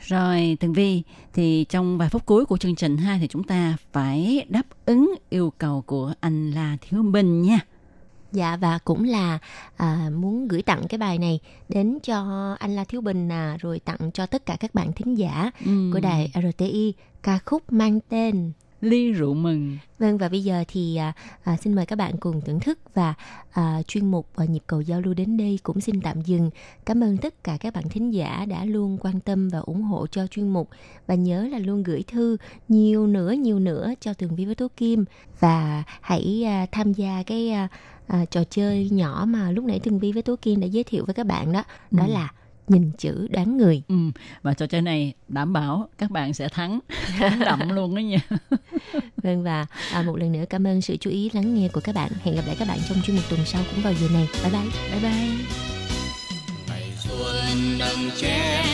Rồi, 0.00 0.56
Tường 0.60 0.72
Vi, 0.72 1.02
thì 1.34 1.64
trong 1.68 1.98
vài 1.98 2.08
phút 2.08 2.26
cuối 2.26 2.44
của 2.44 2.56
chương 2.56 2.74
trình 2.74 2.96
ha, 2.96 3.18
thì 3.20 3.26
chúng 3.28 3.44
ta 3.44 3.76
phải 3.92 4.46
đáp 4.48 4.66
ứng 4.86 5.14
yêu 5.30 5.52
cầu 5.58 5.82
của 5.86 6.14
anh 6.20 6.50
là 6.50 6.76
Thiếu 6.80 7.02
Bình 7.02 7.42
nha. 7.42 7.58
Dạ 8.34 8.56
và 8.56 8.78
cũng 8.84 9.04
là 9.04 9.38
à, 9.76 10.10
muốn 10.14 10.48
gửi 10.48 10.62
tặng 10.62 10.82
cái 10.88 10.98
bài 10.98 11.18
này 11.18 11.40
đến 11.68 11.98
cho 12.02 12.16
anh 12.58 12.76
La 12.76 12.84
Thiếu 12.84 13.00
Bình 13.00 13.28
à, 13.28 13.56
rồi 13.60 13.80
tặng 13.80 14.10
cho 14.14 14.26
tất 14.26 14.46
cả 14.46 14.56
các 14.60 14.74
bạn 14.74 14.92
thính 14.92 15.14
giả 15.18 15.50
Ừ. 15.64 15.90
của 15.92 16.00
đài 16.00 16.30
RTI 16.34 16.94
ca 17.22 17.38
khúc 17.44 17.72
mang 17.72 18.00
tên 18.08 18.52
Ly 18.80 19.12
rượu 19.12 19.34
mừng. 19.34 19.78
Vâng 19.98 20.18
và 20.18 20.28
bây 20.28 20.44
giờ 20.44 20.64
thì 20.68 20.96
à, 20.96 21.12
à, 21.44 21.56
xin 21.56 21.74
mời 21.74 21.86
các 21.86 21.96
bạn 21.96 22.16
cùng 22.20 22.40
thưởng 22.40 22.60
thức 22.60 22.78
và 22.94 23.14
à, 23.52 23.82
chuyên 23.86 24.10
mục 24.10 24.28
à, 24.36 24.44
nhịp 24.44 24.62
cầu 24.66 24.80
giao 24.80 25.00
lưu 25.00 25.14
đến 25.14 25.36
đây 25.36 25.58
cũng 25.62 25.80
xin 25.80 26.00
tạm 26.00 26.22
dừng. 26.22 26.50
Cảm 26.86 27.00
ơn 27.04 27.16
tất 27.16 27.44
cả 27.44 27.56
các 27.60 27.74
bạn 27.74 27.84
thính 27.88 28.10
giả 28.14 28.44
đã 28.48 28.64
luôn 28.64 28.98
quan 29.00 29.20
tâm 29.20 29.48
và 29.48 29.58
ủng 29.58 29.82
hộ 29.82 30.06
cho 30.06 30.26
chuyên 30.26 30.48
mục 30.48 30.68
và 31.06 31.14
nhớ 31.14 31.48
là 31.52 31.58
luôn 31.58 31.82
gửi 31.82 32.02
thư 32.02 32.36
nhiều 32.68 33.06
nữa 33.06 33.32
nhiều 33.32 33.58
nữa 33.58 33.92
cho 34.00 34.14
Tường 34.14 34.36
Vi 34.36 34.44
với 34.44 34.54
Tố 34.54 34.68
Kim 34.76 35.04
và 35.40 35.82
hãy 36.00 36.44
à, 36.46 36.66
tham 36.72 36.92
gia 36.92 37.22
cái 37.26 37.50
à, 37.50 37.68
à, 38.06 38.24
trò 38.30 38.44
chơi 38.50 38.88
nhỏ 38.92 39.24
mà 39.28 39.50
lúc 39.50 39.64
nãy 39.64 39.78
Tường 39.80 39.98
Vi 39.98 40.12
với 40.12 40.22
Tố 40.22 40.36
Kim 40.42 40.60
đã 40.60 40.66
giới 40.66 40.84
thiệu 40.84 41.04
với 41.04 41.14
các 41.14 41.26
bạn 41.26 41.52
đó 41.52 41.62
đó 41.90 42.04
Ừ. 42.06 42.12
là 42.12 42.32
nhìn 42.68 42.90
chữ 42.98 43.28
đoán 43.30 43.56
người. 43.56 43.82
Ừ. 43.88 43.94
Và 44.42 44.54
trò 44.54 44.66
chơi 44.66 44.82
này 44.82 45.12
đảm 45.28 45.52
bảo 45.52 45.88
các 45.98 46.10
bạn 46.10 46.34
sẽ 46.34 46.48
thắng. 46.48 46.80
Thắng 47.18 47.38
đậm 47.38 47.68
luôn 47.68 47.94
đó 47.94 48.00
nha. 48.00 48.18
Vâng 49.22 49.42
và 49.42 49.66
à, 49.92 50.02
một 50.02 50.16
lần 50.16 50.32
nữa 50.32 50.44
cảm 50.50 50.66
ơn 50.66 50.80
sự 50.82 50.96
chú 50.96 51.10
ý 51.10 51.30
lắng 51.34 51.54
nghe 51.54 51.68
của 51.68 51.80
các 51.80 51.94
bạn. 51.94 52.10
Hẹn 52.22 52.34
gặp 52.36 52.42
lại 52.46 52.56
các 52.58 52.68
bạn 52.68 52.78
trong 52.88 52.98
chuyên 53.04 53.16
mục 53.16 53.24
tuần 53.30 53.40
sau 53.46 53.62
cũng 53.74 53.82
vào 53.84 53.92
giờ 53.92 54.08
này. 54.12 54.28
Bye 54.42 54.52
bye. 54.52 54.70
Bye 54.90 55.00
bye. 55.10 55.44
xuân 56.98 57.78
nâng 57.78 58.10
chén 58.16 58.73